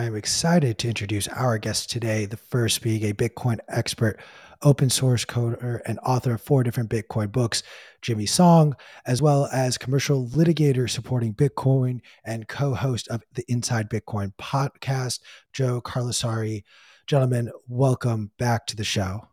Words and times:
I 0.00 0.04
am 0.04 0.16
excited 0.16 0.78
to 0.78 0.88
introduce 0.88 1.28
our 1.28 1.58
guest 1.58 1.90
today, 1.90 2.24
the 2.24 2.38
first 2.38 2.80
being 2.80 3.04
a 3.04 3.12
Bitcoin 3.12 3.58
expert, 3.68 4.18
open 4.62 4.88
source 4.88 5.26
coder, 5.26 5.82
and 5.84 5.98
author 5.98 6.32
of 6.32 6.40
four 6.40 6.62
different 6.62 6.88
Bitcoin 6.88 7.30
books, 7.30 7.62
Jimmy 8.00 8.24
Song, 8.24 8.74
as 9.04 9.20
well 9.20 9.50
as 9.52 9.76
commercial 9.76 10.26
litigator 10.28 10.88
supporting 10.88 11.34
Bitcoin 11.34 12.00
and 12.24 12.48
co 12.48 12.74
host 12.74 13.08
of 13.08 13.22
the 13.34 13.44
Inside 13.46 13.90
Bitcoin 13.90 14.32
podcast, 14.40 15.20
Joe 15.52 15.82
Carlasare. 15.82 16.64
Gentlemen, 17.06 17.52
welcome 17.68 18.30
back 18.38 18.64
to 18.68 18.76
the 18.76 18.84
show. 18.84 19.28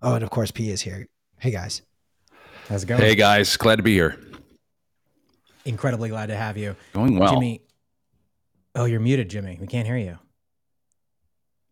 Oh, 0.00 0.14
and 0.14 0.24
of 0.24 0.30
course, 0.30 0.50
P 0.50 0.70
is 0.70 0.80
here. 0.80 1.08
Hey, 1.40 1.50
guys. 1.50 1.82
How's 2.70 2.84
it 2.84 2.86
going? 2.86 3.02
Hey, 3.02 3.16
guys. 3.16 3.54
Glad 3.58 3.76
to 3.76 3.82
be 3.82 3.92
here. 3.92 4.18
Incredibly 5.66 6.08
glad 6.08 6.28
to 6.28 6.36
have 6.36 6.56
you. 6.56 6.74
Going 6.94 7.18
well. 7.18 7.34
Jimmy, 7.34 7.65
Oh, 8.76 8.84
you're 8.84 9.00
muted, 9.00 9.30
Jimmy. 9.30 9.56
We 9.58 9.66
can't 9.66 9.86
hear 9.86 9.96
you. 9.96 10.18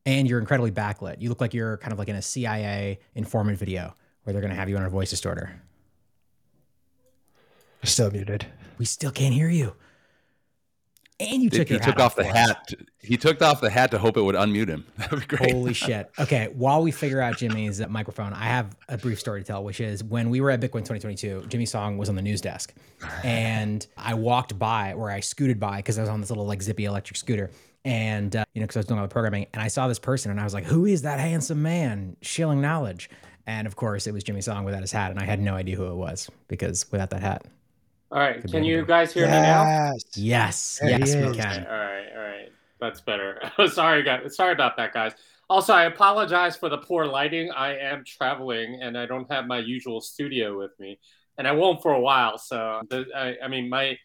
And 0.07 0.27
you're 0.27 0.39
incredibly 0.39 0.71
backlit. 0.71 1.21
You 1.21 1.29
look 1.29 1.41
like 1.41 1.53
you're 1.53 1.77
kind 1.77 1.93
of 1.93 1.99
like 1.99 2.09
in 2.09 2.17
a 2.17 2.23
CIA 2.23 2.99
informant 3.15 3.59
video 3.59 3.95
where 4.23 4.33
they're 4.33 4.41
going 4.41 4.53
to 4.53 4.59
have 4.59 4.71
you 4.71 4.77
on 4.79 4.85
a 4.85 4.89
voice 4.89 5.11
distorter. 5.11 5.61
Still 7.83 8.11
muted. 8.11 8.47
We 8.79 8.87
still 8.87 9.11
can't 9.11 9.35
hear 9.35 9.51
you. 9.51 9.75
And 11.29 11.43
you 11.43 11.51
took 11.51 11.69
he 11.69 11.79
took 11.79 11.85
hat 11.85 12.01
off 12.01 12.17
the 12.17 12.27
us. 12.27 12.37
hat. 12.37 12.73
He 12.99 13.17
took 13.17 13.43
off 13.43 13.61
the 13.61 13.71
hat 13.71 13.91
to 13.91 13.99
hope 13.99 14.17
it 14.17 14.23
would 14.23 14.35
unmute 14.35 14.69
him. 14.69 14.85
That 14.97 15.11
would 15.11 15.21
be 15.29 15.37
great. 15.37 15.53
Holy 15.53 15.75
shit. 15.75 16.11
Okay. 16.19 16.49
While 16.55 16.83
we 16.83 16.91
figure 16.91 17.21
out 17.21 17.37
Jimmy's 17.37 17.87
microphone, 17.89 18.33
I 18.33 18.45
have 18.45 18.77
a 18.89 18.97
brief 18.97 19.21
story 19.21 19.41
to 19.43 19.47
tell, 19.47 19.63
which 19.63 19.81
is 19.81 20.03
when 20.03 20.31
we 20.31 20.41
were 20.41 20.51
at 20.51 20.61
Bitcoin 20.61 20.85
2022, 20.85 21.45
Jimmy 21.49 21.67
Song 21.67 21.99
was 21.99 22.09
on 22.09 22.17
the 22.17 22.23
news 22.23 22.41
desk. 22.41 22.75
And 23.23 23.87
I 23.97 24.15
walked 24.15 24.59
by, 24.59 24.95
or 24.95 25.11
I 25.11 25.21
scooted 25.21 25.61
by, 25.61 25.77
because 25.77 25.99
I 25.99 26.03
was 26.03 26.11
on 26.11 26.21
this 26.21 26.31
little 26.31 26.47
like 26.47 26.63
zippy 26.63 26.87
electric 26.87 27.17
scooter. 27.17 27.51
And, 27.85 28.35
uh, 28.35 28.45
you 28.55 28.61
know, 28.61 28.65
because 28.65 28.77
I 28.77 28.81
was 28.81 28.87
doing 28.87 29.01
all 29.01 29.07
the 29.07 29.13
programming. 29.13 29.47
And 29.53 29.63
I 29.63 29.69
saw 29.69 29.89
this 29.89 29.99
person 29.99 30.31
and 30.31 30.41
I 30.41 30.45
was 30.45 30.55
like, 30.55 30.65
who 30.65 30.87
is 30.87 31.03
that 31.03 31.21
handsome 31.21 31.63
man 31.63 32.17
shilling 32.23 32.63
knowledge? 32.63 33.11
And 33.47 33.67
of 33.67 33.77
course, 33.77 34.07
it 34.07 34.13
was 34.13 34.25
Jimmy 34.25 34.41
Song 34.41 34.65
without 34.65 34.81
his 34.81 34.93
hat. 34.93 35.11
And 35.11 35.21
I 35.21 35.25
had 35.25 35.41
no 35.41 35.55
idea 35.55 35.77
who 35.77 35.87
it 35.87 35.95
was 35.95 36.31
because 36.49 36.91
without 36.91 37.11
that 37.11 37.21
hat. 37.21 37.45
All 38.15 38.21
right, 38.21 38.41
Could 38.41 38.53
can 38.53 38.63
you 38.63 38.75
anything. 38.75 38.87
guys 38.89 39.13
hear 39.13 39.27
me 39.27 39.33
now? 39.33 39.65
Yes. 39.65 40.05
Yes. 40.15 40.79
There 40.81 40.89
yes, 40.91 41.17
we 41.17 41.37
can. 41.37 41.67
all 41.67 41.73
right, 41.73 42.07
all 42.17 42.23
right, 42.23 42.53
that's 42.81 43.01
better. 43.01 43.41
sorry, 43.73 44.05
guys. 44.05 44.37
Sorry 44.37 44.53
about 44.53 44.77
that, 44.77 44.93
guys. 44.95 45.15
Also, 45.51 45.73
I 45.75 45.87
apologize 45.87 46.57
for 46.57 46.69
the 46.69 46.79
poor 46.79 47.07
lighting. 47.07 47.51
I 47.51 47.77
am 47.77 48.05
traveling 48.05 48.79
and 48.81 48.97
I 48.97 49.07
don't 49.07 49.29
have 49.33 49.47
my 49.49 49.59
usual 49.59 50.01
studio 50.01 50.57
with 50.57 50.71
me, 50.79 51.01
and 51.39 51.49
I 51.49 51.53
won't 51.53 51.83
for 51.83 51.93
a 51.93 52.01
while. 52.01 52.39
So, 52.39 52.83
the, 52.89 53.05
I, 53.17 53.35
I 53.45 53.49
mean, 53.49 53.69
my 53.69 53.99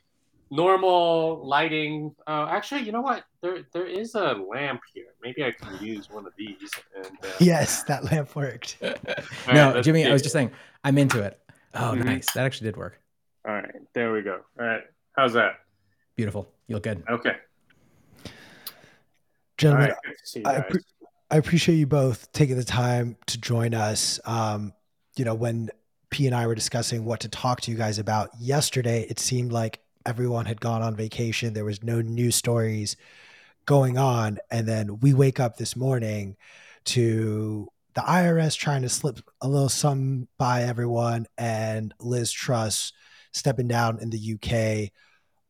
normal 0.49 1.45
lighting. 1.47 2.15
Uh, 2.27 2.47
actually, 2.49 2.81
you 2.81 2.91
know 2.91 3.01
what? 3.01 3.23
There, 3.41 3.59
there 3.73 3.85
is 3.85 4.15
a 4.15 4.33
lamp 4.33 4.81
here. 4.91 5.13
Maybe 5.21 5.43
I 5.43 5.51
can 5.51 5.85
use 5.85 6.09
one 6.09 6.25
of 6.25 6.33
these. 6.35 6.71
And 6.95 7.05
uh, 7.05 7.27
Yes, 7.39 7.83
that 7.83 8.05
lamp 8.05 8.35
worked. 8.35 8.77
no, 8.81 9.73
let's 9.75 9.85
Jimmy, 9.85 10.07
I 10.07 10.11
was 10.11 10.23
just 10.23 10.33
saying, 10.33 10.51
I'm 10.83 10.97
into 10.97 11.21
it. 11.21 11.39
Oh, 11.75 11.93
Mhm. 11.95 12.05
nice. 12.05 12.31
That 12.33 12.45
actually 12.47 12.65
did 12.69 12.77
work. 12.77 12.99
All 13.47 13.53
right, 13.53 13.71
there 13.93 14.11
we 14.11 14.21
go. 14.21 14.41
All 14.59 14.65
right, 14.65 14.83
how's 15.13 15.33
that? 15.33 15.59
Beautiful. 16.15 16.51
You 16.67 16.75
look 16.75 16.83
good. 16.83 17.03
Okay. 17.09 17.35
Gentlemen, 19.57 19.89
right, 19.89 19.97
good 20.05 20.15
to 20.17 20.27
see 20.27 20.39
you 20.39 20.45
I 20.45 20.59
guys. 20.59 20.63
appre- 20.63 20.83
I 21.31 21.37
appreciate 21.37 21.75
you 21.75 21.87
both 21.87 22.31
taking 22.31 22.55
the 22.55 22.63
time 22.63 23.17
to 23.27 23.39
join 23.39 23.73
us. 23.73 24.19
Um, 24.25 24.73
you 25.15 25.25
know, 25.25 25.35
when 25.35 25.69
P 26.09 26.25
and 26.25 26.35
I 26.35 26.47
were 26.47 26.55
discussing 26.55 27.05
what 27.05 27.19
to 27.21 27.29
talk 27.29 27.61
to 27.61 27.71
you 27.71 27.77
guys 27.77 27.99
about 27.99 28.29
yesterday, 28.39 29.05
it 29.09 29.19
seemed 29.19 29.51
like 29.51 29.81
everyone 30.05 30.45
had 30.45 30.59
gone 30.59 30.81
on 30.81 30.95
vacation. 30.95 31.53
There 31.53 31.65
was 31.65 31.83
no 31.83 32.01
news 32.01 32.35
stories 32.35 32.95
going 33.65 33.97
on. 33.97 34.39
And 34.49 34.67
then 34.67 34.99
we 34.99 35.13
wake 35.13 35.39
up 35.39 35.57
this 35.57 35.75
morning 35.75 36.35
to 36.85 37.67
the 37.93 38.01
IRS 38.01 38.57
trying 38.57 38.81
to 38.81 38.89
slip 38.89 39.19
a 39.41 39.47
little 39.47 39.69
sum 39.69 40.27
by 40.37 40.63
everyone 40.63 41.27
and 41.37 41.93
Liz 41.99 42.31
Truss 42.31 42.93
stepping 43.31 43.67
down 43.67 43.99
in 44.01 44.09
the 44.09 44.33
UK. 44.35 44.91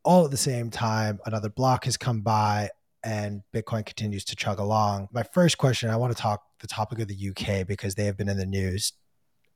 All 0.03 0.25
at 0.25 0.31
the 0.31 0.37
same 0.37 0.69
time, 0.69 1.19
another 1.25 1.49
block 1.49 1.85
has 1.85 1.97
come 1.97 2.21
by 2.21 2.69
and 3.03 3.41
Bitcoin 3.53 3.85
continues 3.85 4.25
to 4.25 4.35
chug 4.35 4.59
along. 4.59 5.07
My 5.11 5.23
first 5.23 5.57
question 5.57 5.89
I 5.89 5.95
want 5.95 6.15
to 6.15 6.21
talk 6.21 6.43
the 6.59 6.67
topic 6.67 6.99
of 6.99 7.07
the 7.07 7.29
UK 7.29 7.65
because 7.65 7.95
they 7.95 8.05
have 8.05 8.17
been 8.17 8.29
in 8.29 8.37
the 8.37 8.45
news 8.45 8.93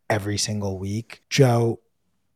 every 0.09 0.37
single 0.37 0.79
week. 0.79 1.21
Joe, 1.29 1.79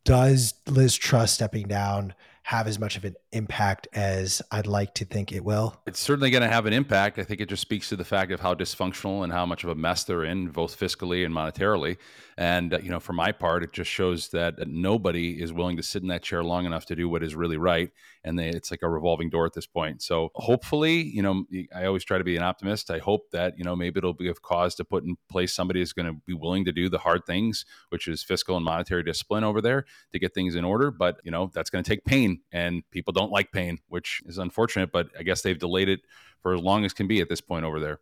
does 0.03 0.53
Liz 0.67 0.95
Truss 0.95 1.33
stepping 1.33 1.67
down 1.67 2.13
have 2.47 2.65
as 2.65 2.79
much 2.79 2.95
of 2.95 3.03
an 3.03 3.13
impact 3.33 3.89
as 3.91 4.41
I'd 4.51 4.67
like 4.67 4.93
to 4.95 5.05
think 5.05 5.33
it 5.33 5.43
will? 5.43 5.81
It's 5.85 5.99
certainly 5.99 6.29
going 6.29 6.43
to 6.43 6.47
have 6.47 6.65
an 6.65 6.71
impact. 6.71 7.19
I 7.19 7.23
think 7.23 7.41
it 7.41 7.49
just 7.49 7.61
speaks 7.61 7.89
to 7.89 7.97
the 7.97 8.05
fact 8.05 8.31
of 8.31 8.39
how 8.39 8.55
dysfunctional 8.55 9.25
and 9.25 9.33
how 9.33 9.45
much 9.45 9.65
of 9.65 9.69
a 9.69 9.75
mess 9.75 10.05
they're 10.05 10.23
in, 10.23 10.47
both 10.47 10.79
fiscally 10.79 11.25
and 11.25 11.35
monetarily. 11.35 11.97
And 12.37 12.73
uh, 12.73 12.79
you 12.79 12.89
know, 12.89 12.99
for 12.99 13.13
my 13.13 13.31
part, 13.31 13.63
it 13.63 13.73
just 13.73 13.89
shows 13.89 14.29
that 14.29 14.55
nobody 14.67 15.41
is 15.41 15.51
willing 15.51 15.75
to 15.77 15.83
sit 15.83 16.03
in 16.03 16.09
that 16.09 16.21
chair 16.21 16.43
long 16.43 16.65
enough 16.65 16.85
to 16.85 16.95
do 16.95 17.09
what 17.09 17.23
is 17.23 17.35
really 17.35 17.57
right, 17.57 17.89
and 18.23 18.37
they, 18.37 18.49
it's 18.49 18.69
like 18.69 18.83
a 18.83 18.89
revolving 18.89 19.31
door 19.31 19.47
at 19.47 19.53
this 19.53 19.65
point. 19.65 20.03
So 20.03 20.29
hopefully, 20.35 21.01
you 21.01 21.23
know, 21.23 21.45
I 21.75 21.85
always 21.85 22.03
try 22.03 22.19
to 22.19 22.23
be 22.23 22.37
an 22.37 22.43
optimist. 22.43 22.91
I 22.91 22.99
hope 22.99 23.31
that 23.31 23.57
you 23.57 23.63
know 23.63 23.75
maybe 23.75 23.97
it'll 23.97 24.13
be 24.13 24.29
of 24.29 24.43
cause 24.43 24.75
to 24.75 24.85
put 24.85 25.03
in 25.03 25.17
place 25.29 25.53
somebody 25.53 25.79
who's 25.79 25.93
going 25.93 26.05
to 26.05 26.21
be 26.27 26.33
willing 26.33 26.63
to 26.65 26.71
do 26.71 26.89
the 26.89 26.99
hard 26.99 27.25
things, 27.25 27.65
which 27.89 28.07
is 28.07 28.21
fiscal 28.21 28.55
and 28.55 28.63
monetary 28.63 29.01
discipline 29.01 29.43
over 29.43 29.59
there 29.59 29.85
to 30.13 30.19
get 30.19 30.35
things 30.35 30.53
in 30.53 30.63
order. 30.63 30.91
But 30.91 31.19
you 31.23 31.31
know, 31.31 31.49
that's 31.55 31.71
going 31.71 31.83
to 31.83 31.89
take 31.89 32.05
pain, 32.05 32.36
and 32.51 32.83
people 32.91 33.13
don't 33.13 33.31
like 33.31 33.51
pain, 33.51 33.79
which 33.87 34.21
is 34.25 34.37
unfortunate. 34.37 34.91
But 34.91 35.09
I 35.17 35.23
guess 35.23 35.41
they've 35.41 35.57
delayed 35.57 35.89
it 35.89 36.01
for 36.41 36.53
as 36.53 36.61
long 36.61 36.85
as 36.85 36.93
can 36.93 37.07
be 37.07 37.21
at 37.21 37.29
this 37.29 37.41
point 37.41 37.65
over 37.65 37.79
there. 37.79 37.99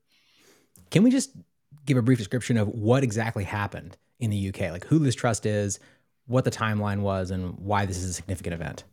Can 0.92 1.04
we 1.04 1.12
just 1.12 1.32
give 1.86 1.98
a 1.98 2.02
brief 2.02 2.18
description 2.18 2.58
of 2.58 2.68
what 2.68 3.04
exactly 3.04 3.44
happened 3.44 3.98
in 4.20 4.30
the 4.30 4.50
UK? 4.50 4.72
Like 4.72 4.86
who 4.86 5.00
this 5.00 5.16
Truss 5.16 5.46
is, 5.46 5.80
what 6.28 6.44
the 6.44 6.52
timeline 6.52 7.02
was, 7.02 7.32
and 7.32 7.58
why 7.60 7.86
this 7.86 7.98
is 7.98 8.10
a 8.10 8.14
significant 8.14 8.54
event? 8.54 8.84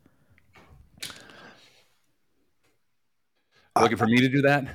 Looking 3.81 3.97
for 3.97 4.07
me 4.07 4.19
to 4.21 4.29
do 4.29 4.43
that? 4.43 4.67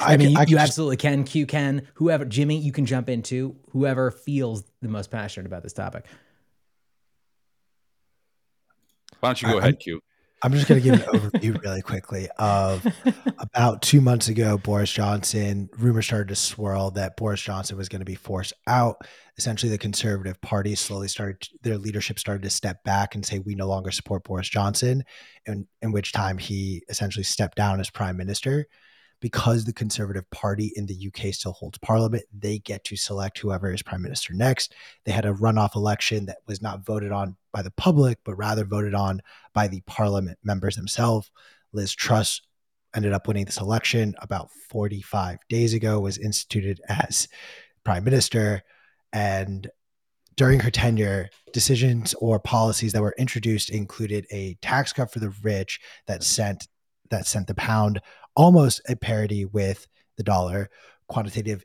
I, 0.00 0.16
mean, 0.16 0.28
can- 0.28 0.30
you, 0.30 0.36
can 0.36 0.48
you 0.48 0.56
just- 0.56 0.68
absolutely 0.68 0.96
can. 0.96 1.24
Q 1.24 1.44
can. 1.44 1.88
Whoever, 1.94 2.24
Jimmy, 2.24 2.56
you 2.56 2.70
can 2.70 2.86
jump 2.86 3.08
into. 3.08 3.56
Whoever 3.70 4.12
feels 4.12 4.62
the 4.80 4.88
most 4.88 5.10
passionate 5.10 5.46
about 5.46 5.64
this 5.64 5.72
topic. 5.72 6.06
Why 9.20 9.30
don't 9.30 9.42
you 9.42 9.48
go 9.48 9.56
I- 9.56 9.58
ahead, 9.58 9.80
Q? 9.80 10.00
I'm 10.44 10.52
just 10.52 10.68
going 10.68 10.78
to 10.78 10.84
give 10.84 11.00
an 11.00 11.06
overview 11.18 11.58
really 11.62 11.80
quickly 11.80 12.28
of 12.38 12.86
about 13.38 13.80
two 13.80 14.02
months 14.02 14.28
ago, 14.28 14.58
Boris 14.58 14.92
Johnson, 14.92 15.70
rumors 15.78 16.04
started 16.04 16.28
to 16.28 16.36
swirl 16.36 16.90
that 16.90 17.16
Boris 17.16 17.40
Johnson 17.40 17.78
was 17.78 17.88
going 17.88 18.00
to 18.00 18.04
be 18.04 18.14
forced 18.14 18.52
out. 18.66 19.06
Essentially, 19.38 19.72
the 19.72 19.78
Conservative 19.78 20.38
Party 20.42 20.74
slowly 20.74 21.08
started, 21.08 21.48
their 21.62 21.78
leadership 21.78 22.18
started 22.18 22.42
to 22.42 22.50
step 22.50 22.84
back 22.84 23.14
and 23.14 23.24
say, 23.24 23.38
we 23.38 23.54
no 23.54 23.66
longer 23.66 23.90
support 23.90 24.22
Boris 24.24 24.50
Johnson, 24.50 25.02
in, 25.46 25.66
in 25.80 25.92
which 25.92 26.12
time 26.12 26.36
he 26.36 26.82
essentially 26.90 27.24
stepped 27.24 27.56
down 27.56 27.80
as 27.80 27.88
prime 27.88 28.18
minister. 28.18 28.66
Because 29.24 29.64
the 29.64 29.72
Conservative 29.72 30.28
Party 30.28 30.70
in 30.76 30.84
the 30.84 31.06
UK 31.06 31.32
still 31.32 31.52
holds 31.52 31.78
parliament, 31.78 32.24
they 32.38 32.58
get 32.58 32.84
to 32.84 32.94
select 32.94 33.38
whoever 33.38 33.72
is 33.72 33.82
prime 33.82 34.02
minister 34.02 34.34
next. 34.34 34.74
They 35.06 35.12
had 35.12 35.24
a 35.24 35.32
runoff 35.32 35.76
election 35.76 36.26
that 36.26 36.40
was 36.46 36.60
not 36.60 36.84
voted 36.84 37.10
on 37.10 37.34
by 37.50 37.62
the 37.62 37.70
public, 37.70 38.18
but 38.26 38.34
rather 38.34 38.66
voted 38.66 38.92
on 38.92 39.22
by 39.54 39.66
the 39.66 39.80
parliament 39.86 40.38
members 40.44 40.76
themselves. 40.76 41.30
Liz 41.72 41.94
Truss 41.94 42.42
ended 42.94 43.14
up 43.14 43.26
winning 43.26 43.46
this 43.46 43.62
election 43.62 44.14
about 44.18 44.50
45 44.68 45.38
days 45.48 45.72
ago, 45.72 46.00
was 46.00 46.18
instituted 46.18 46.82
as 46.90 47.26
prime 47.82 48.04
minister. 48.04 48.62
And 49.14 49.70
during 50.36 50.60
her 50.60 50.70
tenure, 50.70 51.30
decisions 51.54 52.12
or 52.20 52.38
policies 52.38 52.92
that 52.92 53.00
were 53.00 53.14
introduced 53.16 53.70
included 53.70 54.26
a 54.30 54.58
tax 54.60 54.92
cut 54.92 55.10
for 55.10 55.20
the 55.20 55.32
rich 55.42 55.80
that 56.08 56.22
sent 56.22 56.68
that 57.10 57.26
sent 57.26 57.46
the 57.46 57.54
pound 57.54 58.00
almost 58.36 58.80
at 58.88 59.00
parity 59.00 59.44
with 59.44 59.86
the 60.16 60.22
dollar. 60.22 60.70
Quantitative 61.08 61.64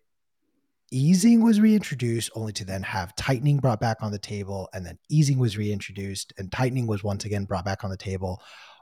easing 0.92 1.44
was 1.44 1.60
reintroduced 1.60 2.32
only 2.36 2.52
to 2.54 2.66
then 2.66 2.82
have 2.84 3.16
tightening 3.16 3.58
brought 3.58 3.80
back 3.80 3.98
on 4.02 4.12
the 4.12 4.18
table 4.20 4.68
and 4.74 4.86
then 4.86 4.98
easing 5.10 5.38
was 5.38 5.58
reintroduced 5.58 6.34
and 6.38 6.52
tightening 6.52 6.88
was 6.88 7.04
once 7.04 7.26
again 7.26 7.46
brought 7.46 7.64
back 7.64 7.84
on 7.84 7.92
the 7.92 7.98
table 7.98 8.42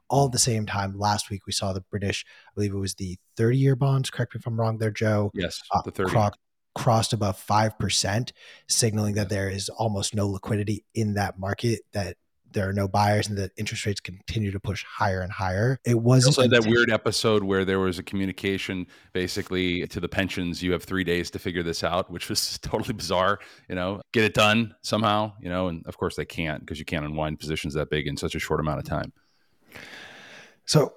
all 0.10 0.28
at 0.28 0.31
the 0.31 0.39
same 0.39 0.66
time 0.66 0.98
last 0.98 1.30
week 1.30 1.45
we 1.45 1.51
saw 1.51 1.74
the 1.74 1.84
british 1.92 2.24
i 2.48 2.51
believe 2.56 2.72
it 2.72 2.78
was 2.78 2.94
the 2.95 3.18
30 3.36 3.57
year 3.57 3.75
bonds 3.75 4.10
correct 4.10 4.33
me 4.33 4.40
if 4.40 4.48
i'm 4.48 4.57
wrong 4.57 4.78
there 4.78 4.90
joe 4.90 5.30
Yes, 5.33 5.62
uh, 5.75 5.81
the 5.81 5.92
30. 5.92 6.10
cro- 6.12 6.30
crossed 6.75 7.12
above 7.12 7.44
5% 7.45 8.31
signaling 8.69 9.16
that 9.16 9.28
there 9.28 9.50
is 9.50 9.68
almost 9.68 10.16
no 10.16 10.30
liquidity 10.30 10.86
in 10.95 11.16
that 11.16 11.38
market 11.38 11.81
that 11.92 12.16
there 12.54 12.68
are 12.70 12.74
no 12.74 12.88
buyers 12.88 13.28
and 13.28 13.38
that 13.38 13.52
interest 13.58 13.86
rates 13.86 14.00
continue 14.00 14.52
to 14.52 14.60
push 14.60 14.84
higher 14.86 15.22
and 15.22 15.32
higher 15.32 15.80
it 15.86 16.00
wasn't 16.00 16.38
also 16.38 16.48
that 16.48 16.70
weird 16.70 16.92
episode 16.92 17.44
where 17.44 17.66
there 17.66 17.80
was 17.80 18.00
a 18.00 18.04
communication 18.04 18.88
basically 19.14 19.86
to 19.88 20.00
the 20.00 20.10
pensions. 20.10 20.64
You 20.64 20.72
have 20.72 20.84
three 20.84 21.04
days 21.04 21.30
to 21.32 21.40
figure 21.40 21.64
this 21.64 21.84
out, 21.84 22.10
which 22.10 22.30
was 22.30 22.58
totally 22.62 22.94
bizarre. 22.94 23.40
You 23.70 23.76
know, 23.76 24.02
get 24.14 24.24
it 24.24 24.34
done 24.34 24.76
somehow. 24.82 25.34
You 25.42 25.50
know, 25.50 25.68
and 25.68 25.86
of 25.86 25.98
course 25.98 26.16
they 26.16 26.26
can't 26.26 26.62
because 26.62 26.80
you 26.80 26.86
can't 26.86 27.06
unwind 27.06 27.40
positions 27.40 27.74
that 27.74 27.90
big 27.90 28.08
in 28.08 28.18
such 28.18 28.36
a 28.36 28.40
short 28.40 28.60
amount 28.60 28.80
of 28.80 28.86
time. 28.86 29.14
So 30.66 30.94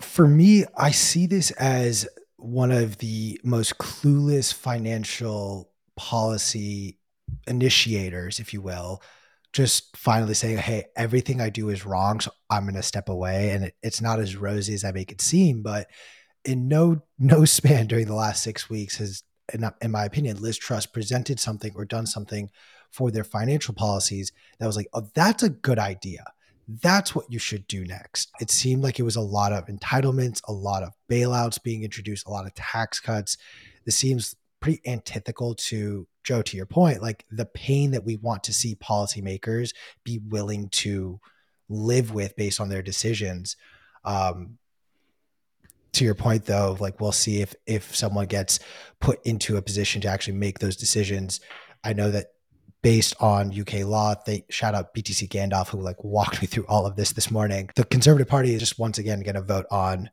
for 0.00 0.26
me, 0.26 0.64
I 0.76 0.90
see 0.90 1.26
this 1.26 1.50
as 1.52 2.08
one 2.36 2.70
of 2.70 2.98
the 2.98 3.38
most 3.44 3.78
clueless 3.78 4.52
financial 4.52 5.70
policy 5.96 6.98
initiators, 7.46 8.40
if 8.40 8.54
you 8.54 8.62
will, 8.62 9.02
just 9.52 9.96
finally 9.96 10.34
saying, 10.34 10.58
Hey, 10.58 10.84
everything 10.96 11.40
I 11.40 11.50
do 11.50 11.68
is 11.70 11.86
wrong. 11.86 12.20
So 12.20 12.30
I'm 12.48 12.64
going 12.64 12.74
to 12.74 12.82
step 12.82 13.08
away. 13.08 13.50
And 13.50 13.64
it, 13.66 13.74
it's 13.82 14.00
not 14.00 14.20
as 14.20 14.36
rosy 14.36 14.74
as 14.74 14.84
I 14.84 14.92
make 14.92 15.10
it 15.12 15.20
seem, 15.20 15.62
but 15.62 15.88
in 16.44 16.68
no, 16.68 17.02
no 17.18 17.44
span 17.46 17.86
during 17.86 18.06
the 18.06 18.14
last 18.14 18.42
six 18.42 18.70
weeks 18.70 18.96
has, 18.98 19.22
in, 19.52 19.90
my 19.90 20.04
opinion, 20.04 20.40
Liz 20.40 20.58
Truss 20.58 20.86
presented 20.86 21.40
something 21.40 21.72
or 21.74 21.84
done 21.84 22.06
something 22.06 22.50
for 22.92 23.10
their 23.10 23.24
financial 23.24 23.74
policies 23.74 24.32
that 24.58 24.66
was 24.66 24.76
like, 24.76 24.88
Oh, 24.92 25.08
that's 25.14 25.42
a 25.42 25.50
good 25.50 25.78
idea. 25.78 26.24
That's 26.82 27.16
what 27.16 27.26
you 27.28 27.40
should 27.40 27.66
do 27.66 27.84
next. 27.84 28.30
It 28.40 28.50
seemed 28.50 28.84
like 28.84 29.00
it 29.00 29.04
was 29.04 29.16
a 29.16 29.20
lot 29.20 29.52
of 29.52 29.66
entitlements, 29.66 30.40
a 30.46 30.52
lot 30.52 30.84
of 30.84 30.92
bailouts 31.10 31.60
being 31.60 31.82
introduced, 31.82 32.28
a 32.28 32.30
lot 32.30 32.46
of 32.46 32.54
tax 32.54 33.00
cuts. 33.00 33.36
This 33.84 33.96
seems 33.96 34.36
pretty 34.60 34.80
antithetical 34.86 35.54
to 35.56 36.06
Joe, 36.22 36.42
to 36.42 36.56
your 36.56 36.66
point, 36.66 37.02
like 37.02 37.24
the 37.30 37.46
pain 37.46 37.92
that 37.92 38.04
we 38.04 38.16
want 38.16 38.44
to 38.44 38.52
see 38.52 38.74
policymakers 38.76 39.72
be 40.04 40.18
willing 40.18 40.68
to 40.70 41.20
live 41.68 42.12
with 42.12 42.36
based 42.36 42.60
on 42.60 42.68
their 42.68 42.82
decisions. 42.82 43.56
Um, 44.04 44.58
to 45.92 46.04
your 46.04 46.14
point 46.14 46.44
though, 46.44 46.76
like 46.78 47.00
we'll 47.00 47.12
see 47.12 47.40
if 47.40 47.54
if 47.66 47.94
someone 47.96 48.26
gets 48.26 48.60
put 49.00 49.24
into 49.24 49.56
a 49.56 49.62
position 49.62 50.00
to 50.02 50.08
actually 50.08 50.34
make 50.36 50.58
those 50.58 50.76
decisions. 50.76 51.40
I 51.82 51.94
know 51.94 52.10
that 52.10 52.26
based 52.82 53.14
on 53.20 53.58
UK 53.58 53.84
law, 53.84 54.14
they 54.26 54.44
shout 54.50 54.74
out 54.74 54.94
BTC 54.94 55.28
Gandalf 55.28 55.68
who 55.68 55.80
like 55.80 56.02
walked 56.02 56.40
me 56.40 56.46
through 56.46 56.66
all 56.66 56.86
of 56.86 56.96
this 56.96 57.12
this 57.12 57.30
morning. 57.30 57.70
The 57.74 57.84
Conservative 57.84 58.28
Party 58.28 58.54
is 58.54 58.60
just 58.60 58.78
once 58.78 58.98
again 58.98 59.20
going 59.20 59.34
to 59.34 59.42
vote 59.42 59.66
on 59.70 60.10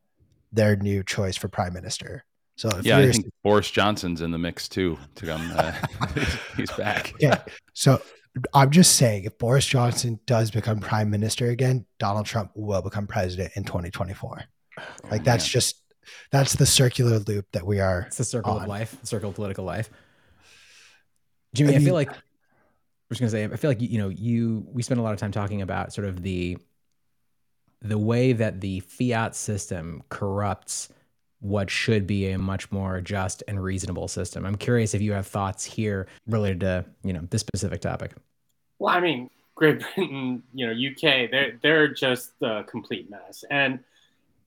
their 0.52 0.76
new 0.76 1.04
choice 1.04 1.38
for 1.38 1.48
prime 1.48 1.74
minister. 1.74 2.26
So 2.58 2.70
yeah, 2.82 2.98
I 2.98 3.12
think 3.12 3.30
Boris 3.44 3.70
Johnson's 3.70 4.22
in 4.22 4.32
the 4.32 4.40
mix 4.40 4.68
too. 4.68 4.98
To 5.16 5.26
come, 5.28 5.52
uh, 5.56 5.74
he's 6.58 6.72
back. 6.72 7.14
Yeah. 7.20 7.44
So 7.74 8.02
I'm 8.54 8.72
just 8.72 8.96
saying, 8.96 9.26
if 9.26 9.38
Boris 9.38 9.66
Johnson 9.66 10.20
does 10.26 10.50
become 10.50 10.80
prime 10.80 11.12
minister 11.12 11.50
again, 11.50 11.86
Donald 12.00 12.26
Trump 12.26 12.52
will 12.56 12.82
become 12.82 13.06
president 13.06 13.54
in 13.56 13.64
2024. 13.64 14.44
Oh, 14.80 14.84
like 15.10 15.24
that's 15.24 15.46
man. 15.46 15.52
just 15.52 15.84
that's 16.32 16.54
the 16.54 16.66
circular 16.66 17.20
loop 17.20 17.46
that 17.54 17.66
we 17.66 17.80
are. 17.80 18.06
It's 18.08 18.18
the 18.18 18.24
circle 18.24 18.54
on. 18.54 18.64
of 18.64 18.68
life, 18.68 19.00
the 19.02 19.08
circle 19.08 19.30
of 19.30 19.36
political 19.36 19.64
life. 19.64 19.92
Jimmy, 21.54 21.70
I, 21.70 21.74
mean, 21.74 21.82
I 21.82 21.86
feel 21.86 21.94
like 21.94 22.10
I'm 22.10 22.16
just 23.12 23.22
gonna 23.22 23.30
say, 23.30 23.44
I 23.44 23.56
feel 23.56 23.70
like 23.70 23.82
you 23.82 24.00
know, 24.00 24.10
you 24.10 24.66
we 24.72 24.82
spend 24.82 25.00
a 25.00 25.04
lot 25.04 25.14
of 25.14 25.20
time 25.20 25.32
talking 25.32 25.62
about 25.62 25.94
sort 25.94 26.08
of 26.08 26.24
the 26.24 26.58
the 27.84 28.00
way 28.00 28.34
that 28.34 28.62
the 28.62 28.80
fiat 28.80 29.36
system 29.36 30.02
corrupts 30.10 30.90
what 31.40 31.70
should 31.70 32.08
be 32.08 32.32
a 32.32 32.38
much 32.38 32.72
more 32.72 33.00
just 33.02 33.44
and 33.48 33.64
reasonable 33.64 34.08
system. 34.08 34.46
I'm 34.46 34.56
curious 34.56 34.94
if 34.94 35.02
you 35.02 35.14
have 35.14 35.28
thoughts 35.28 35.64
here 35.64 36.08
related 36.28 36.62
to, 36.62 36.86
you 37.04 37.14
know, 37.14 37.22
this 37.30 37.42
specific 37.42 37.82
topic. 37.82 38.14
Well, 38.80 38.96
I 38.96 39.00
mean, 39.00 39.30
Great 39.56 39.80
Britain, 39.96 40.44
you 40.54 40.68
know, 40.68 40.74
UK, 40.74 41.30
they're 41.32 41.60
they're 41.62 41.88
just 41.88 42.32
a 42.42 42.64
complete 42.64 43.10
mess. 43.10 43.44
And 43.50 43.80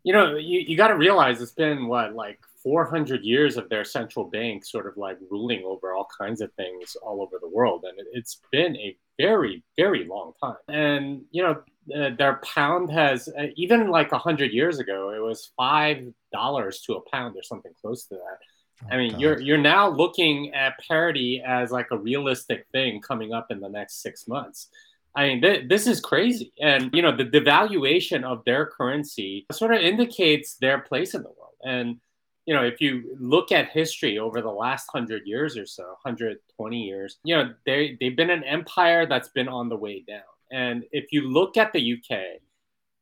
you 0.02 0.12
know, 0.12 0.36
you, 0.36 0.60
you 0.60 0.76
got 0.76 0.88
to 0.88 0.96
realize 0.96 1.42
it's 1.42 1.52
been 1.52 1.86
what 1.86 2.14
like 2.14 2.40
400 2.62 3.22
years 3.22 3.56
of 3.56 3.68
their 3.68 3.84
central 3.84 4.24
bank 4.24 4.64
sort 4.64 4.86
of 4.86 4.96
like 4.96 5.18
ruling 5.30 5.62
over 5.64 5.92
all 5.92 6.08
kinds 6.16 6.40
of 6.40 6.52
things 6.54 6.96
all 7.02 7.22
over 7.22 7.38
the 7.40 7.48
world, 7.48 7.84
and 7.88 7.98
it, 7.98 8.06
it's 8.12 8.40
been 8.50 8.76
a 8.76 8.96
very 9.20 9.62
very 9.76 10.04
long 10.04 10.32
time. 10.42 10.62
And 10.68 11.22
you 11.30 11.42
know, 11.42 11.62
uh, 11.96 12.10
their 12.16 12.40
pound 12.54 12.90
has 12.90 13.28
uh, 13.28 13.46
even 13.56 13.88
like 13.88 14.12
a 14.12 14.18
hundred 14.18 14.52
years 14.52 14.78
ago, 14.78 15.10
it 15.10 15.22
was 15.22 15.52
five 15.56 15.98
dollars 16.32 16.82
to 16.82 16.94
a 16.94 17.10
pound 17.10 17.36
or 17.36 17.42
something 17.42 17.72
close 17.80 18.04
to 18.06 18.14
that. 18.14 18.38
Oh, 18.84 18.94
I 18.94 18.96
mean, 18.96 19.12
God. 19.12 19.20
you're 19.20 19.40
you're 19.40 19.58
now 19.58 19.88
looking 19.88 20.54
at 20.54 20.74
parity 20.86 21.42
as 21.46 21.70
like 21.70 21.88
a 21.90 21.98
realistic 21.98 22.66
thing 22.72 23.00
coming 23.00 23.32
up 23.32 23.46
in 23.50 23.60
the 23.60 23.68
next 23.68 24.02
six 24.02 24.26
months. 24.26 24.68
I 25.14 25.28
mean, 25.28 25.42
th- 25.42 25.68
this 25.68 25.86
is 25.86 26.00
crazy, 26.00 26.52
and 26.60 26.90
you 26.94 27.02
know, 27.02 27.14
the 27.16 27.24
devaluation 27.24 28.22
of 28.22 28.44
their 28.44 28.66
currency 28.66 29.46
sort 29.50 29.74
of 29.74 29.80
indicates 29.80 30.56
their 30.56 30.78
place 30.78 31.14
in 31.14 31.22
the 31.22 31.30
world. 31.30 31.56
And 31.64 32.00
you 32.46 32.54
know, 32.54 32.62
if 32.62 32.80
you 32.80 33.16
look 33.18 33.52
at 33.52 33.68
history 33.68 34.18
over 34.18 34.40
the 34.40 34.50
last 34.50 34.88
hundred 34.92 35.26
years 35.26 35.56
or 35.56 35.66
so, 35.66 35.84
120 36.02 36.76
years, 36.76 37.18
you 37.24 37.36
know, 37.36 37.54
they 37.66 37.96
they've 38.00 38.16
been 38.16 38.30
an 38.30 38.44
empire 38.44 39.06
that's 39.06 39.28
been 39.28 39.48
on 39.48 39.68
the 39.68 39.76
way 39.76 40.04
down. 40.06 40.22
And 40.50 40.84
if 40.90 41.12
you 41.12 41.28
look 41.28 41.56
at 41.56 41.72
the 41.72 41.94
UK, 41.94 42.40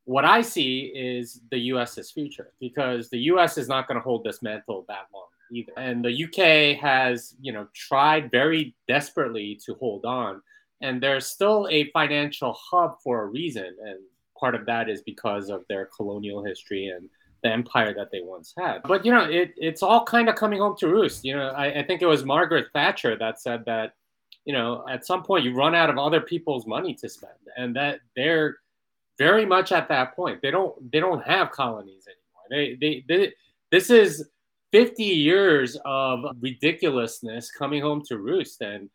what 0.05 0.25
I 0.25 0.41
see 0.41 0.93
is 0.95 1.41
the 1.51 1.59
US's 1.59 2.11
future 2.11 2.53
because 2.61 3.11
the 3.11 3.19
US 3.33 3.59
is 3.59 3.69
not 3.69 3.87
going 3.87 3.97
to 3.97 4.05
hold 4.05 4.25
this 4.25 4.43
mantle 4.43 4.85
that 4.89 5.07
long 5.13 5.29
either. 5.53 5.73
And 5.77 6.05
the 6.05 6.25
UK 6.25 6.81
has, 6.81 7.35
you 7.41 7.53
know, 7.53 7.67
tried 7.75 8.31
very 8.31 8.75
desperately 8.87 9.61
to 9.67 9.75
hold 9.75 10.05
on. 10.05 10.43
And 10.81 11.03
they're 11.03 11.21
still 11.21 11.69
a 11.71 11.91
financial 11.91 12.57
hub 12.59 12.99
for 13.03 13.23
a 13.23 13.27
reason. 13.27 13.67
And 13.85 13.99
part 14.39 14.55
of 14.55 14.67
that 14.67 14.89
is 14.89 15.03
because 15.03 15.51
of 15.51 15.65
their 15.69 15.87
colonial 15.95 16.45
history 16.45 16.89
and 16.89 17.09
the 17.43 17.51
empire 17.51 17.95
that 17.95 18.11
they 18.11 18.21
once 18.21 18.55
had. 18.57 18.83
But 18.85 19.05
you 19.05 19.13
know, 19.13 19.25
it, 19.25 19.53
it's 19.57 19.83
all 19.83 20.05
kind 20.05 20.29
of 20.29 20.35
coming 20.35 20.61
home 20.61 20.77
to 20.79 20.89
roost. 20.89 21.25
You 21.25 21.37
know, 21.37 21.49
I, 21.49 21.81
I 21.81 21.83
think 21.85 22.03
it 22.03 22.07
was 22.07 22.25
Margaret 22.25 22.67
Thatcher 22.73 23.17
that 23.19 23.41
said 23.41 23.65
that 23.67 23.95
you 24.49 24.55
know, 24.55 24.83
at 24.89 25.05
some 25.05 25.23
point 25.23 25.45
you 25.45 25.55
run 25.55 25.75
out 25.75 25.91
of 25.91 25.99
other 25.99 26.23
people's 26.23 26.67
money 26.67 26.95
to 26.95 27.09
spend, 27.09 27.35
and 27.59 27.77
that 27.77 28.01
they're 28.17 28.57
very 29.19 29.45
much 29.45 29.73
at 29.73 29.89
that 29.89 30.17
point. 30.17 30.41
They 30.41 30.51
don't 30.51 30.91
they 30.91 31.01
don't 31.01 31.23
have 31.23 31.51
colonies 31.51 32.07
anymore. 32.09 32.47
They 32.51 32.77
they, 32.81 33.05
they 33.07 33.33
this 33.71 33.91
is 33.91 34.27
50 34.73 35.05
years 35.05 35.77
of 35.85 36.25
ridiculousness 36.41 37.51
coming 37.51 37.83
home 37.83 38.03
to 38.07 38.17
roost, 38.17 38.63
and 38.63 38.89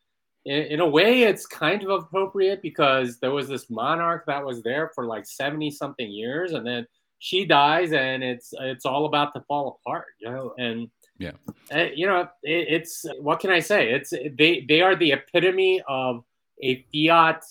in, 0.44 0.62
in 0.62 0.80
a 0.80 0.88
way, 0.88 1.22
it's 1.22 1.46
kind 1.46 1.84
of 1.84 1.90
appropriate 1.90 2.60
because 2.60 3.18
there 3.20 3.30
was 3.30 3.46
this 3.46 3.70
monarch 3.70 4.26
that 4.26 4.44
was 4.44 4.62
there 4.62 4.90
for 4.94 5.06
like 5.06 5.24
70 5.24 5.70
something 5.70 6.10
years, 6.10 6.52
and 6.52 6.66
then 6.66 6.84
she 7.18 7.44
dies, 7.44 7.92
and 7.92 8.22
it's 8.22 8.52
it's 8.60 8.84
all 8.84 9.06
about 9.06 9.34
to 9.34 9.40
fall 9.48 9.80
apart, 9.80 10.06
you 10.20 10.30
know, 10.30 10.54
and 10.58 10.90
yeah. 11.18 11.32
Uh, 11.74 11.86
you 11.94 12.06
know, 12.06 12.22
it, 12.42 12.66
it's 12.68 13.06
what 13.20 13.40
can 13.40 13.50
I 13.50 13.60
say? 13.60 13.92
It's 13.92 14.10
they 14.10 14.64
they 14.68 14.80
are 14.82 14.96
the 14.96 15.12
epitome 15.12 15.82
of 15.86 16.24
a 16.62 16.84
fiat 16.92 17.44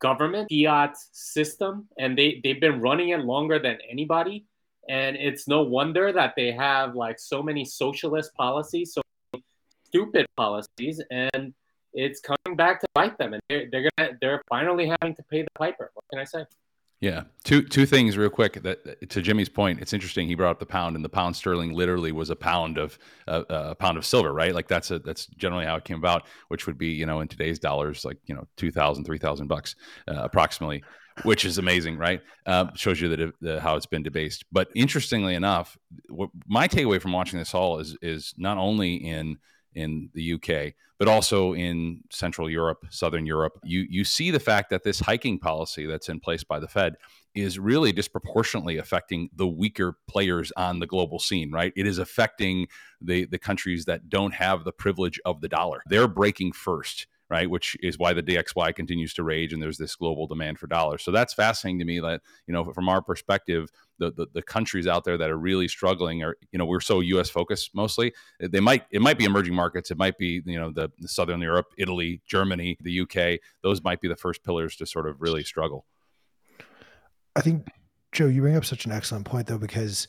government, 0.00 0.48
fiat 0.50 0.96
system, 1.12 1.88
and 1.98 2.18
they 2.18 2.40
they've 2.42 2.60
been 2.60 2.80
running 2.80 3.10
it 3.10 3.20
longer 3.20 3.58
than 3.58 3.78
anybody. 3.90 4.46
And 4.88 5.16
it's 5.16 5.48
no 5.48 5.62
wonder 5.62 6.12
that 6.12 6.34
they 6.36 6.52
have 6.52 6.94
like 6.94 7.18
so 7.18 7.42
many 7.42 7.64
socialist 7.64 8.34
policies, 8.34 8.92
so 8.92 9.02
stupid 9.86 10.26
policies, 10.36 11.00
and 11.10 11.54
it's 11.94 12.20
coming 12.20 12.56
back 12.56 12.80
to 12.80 12.86
bite 12.94 13.16
them. 13.16 13.32
And 13.34 13.42
they're, 13.48 13.66
they're 13.70 13.90
gonna 13.96 14.10
they're 14.20 14.42
finally 14.48 14.92
having 15.00 15.14
to 15.14 15.22
pay 15.30 15.42
the 15.42 15.50
piper. 15.56 15.90
What 15.94 16.04
can 16.10 16.18
I 16.18 16.24
say? 16.24 16.44
Yeah, 17.04 17.24
two 17.44 17.60
two 17.60 17.84
things 17.84 18.16
real 18.16 18.30
quick. 18.30 18.62
That 18.62 19.10
to 19.10 19.20
Jimmy's 19.20 19.50
point, 19.50 19.78
it's 19.82 19.92
interesting. 19.92 20.26
He 20.26 20.34
brought 20.34 20.52
up 20.52 20.58
the 20.58 20.64
pound, 20.64 20.96
and 20.96 21.04
the 21.04 21.10
pound 21.10 21.36
sterling 21.36 21.74
literally 21.74 22.12
was 22.12 22.30
a 22.30 22.34
pound 22.34 22.78
of 22.78 22.98
uh, 23.28 23.42
a 23.50 23.74
pound 23.74 23.98
of 23.98 24.06
silver, 24.06 24.32
right? 24.32 24.54
Like 24.54 24.68
that's 24.68 24.90
a 24.90 25.00
that's 25.00 25.26
generally 25.26 25.66
how 25.66 25.76
it 25.76 25.84
came 25.84 25.98
about, 25.98 26.24
which 26.48 26.66
would 26.66 26.78
be 26.78 26.86
you 26.86 27.04
know 27.04 27.20
in 27.20 27.28
today's 27.28 27.58
dollars 27.58 28.06
like 28.06 28.16
you 28.24 28.34
know 28.34 28.48
two 28.56 28.70
thousand, 28.70 29.04
three 29.04 29.18
thousand 29.18 29.48
bucks 29.48 29.76
uh, 30.08 30.14
approximately, 30.14 30.82
which 31.24 31.44
is 31.44 31.58
amazing, 31.58 31.98
right? 31.98 32.22
Uh, 32.46 32.68
shows 32.74 33.02
you 33.02 33.14
that 33.14 33.34
uh, 33.46 33.60
how 33.60 33.76
it's 33.76 33.84
been 33.84 34.02
debased. 34.02 34.46
But 34.50 34.68
interestingly 34.74 35.34
enough, 35.34 35.76
what, 36.08 36.30
my 36.46 36.66
takeaway 36.68 37.02
from 37.02 37.12
watching 37.12 37.38
this 37.38 37.54
all 37.54 37.80
is 37.80 37.98
is 38.00 38.32
not 38.38 38.56
only 38.56 38.94
in 38.94 39.36
in 39.74 40.10
the 40.14 40.34
UK, 40.34 40.74
but 40.98 41.08
also 41.08 41.54
in 41.54 42.02
Central 42.10 42.48
Europe, 42.48 42.86
Southern 42.90 43.26
Europe. 43.26 43.58
You 43.64 43.86
you 43.88 44.04
see 44.04 44.30
the 44.30 44.40
fact 44.40 44.70
that 44.70 44.82
this 44.82 45.00
hiking 45.00 45.38
policy 45.38 45.86
that's 45.86 46.08
in 46.08 46.20
place 46.20 46.44
by 46.44 46.58
the 46.58 46.68
Fed 46.68 46.94
is 47.34 47.58
really 47.58 47.92
disproportionately 47.92 48.78
affecting 48.78 49.28
the 49.34 49.46
weaker 49.46 49.98
players 50.08 50.52
on 50.56 50.78
the 50.78 50.86
global 50.86 51.18
scene, 51.18 51.50
right? 51.50 51.72
It 51.76 51.86
is 51.86 51.98
affecting 51.98 52.68
the 53.00 53.24
the 53.26 53.38
countries 53.38 53.84
that 53.86 54.08
don't 54.08 54.34
have 54.34 54.64
the 54.64 54.72
privilege 54.72 55.20
of 55.24 55.40
the 55.40 55.48
dollar. 55.48 55.82
They're 55.86 56.08
breaking 56.08 56.52
first 56.52 57.06
right? 57.34 57.50
Which 57.50 57.76
is 57.80 57.98
why 57.98 58.12
the 58.12 58.22
DXY 58.22 58.76
continues 58.76 59.12
to 59.14 59.24
rage 59.24 59.52
and 59.52 59.60
there's 59.60 59.76
this 59.76 59.96
global 59.96 60.28
demand 60.28 60.56
for 60.60 60.68
dollars. 60.68 61.02
So 61.02 61.10
that's 61.10 61.34
fascinating 61.34 61.80
to 61.80 61.84
me 61.84 61.98
that, 61.98 62.20
you 62.46 62.54
know, 62.54 62.62
from 62.72 62.88
our 62.88 63.02
perspective, 63.02 63.70
the, 63.98 64.12
the, 64.12 64.28
the 64.34 64.42
countries 64.42 64.86
out 64.86 65.02
there 65.02 65.18
that 65.18 65.30
are 65.30 65.36
really 65.36 65.66
struggling 65.66 66.22
are, 66.22 66.36
you 66.52 66.60
know, 66.60 66.64
we're 66.64 66.80
so 66.80 67.00
US 67.00 67.28
focused 67.30 67.74
mostly. 67.74 68.12
They 68.38 68.60
might, 68.60 68.84
it 68.92 69.02
might 69.02 69.18
be 69.18 69.24
emerging 69.24 69.52
markets. 69.52 69.90
It 69.90 69.98
might 69.98 70.16
be, 70.16 70.42
you 70.46 70.60
know, 70.60 70.70
the, 70.70 70.92
the 71.00 71.08
Southern 71.08 71.40
Europe, 71.40 71.66
Italy, 71.76 72.22
Germany, 72.24 72.76
the 72.80 73.00
UK. 73.00 73.40
Those 73.64 73.82
might 73.82 74.00
be 74.00 74.06
the 74.06 74.14
first 74.14 74.44
pillars 74.44 74.76
to 74.76 74.86
sort 74.86 75.08
of 75.08 75.20
really 75.20 75.42
struggle. 75.42 75.86
I 77.34 77.40
think, 77.40 77.66
Joe, 78.12 78.28
you 78.28 78.42
bring 78.42 78.54
up 78.54 78.64
such 78.64 78.86
an 78.86 78.92
excellent 78.92 79.24
point 79.24 79.48
though, 79.48 79.58
because 79.58 80.06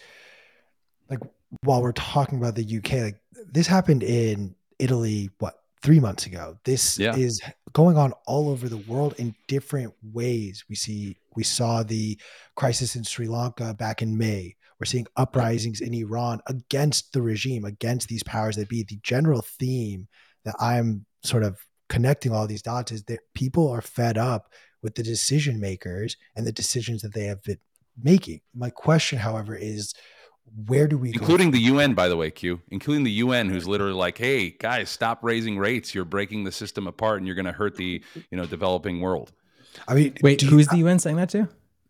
like 1.10 1.22
while 1.64 1.82
we're 1.82 1.92
talking 1.92 2.38
about 2.38 2.54
the 2.54 2.78
UK, 2.78 2.92
like 3.02 3.20
this 3.52 3.66
happened 3.66 4.04
in 4.04 4.54
Italy, 4.78 5.32
what, 5.40 5.56
three 5.86 6.00
months 6.00 6.26
ago. 6.26 6.58
This 6.66 6.98
yeah. 6.98 7.16
is 7.16 7.42
going 7.74 7.98
on 7.98 8.14
all 8.26 8.50
over 8.50 8.68
the 8.68 8.78
world 8.78 9.14
in 9.18 9.36
different 9.48 9.94
ways. 10.02 10.66
We 10.68 10.76
see 10.76 11.18
we 11.36 11.44
saw 11.44 11.84
the 11.84 12.20
crisis 12.56 12.96
in 12.96 13.04
Sri 13.04 13.28
Lanka 13.28 13.74
back 13.74 14.02
in 14.02 14.18
May. 14.18 14.56
We're 14.80 14.86
seeing 14.86 15.08
uprisings 15.16 15.82
in 15.82 15.94
Iran 15.94 16.42
against 16.48 17.14
the 17.14 17.22
regime, 17.22 17.64
against 17.66 18.08
these 18.08 18.24
powers 18.24 18.56
that 18.56 18.68
be. 18.68 18.84
The 18.84 19.00
general 19.04 19.42
theme 19.42 20.08
that 20.44 20.56
I'm 20.60 21.06
sort 21.24 21.44
of 21.44 21.60
connecting 21.88 22.34
all 22.34 22.48
these 22.48 22.62
dots 22.62 22.92
is 22.92 23.04
that 23.04 23.20
people 23.36 23.70
are 23.70 23.82
fed 23.82 24.18
up 24.18 24.52
with 24.82 24.96
the 24.96 25.04
decision 25.04 25.60
makers 25.60 26.18
and 26.36 26.46
the 26.46 26.52
decisions 26.52 27.02
that 27.04 27.14
they 27.14 27.26
have 27.26 27.44
been 27.44 27.60
making. 28.02 28.42
My 28.56 28.70
question, 28.70 29.20
however, 29.20 29.56
is 29.56 29.94
where 30.68 30.88
do 30.88 30.98
we 30.98 31.10
including 31.10 31.52
the 31.52 31.60
UN 31.60 31.94
by 31.94 32.08
the 32.08 32.16
way 32.16 32.32
Q. 32.32 32.62
Including 32.70 33.04
the 33.04 33.12
UN 33.12 33.50
who's 33.50 33.68
literally 33.68 33.94
like 33.94 34.18
hey 34.18 34.52
guys 34.52 34.90
stop 34.90 35.24
raising 35.24 35.58
rates. 35.58 35.94
You're 35.94 36.06
breaking 36.06 36.44
the 36.44 36.52
system 36.52 36.88
apart 36.88 37.18
and 37.18 37.28
you're 37.28 37.36
going 37.36 37.46
to 37.46 37.52
hurt 37.52 37.76
the 37.76 38.02
you 38.32 38.38
know 38.38 38.46
developing 38.46 39.02
world. 39.02 39.32
I 39.88 39.94
mean 39.96 40.14
wait 40.22 40.42
who's 40.42 40.68
the 40.68 40.78
UN 40.78 41.00
saying 41.00 41.18
that 41.18 41.30
to? 41.30 41.48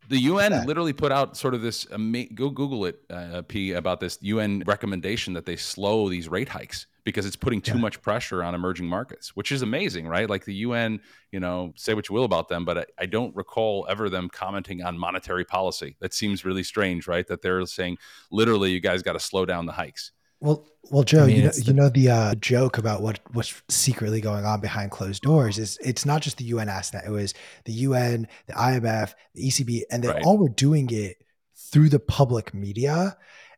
The 0.07 0.19
UN 0.19 0.65
literally 0.65 0.93
put 0.93 1.11
out 1.11 1.35
sort 1.35 1.53
of 1.53 1.61
this 1.61 1.87
ama- 1.91 2.25
go 2.25 2.49
Google 2.49 2.85
it 2.85 2.99
uh, 3.09 3.41
P 3.47 3.73
about 3.73 3.99
this 3.99 4.19
UN 4.21 4.63
recommendation 4.65 5.33
that 5.33 5.45
they 5.45 5.55
slow 5.55 6.09
these 6.09 6.29
rate 6.29 6.49
hikes 6.49 6.85
because 7.05 7.25
it's 7.25 7.35
putting 7.35 7.61
too 7.61 7.75
yeah. 7.75 7.81
much 7.81 8.01
pressure 8.01 8.43
on 8.43 8.55
emerging 8.55 8.87
markets, 8.87 9.35
which 9.35 9.51
is 9.51 9.61
amazing, 9.61 10.07
right? 10.07 10.29
Like 10.29 10.43
the 10.43 10.55
UN, 10.55 10.99
you 11.31 11.39
know, 11.39 11.71
say 11.77 11.93
what 11.93 12.09
you 12.09 12.15
will 12.15 12.25
about 12.25 12.49
them, 12.49 12.65
but 12.65 12.77
I, 12.79 12.85
I, 12.99 13.05
don't 13.05 13.33
recall 13.35 13.85
ever 13.87 14.09
them 14.09 14.27
commenting 14.27 14.83
on 14.83 14.97
monetary 14.97 15.45
policy. 15.45 15.95
That 16.01 16.13
seems 16.13 16.43
really 16.43 16.63
strange, 16.63 17.07
right? 17.07 17.25
That 17.27 17.43
they're 17.43 17.63
saying 17.67 17.99
literally, 18.31 18.71
you 18.71 18.79
guys 18.79 19.03
got 19.03 19.13
to 19.13 19.19
slow 19.19 19.45
down 19.45 19.67
the 19.67 19.71
hikes. 19.71 20.11
Well, 20.41 20.67
well, 20.91 21.03
Joe, 21.03 21.23
I 21.23 21.27
mean, 21.27 21.35
you 21.37 21.43
know, 21.43 21.49
the- 21.49 21.61
you 21.61 21.73
know 21.73 21.89
the 21.89 22.09
uh, 22.09 22.35
joke 22.35 22.77
about 22.77 23.01
what 23.01 23.19
what's 23.33 23.61
secretly 23.69 24.19
going 24.19 24.43
on 24.43 24.59
behind 24.59 24.91
closed 24.91 25.23
doors 25.23 25.57
is 25.57 25.77
it's 25.81 26.05
not 26.05 26.21
just 26.21 26.37
the 26.37 26.43
UN 26.45 26.69
asking 26.69 26.99
that; 26.99 27.07
it 27.07 27.11
was 27.11 27.33
the 27.63 27.71
UN, 27.71 28.27
the 28.47 28.53
IMF, 28.53 29.13
the 29.33 29.47
ECB, 29.47 29.83
and 29.91 30.03
they 30.03 30.09
right. 30.09 30.23
all 30.23 30.37
were 30.37 30.49
doing 30.49 30.89
it 30.91 31.17
through 31.55 31.89
the 31.89 31.99
public 31.99 32.53
media, 32.53 33.15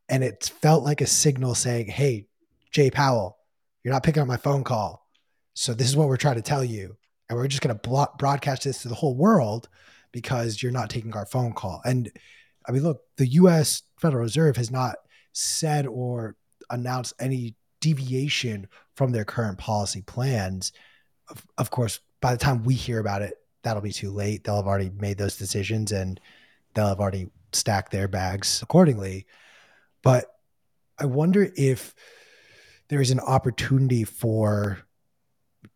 and 0.07 0.23
it 0.23 0.51
felt 0.61 0.83
like 0.83 1.01
a 1.01 1.07
signal 1.07 1.55
saying, 1.55 1.87
"Hey, 1.87 2.27
Jay 2.71 2.89
Powell, 2.89 3.38
you're 3.83 3.93
not 3.93 4.03
picking 4.03 4.21
up 4.21 4.27
my 4.27 4.38
phone 4.38 4.63
call. 4.63 5.07
So 5.53 5.74
this 5.74 5.88
is 5.88 5.95
what 5.95 6.07
we're 6.07 6.17
trying 6.17 6.36
to 6.36 6.41
tell 6.41 6.63
you. 6.63 6.97
And 7.29 7.38
we're 7.38 7.47
just 7.47 7.62
going 7.62 7.77
to 7.77 8.07
broadcast 8.17 8.63
this 8.63 8.81
to 8.81 8.88
the 8.88 8.95
whole 8.95 9.15
world 9.15 9.67
because 10.12 10.62
you're 10.62 10.71
not 10.71 10.89
taking 10.89 11.13
our 11.13 11.25
phone 11.25 11.53
call. 11.53 11.81
And 11.83 12.12
I 12.67 12.71
mean, 12.71 12.83
look, 12.83 13.01
the 13.17 13.27
US 13.27 13.83
Federal 14.00 14.24
Reserve 14.24 14.57
has 14.57 14.71
not 14.71 14.95
said 15.33 15.88
or 15.88 16.36
announced 16.69 17.13
any 17.19 17.55
deviation 17.81 18.67
from 18.95 19.12
their 19.12 19.25
current 19.25 19.57
policy 19.57 20.01
plans. 20.01 20.71
Of, 21.29 21.45
of 21.57 21.69
course, 21.69 22.00
by 22.21 22.33
the 22.33 22.39
time 22.39 22.63
we 22.63 22.74
hear 22.74 23.00
about 23.00 23.21
it, 23.21 23.36
that'll 23.63 23.81
be 23.81 23.91
too 23.91 24.12
late. 24.12 24.43
They'll 24.43 24.57
have 24.57 24.67
already 24.67 24.89
made 24.89 25.17
those 25.17 25.38
decisions 25.38 25.91
and 25.91 26.19
they'll 26.74 26.88
have 26.88 27.00
already 27.00 27.29
stacked 27.53 27.91
their 27.91 28.07
bags 28.07 28.62
accordingly. 28.62 29.25
But 30.03 30.25
I 30.97 31.05
wonder 31.05 31.51
if 31.55 31.93
there 32.89 33.01
is 33.01 33.12
an 33.12 33.20
opportunity 33.20 34.03
for 34.03 34.79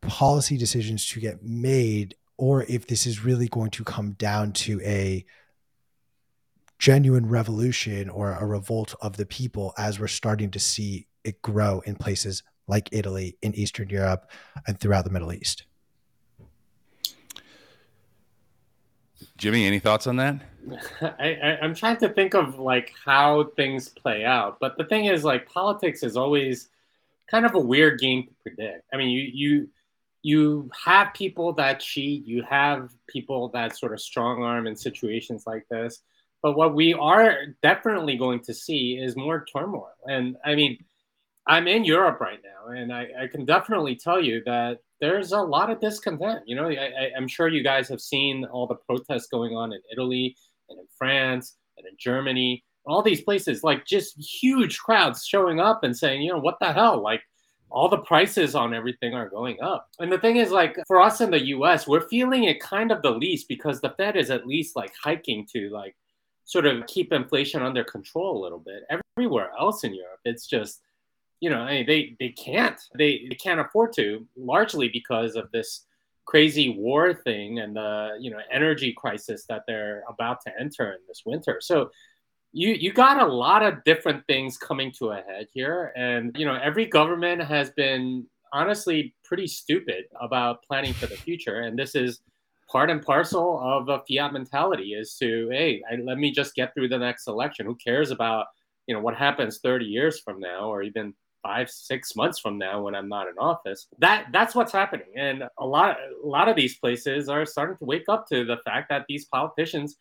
policy 0.02 0.58
decisions 0.58 1.08
to 1.10 1.20
get 1.20 1.44
made 1.44 2.16
or 2.38 2.64
if 2.64 2.88
this 2.88 3.06
is 3.06 3.24
really 3.24 3.48
going 3.48 3.70
to 3.70 3.84
come 3.84 4.14
down 4.14 4.52
to 4.52 4.82
a 4.82 5.24
genuine 6.80 7.28
revolution 7.28 8.10
or 8.10 8.32
a 8.32 8.46
revolt 8.46 8.96
of 9.02 9.16
the 9.18 9.26
people 9.26 9.74
as 9.78 10.00
we're 10.00 10.08
starting 10.08 10.50
to 10.50 10.60
see 10.60 11.08
it 11.24 11.40
grow 11.44 11.82
in 11.86 11.96
places 11.96 12.42
like 12.68 12.90
Italy, 12.92 13.38
in 13.44 13.54
Eastern 13.54 13.90
Europe, 13.90 14.32
and 14.66 14.80
throughout 14.80 15.04
the 15.04 15.12
Middle 15.12 15.32
East. 15.32 15.66
Jimmy, 19.38 19.66
any 19.66 19.78
thoughts 19.78 20.08
on 20.08 20.16
that? 20.16 20.42
I, 21.20 21.58
am 21.62 21.76
trying 21.76 21.98
to 21.98 22.10
think 22.10 22.34
of 22.34 22.58
like 22.58 22.94
how 23.06 23.46
things 23.56 23.90
play 23.90 24.26
out, 24.26 24.58
but 24.60 24.78
the 24.78 24.84
thing 24.86 25.06
is, 25.06 25.24
like 25.24 25.48
politics 25.48 26.02
is 26.02 26.18
always 26.18 26.70
kind 27.32 27.46
of 27.46 27.56
a 27.56 27.60
weird 27.60 28.00
game 28.00 28.24
to 28.24 28.34
predict. 28.44 28.84
I 28.94 28.98
mean, 28.98 29.10
you 29.10 29.32
you 29.34 29.70
you 30.22 30.70
have 30.86 31.14
people 31.16 31.54
that 31.54 31.80
cheat, 31.80 32.28
you 32.28 32.44
have 32.44 32.92
people 33.08 33.50
that 33.50 33.78
sort 33.78 33.94
of 33.94 34.02
strong 34.02 34.44
arm 34.44 34.68
in 34.68 34.76
situations 34.76 35.46
like 35.48 35.66
this. 35.72 36.02
But 36.44 36.58
what 36.58 36.76
we 36.76 36.94
are 36.94 37.38
definitely 37.64 38.18
going 38.18 38.42
to 38.42 38.54
see 38.54 38.98
is 38.98 39.16
more 39.16 39.46
turmoil. 39.46 39.90
And 40.06 40.38
I 40.46 40.56
mean, 40.56 40.84
I'm 41.48 41.68
in 41.68 41.86
Europe 41.86 42.20
right 42.20 42.40
now, 42.44 42.72
and 42.72 42.94
I, 42.94 43.08
I 43.24 43.28
can 43.28 43.46
definitely 43.46 43.96
tell 43.96 44.22
you 44.22 44.44
that 44.46 44.80
there's 45.00 45.32
a 45.32 45.42
lot 45.42 45.72
of 45.72 45.80
discontent. 45.80 46.44
You 46.46 46.56
know, 46.56 46.70
I, 46.70 47.12
am 47.16 47.28
sure 47.28 47.48
you 47.48 47.64
guys 47.64 47.90
have 47.90 48.02
seen 48.02 48.46
all 48.46 48.68
the 48.68 48.76
protests 48.76 49.28
going 49.28 49.56
on 49.56 49.74
in 49.74 49.82
Italy 49.92 50.36
and 50.70 50.80
in 50.80 50.86
France 50.98 51.58
and 51.78 51.88
in 51.88 51.94
Germany 52.00 52.64
all 52.86 53.02
these 53.02 53.22
places, 53.22 53.64
like 53.64 53.86
just 53.86 54.18
huge 54.18 54.80
crowds 54.80 55.26
showing 55.26 55.60
up 55.60 55.84
and 55.84 55.96
saying, 55.96 56.22
you 56.22 56.32
know, 56.32 56.40
what 56.40 56.58
the 56.60 56.72
hell? 56.72 57.02
Like 57.02 57.22
all 57.70 57.88
the 57.88 57.98
prices 57.98 58.54
on 58.56 58.74
everything 58.74 59.14
are 59.14 59.30
going 59.30 59.62
up. 59.62 59.90
And 60.00 60.12
the 60.12 60.18
thing 60.18 60.38
is, 60.38 60.52
like 60.52 60.78
for 60.88 61.02
us 61.02 61.22
in 61.22 61.32
the 61.32 61.48
US, 61.48 61.88
we're 61.88 62.08
feeling 62.10 62.46
it 62.46 62.60
kind 62.60 62.92
of 62.92 63.02
the 63.02 63.12
least 63.12 63.48
because 63.48 63.80
the 63.80 63.92
Fed 63.98 64.18
is 64.18 64.30
at 64.30 64.48
least 64.48 64.76
like 64.76 64.94
hiking 65.02 65.48
to 65.54 65.70
like 65.70 65.96
sort 66.44 66.66
of 66.66 66.86
keep 66.88 67.14
inflation 67.14 67.62
under 67.62 67.84
control 67.84 68.40
a 68.40 68.44
little 68.44 68.60
bit. 68.60 68.84
Everywhere 69.18 69.52
else 69.58 69.84
in 69.84 69.94
Europe, 69.94 70.20
it's 70.26 70.48
just, 70.48 70.82
you 71.40 71.50
know, 71.50 71.66
they 71.66 72.16
they 72.20 72.30
can't. 72.30 72.80
They, 72.96 73.26
they 73.30 73.36
can't 73.36 73.60
afford 73.60 73.94
to, 73.94 74.28
largely 74.36 74.90
because 74.90 75.36
of 75.36 75.50
this 75.52 75.86
crazy 76.26 76.78
war 76.78 77.14
thing 77.14 77.60
and 77.60 77.76
the 77.76 78.16
you 78.20 78.30
know 78.30 78.40
energy 78.52 78.94
crisis 78.94 79.46
that 79.50 79.64
they're 79.68 80.04
about 80.08 80.40
to 80.42 80.52
enter 80.60 80.92
in 80.92 81.00
this 81.08 81.24
winter. 81.26 81.58
So 81.62 81.90
you 82.54 82.74
you 82.74 82.92
got 82.92 83.22
a 83.22 83.26
lot 83.26 83.64
of 83.64 83.84
different 83.84 84.26
things 84.28 84.58
coming 84.58 84.92
to 84.94 85.12
a 85.12 85.22
head 85.22 85.48
here. 85.54 85.94
And 85.96 86.36
you 86.38 86.46
know 86.46 86.60
every 86.62 86.86
government 86.86 87.42
has 87.42 87.72
been 87.72 88.26
honestly 88.54 89.16
pretty 89.24 89.48
stupid 89.48 90.06
about 90.20 90.64
planning 90.64 90.94
for 90.94 91.08
the 91.08 91.16
future. 91.16 91.62
And 91.62 91.78
this 91.78 91.96
is 91.96 92.22
part 92.70 92.90
and 92.90 93.02
parcel 93.02 93.60
of 93.62 93.90
a 93.90 94.02
fiat 94.08 94.34
mentality 94.34 94.94
is 94.94 95.16
to 95.18 95.50
hey 95.52 95.82
I, 95.92 95.96
let 95.96 96.18
me 96.18 96.32
just 96.32 96.56
get 96.56 96.74
through 96.74 96.90
the 96.90 96.98
next 96.98 97.28
election. 97.28 97.66
Who 97.66 97.76
cares 97.76 98.12
about 98.12 98.48
you 98.88 98.96
know 98.96 99.02
what 99.02 99.16
happens 99.16 99.60
30 99.60 99.86
years 99.86 100.20
from 100.20 100.40
now 100.40 100.70
or 100.70 100.84
even 100.84 101.14
five 101.44 101.72
six 101.72 102.16
months 102.16 102.38
from 102.38 102.60
now 102.60 102.84
when 102.84 102.96
i'm 102.96 103.08
not 103.08 103.28
in 103.28 103.34
office? 103.38 103.88
That 104.00 104.28
that's 104.34 104.56
what's 104.56 104.74
happening. 104.74 105.08
And 105.16 105.44
a 105.58 105.66
lot 105.66 105.98
a 106.24 106.28
lot 106.28 106.50
of 106.50 106.58
these 106.58 106.78
places 106.78 107.30
are 107.30 107.46
starting 107.46 107.78
to 107.78 107.86
wake 107.86 108.10
up 108.10 108.28
to 108.28 108.44
the 108.44 108.58
fact 108.66 108.90
that 108.90 109.06
these 109.08 109.26
politicians 109.26 109.96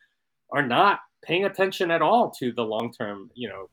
are 0.53 0.67
not 0.67 0.99
paying 1.23 1.45
attention 1.45 1.91
at 1.91 2.03
all 2.03 2.31
to 2.39 2.53
the 2.53 2.65
long 2.65 2.93
term, 2.93 3.31
you 3.35 3.49
know, 3.49 3.69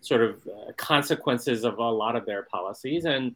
sort 0.00 0.22
of 0.22 0.46
uh, 0.46 0.72
consequences 0.76 1.64
of 1.64 1.78
a 1.78 1.82
lot 1.82 2.16
of 2.16 2.26
their 2.26 2.44
policies. 2.44 3.04
And 3.04 3.34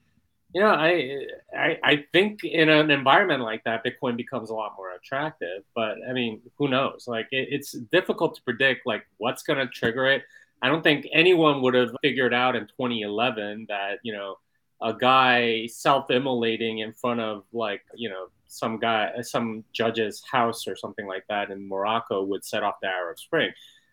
you 0.55 0.61
know, 0.61 0.69
I, 0.69 1.27
I 1.57 1.79
I 1.83 2.05
think 2.13 2.45
in 2.45 2.69
an 2.69 2.91
environment 2.91 3.43
like 3.43 3.65
that, 3.65 3.85
Bitcoin 3.85 4.17
becomes 4.17 4.51
a 4.51 4.55
lot 4.55 4.75
more 4.77 4.93
attractive. 4.93 5.65
But 5.75 5.97
I 6.09 6.13
mean, 6.13 6.41
who 6.59 6.69
knows? 6.69 7.07
Like, 7.09 7.27
it, 7.33 7.49
it's 7.51 7.73
difficult 7.73 8.37
to 8.37 8.43
predict 8.43 8.87
like 8.87 9.05
what's 9.17 9.43
going 9.43 9.59
to 9.59 9.67
trigger 9.67 10.07
it. 10.07 10.23
I 10.63 10.69
don't 10.69 10.83
think 10.83 11.07
anyone 11.13 11.61
would 11.63 11.75
have 11.75 11.91
figured 12.03 12.33
out 12.33 12.55
in 12.55 12.67
2011 12.69 13.67
that 13.69 13.99
you 14.03 14.13
know 14.13 14.37
a 14.85 14.93
guy 14.93 15.67
self-immolating 15.67 16.79
in 16.81 16.93
front 16.93 17.19
of 17.19 17.45
like 17.53 17.83
you 17.97 18.11
know 18.11 18.29
some 18.47 18.79
guy, 18.79 19.11
some 19.23 19.65
judge's 19.73 20.23
house 20.31 20.69
or 20.69 20.77
something 20.77 21.07
like 21.07 21.25
that 21.29 21.51
in 21.51 21.67
Morocco 21.67 22.23
would 22.23 22.45
set 22.45 22.63
off 22.63 22.77
the 22.81 22.87
Arab 22.87 23.19
Spring. 23.19 23.51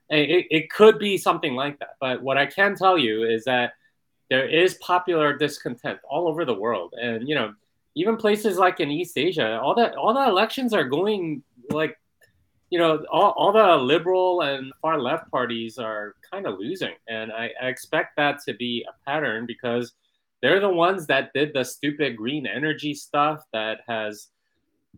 It, 0.09 0.45
it 0.51 0.69
could 0.69 0.99
be 0.99 1.17
something 1.17 1.55
like 1.55 1.79
that. 1.79 1.95
But 1.99 2.21
what 2.21 2.37
I 2.37 2.45
can 2.45 2.75
tell 2.75 2.97
you 2.97 3.23
is 3.23 3.45
that 3.45 3.73
there 4.29 4.47
is 4.47 4.75
popular 4.75 5.35
discontent 5.35 5.99
all 6.07 6.27
over 6.27 6.45
the 6.45 6.53
world, 6.53 6.93
and 7.01 7.27
you 7.27 7.35
know, 7.35 7.53
even 7.95 8.17
places 8.17 8.57
like 8.57 8.79
in 8.79 8.91
East 8.91 9.17
Asia, 9.17 9.59
all 9.59 9.75
that 9.75 9.95
all 9.95 10.13
the 10.13 10.27
elections 10.27 10.73
are 10.73 10.83
going 10.83 11.43
like, 11.69 11.97
you 12.69 12.77
know, 12.77 13.03
all, 13.09 13.31
all 13.37 13.51
the 13.53 13.77
liberal 13.77 14.41
and 14.41 14.73
far 14.81 14.99
left 14.99 15.31
parties 15.31 15.77
are 15.77 16.15
kind 16.29 16.45
of 16.45 16.59
losing, 16.59 16.95
and 17.07 17.31
I, 17.31 17.51
I 17.61 17.67
expect 17.67 18.17
that 18.17 18.41
to 18.43 18.53
be 18.53 18.85
a 18.87 19.09
pattern 19.09 19.45
because 19.45 19.93
they're 20.41 20.59
the 20.59 20.69
ones 20.69 21.07
that 21.07 21.31
did 21.33 21.53
the 21.53 21.63
stupid 21.63 22.17
green 22.17 22.47
energy 22.47 22.93
stuff 22.93 23.43
that 23.53 23.81
has 23.87 24.29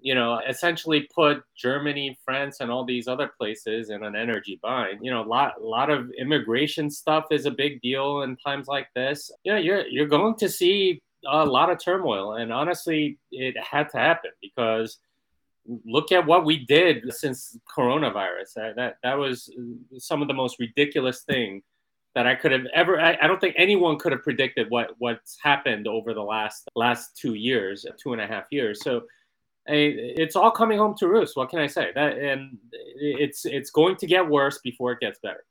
you 0.01 0.15
know, 0.15 0.39
essentially 0.47 1.07
put 1.13 1.43
Germany, 1.55 2.17
France, 2.25 2.59
and 2.59 2.71
all 2.71 2.83
these 2.83 3.07
other 3.07 3.31
places 3.37 3.89
in 3.89 4.03
an 4.03 4.15
energy 4.15 4.59
bind. 4.61 4.99
You 5.01 5.11
know, 5.11 5.23
a 5.23 5.27
lot, 5.27 5.53
a 5.61 5.63
lot 5.65 5.89
of 5.89 6.11
immigration 6.17 6.89
stuff 6.89 7.25
is 7.31 7.45
a 7.45 7.51
big 7.51 7.81
deal 7.81 8.21
in 8.23 8.35
times 8.37 8.67
like 8.67 8.87
this. 8.95 9.31
Know, 9.45 9.57
you're 9.57 9.87
you're 9.87 10.07
going 10.07 10.35
to 10.35 10.49
see 10.49 11.01
a 11.25 11.45
lot 11.45 11.69
of 11.69 11.79
turmoil, 11.79 12.33
and 12.33 12.51
honestly, 12.51 13.17
it 13.31 13.55
had 13.57 13.89
to 13.91 13.97
happen 13.97 14.31
because 14.41 14.99
look 15.85 16.11
at 16.11 16.25
what 16.25 16.43
we 16.43 16.65
did 16.65 17.13
since 17.13 17.57
coronavirus. 17.73 18.53
That 18.55 18.75
that, 18.75 18.97
that 19.03 19.17
was 19.17 19.49
some 19.99 20.21
of 20.21 20.27
the 20.27 20.33
most 20.33 20.59
ridiculous 20.59 21.21
thing 21.21 21.61
that 22.15 22.27
I 22.27 22.35
could 22.35 22.51
have 22.51 22.65
ever. 22.73 22.99
I, 22.99 23.17
I, 23.21 23.27
don't 23.27 23.41
think 23.41 23.55
anyone 23.57 23.97
could 23.97 24.11
have 24.11 24.21
predicted 24.21 24.69
what 24.69 24.91
what's 24.99 25.37
happened 25.41 25.87
over 25.87 26.13
the 26.13 26.21
last 26.21 26.69
last 26.75 27.17
two 27.17 27.33
years, 27.33 27.85
two 27.97 28.13
and 28.13 28.21
a 28.21 28.27
half 28.27 28.45
years. 28.51 28.81
So 28.83 29.03
it's 29.65 30.35
all 30.35 30.51
coming 30.51 30.77
home 30.77 30.95
to 30.97 31.07
roost. 31.07 31.37
What 31.37 31.49
can 31.49 31.59
I 31.59 31.67
say? 31.67 31.91
That 31.95 32.17
and 32.17 32.57
it's 32.71 33.45
it's 33.45 33.71
going 33.71 33.95
to 33.97 34.07
get 34.07 34.27
worse 34.27 34.59
before 34.63 34.91
it 34.91 34.99
gets 34.99 35.19
better. 35.19 35.43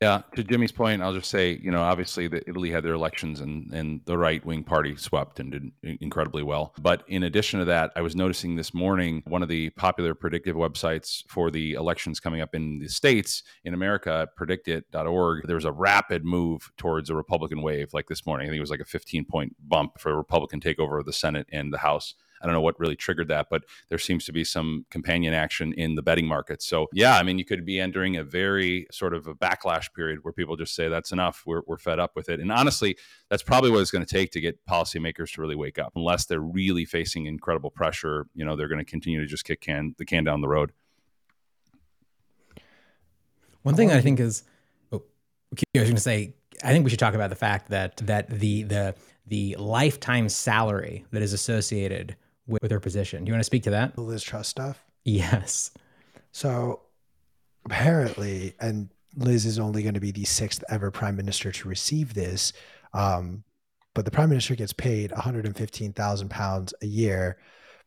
Yeah, 0.00 0.22
to 0.36 0.44
Jimmy's 0.44 0.70
point, 0.70 1.02
I'll 1.02 1.12
just 1.12 1.28
say, 1.28 1.58
you 1.60 1.72
know, 1.72 1.82
obviously 1.82 2.28
that 2.28 2.44
Italy 2.46 2.70
had 2.70 2.84
their 2.84 2.92
elections 2.92 3.40
and 3.40 3.72
and 3.74 4.00
the 4.04 4.16
right 4.16 4.44
wing 4.46 4.62
party 4.62 4.94
swept 4.94 5.40
and 5.40 5.50
did 5.50 5.72
incredibly 6.00 6.44
well. 6.44 6.72
But 6.80 7.02
in 7.08 7.24
addition 7.24 7.58
to 7.58 7.64
that, 7.64 7.90
I 7.96 8.02
was 8.02 8.14
noticing 8.14 8.54
this 8.54 8.72
morning 8.72 9.24
one 9.26 9.42
of 9.42 9.48
the 9.48 9.70
popular 9.70 10.14
predictive 10.14 10.54
websites 10.54 11.24
for 11.26 11.50
the 11.50 11.72
elections 11.72 12.20
coming 12.20 12.40
up 12.40 12.54
in 12.54 12.78
the 12.78 12.88
states 12.88 13.42
in 13.64 13.74
America, 13.74 14.28
predictit.org, 14.38 15.48
there's 15.48 15.64
a 15.64 15.72
rapid 15.72 16.24
move 16.24 16.70
towards 16.76 17.10
a 17.10 17.16
Republican 17.16 17.60
wave 17.60 17.92
like 17.92 18.06
this 18.06 18.24
morning. 18.24 18.46
I 18.46 18.50
think 18.50 18.58
it 18.58 18.60
was 18.60 18.70
like 18.70 18.78
a 18.78 18.84
15 18.84 19.24
point 19.24 19.56
bump 19.68 19.98
for 19.98 20.12
a 20.12 20.16
Republican 20.16 20.60
takeover 20.60 21.00
of 21.00 21.06
the 21.06 21.12
Senate 21.12 21.48
and 21.50 21.72
the 21.72 21.78
House. 21.78 22.14
I 22.40 22.46
don't 22.46 22.54
know 22.54 22.60
what 22.60 22.78
really 22.78 22.96
triggered 22.96 23.28
that, 23.28 23.48
but 23.50 23.64
there 23.88 23.98
seems 23.98 24.24
to 24.26 24.32
be 24.32 24.44
some 24.44 24.86
companion 24.90 25.34
action 25.34 25.72
in 25.74 25.94
the 25.94 26.02
betting 26.02 26.26
market. 26.26 26.62
So, 26.62 26.86
yeah, 26.92 27.16
I 27.16 27.22
mean, 27.22 27.38
you 27.38 27.44
could 27.44 27.64
be 27.64 27.80
entering 27.80 28.16
a 28.16 28.24
very 28.24 28.86
sort 28.90 29.14
of 29.14 29.26
a 29.26 29.34
backlash 29.34 29.92
period 29.94 30.20
where 30.22 30.32
people 30.32 30.56
just 30.56 30.74
say, 30.74 30.88
that's 30.88 31.12
enough. 31.12 31.42
We're, 31.46 31.62
we're 31.66 31.78
fed 31.78 31.98
up 31.98 32.16
with 32.16 32.28
it. 32.28 32.40
And 32.40 32.52
honestly, 32.52 32.96
that's 33.30 33.42
probably 33.42 33.70
what 33.70 33.80
it's 33.80 33.90
going 33.90 34.04
to 34.04 34.14
take 34.14 34.30
to 34.32 34.40
get 34.40 34.64
policymakers 34.66 35.32
to 35.34 35.40
really 35.40 35.56
wake 35.56 35.78
up. 35.78 35.92
Unless 35.96 36.26
they're 36.26 36.40
really 36.40 36.84
facing 36.84 37.26
incredible 37.26 37.70
pressure, 37.70 38.26
you 38.34 38.44
know, 38.44 38.56
they're 38.56 38.68
going 38.68 38.84
to 38.84 38.90
continue 38.90 39.20
to 39.20 39.26
just 39.26 39.44
kick 39.44 39.60
can, 39.60 39.94
the 39.98 40.04
can 40.04 40.24
down 40.24 40.40
the 40.40 40.48
road. 40.48 40.72
One 43.62 43.74
thing 43.74 43.90
I 43.90 44.00
think 44.00 44.20
is, 44.20 44.44
oh, 44.92 45.02
I 45.52 45.80
was 45.80 45.88
going 45.88 45.96
to 45.96 46.00
say, 46.00 46.34
I 46.64 46.72
think 46.72 46.84
we 46.84 46.90
should 46.90 46.98
talk 46.98 47.14
about 47.14 47.30
the 47.30 47.36
fact 47.36 47.70
that 47.70 47.98
that 47.98 48.28
the 48.30 48.64
the 48.64 48.94
the 49.26 49.54
lifetime 49.56 50.28
salary 50.28 51.04
that 51.12 51.22
is 51.22 51.32
associated 51.32 52.16
with, 52.48 52.62
with 52.62 52.70
her 52.72 52.80
position. 52.80 53.24
Do 53.24 53.28
you 53.28 53.34
want 53.34 53.40
to 53.40 53.46
speak 53.46 53.62
to 53.64 53.70
that? 53.70 53.94
The 53.94 54.00
Liz 54.00 54.22
Truss 54.22 54.48
stuff? 54.48 54.82
Yes. 55.04 55.70
So 56.32 56.80
apparently, 57.64 58.54
and 58.60 58.88
Liz 59.16 59.46
is 59.46 59.58
only 59.58 59.82
going 59.82 59.94
to 59.94 60.00
be 60.00 60.10
the 60.10 60.24
sixth 60.24 60.64
ever 60.68 60.90
prime 60.90 61.16
minister 61.16 61.52
to 61.52 61.68
receive 61.68 62.14
this. 62.14 62.52
Um, 62.92 63.44
but 63.94 64.04
the 64.04 64.10
prime 64.10 64.28
minister 64.28 64.54
gets 64.54 64.72
paid 64.72 65.10
115,000 65.12 66.28
pounds 66.28 66.74
a 66.82 66.86
year 66.86 67.38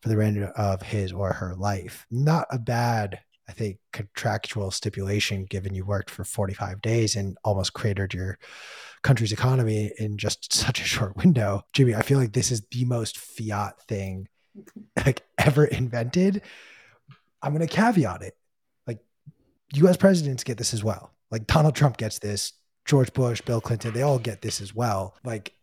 for 0.02 0.10
the 0.10 0.18
remainder 0.18 0.48
of 0.48 0.82
his 0.82 1.14
or 1.14 1.34
her 1.34 1.56
life. 1.56 2.06
Not 2.12 2.48
a 2.52 2.60
bad, 2.60 3.20
I 3.48 3.54
think, 3.54 3.78
contractual 3.94 4.72
stipulation 4.72 5.46
given 5.46 5.74
you 5.74 5.86
worked 5.86 6.10
for 6.10 6.24
45 6.24 6.82
days 6.82 7.16
and 7.16 7.38
almost 7.44 7.74
cratered 7.74 8.14
your 8.14 8.40
country's 9.04 9.32
economy 9.32 9.92
in 9.98 10.18
just 10.18 10.54
such 10.54 10.82
a 10.82 10.86
short 10.86 11.16
window. 11.18 11.62
Jimmy, 11.74 11.96
I 11.96 12.02
feel 12.02 12.20
like 12.20 12.34
this 12.34 12.52
is 12.52 12.62
the 12.72 12.86
most 12.86 13.18
fiat 13.18 13.82
thing 13.88 14.28
like 15.06 15.22
ever 15.38 15.66
invented. 15.66 16.42
I'm 17.42 17.54
going 17.54 17.68
to 17.68 17.74
caveat 17.74 18.22
it. 18.22 18.38
Like 18.88 19.00
US 19.76 19.98
presidents 19.98 20.44
get 20.44 20.58
this 20.58 20.74
as 20.74 20.84
well. 20.84 21.12
Like 21.32 21.48
Donald 21.48 21.76
Trump 21.76 21.98
gets 21.98 22.20
this, 22.20 22.54
George 22.86 23.14
Bush, 23.14 23.42
Bill 23.42 23.62
Clinton, 23.62 23.94
they 23.94 24.02
all 24.02 24.20
get 24.20 24.42
this 24.42 24.62
as 24.62 24.76
well. 24.76 25.16
Like 25.24 25.54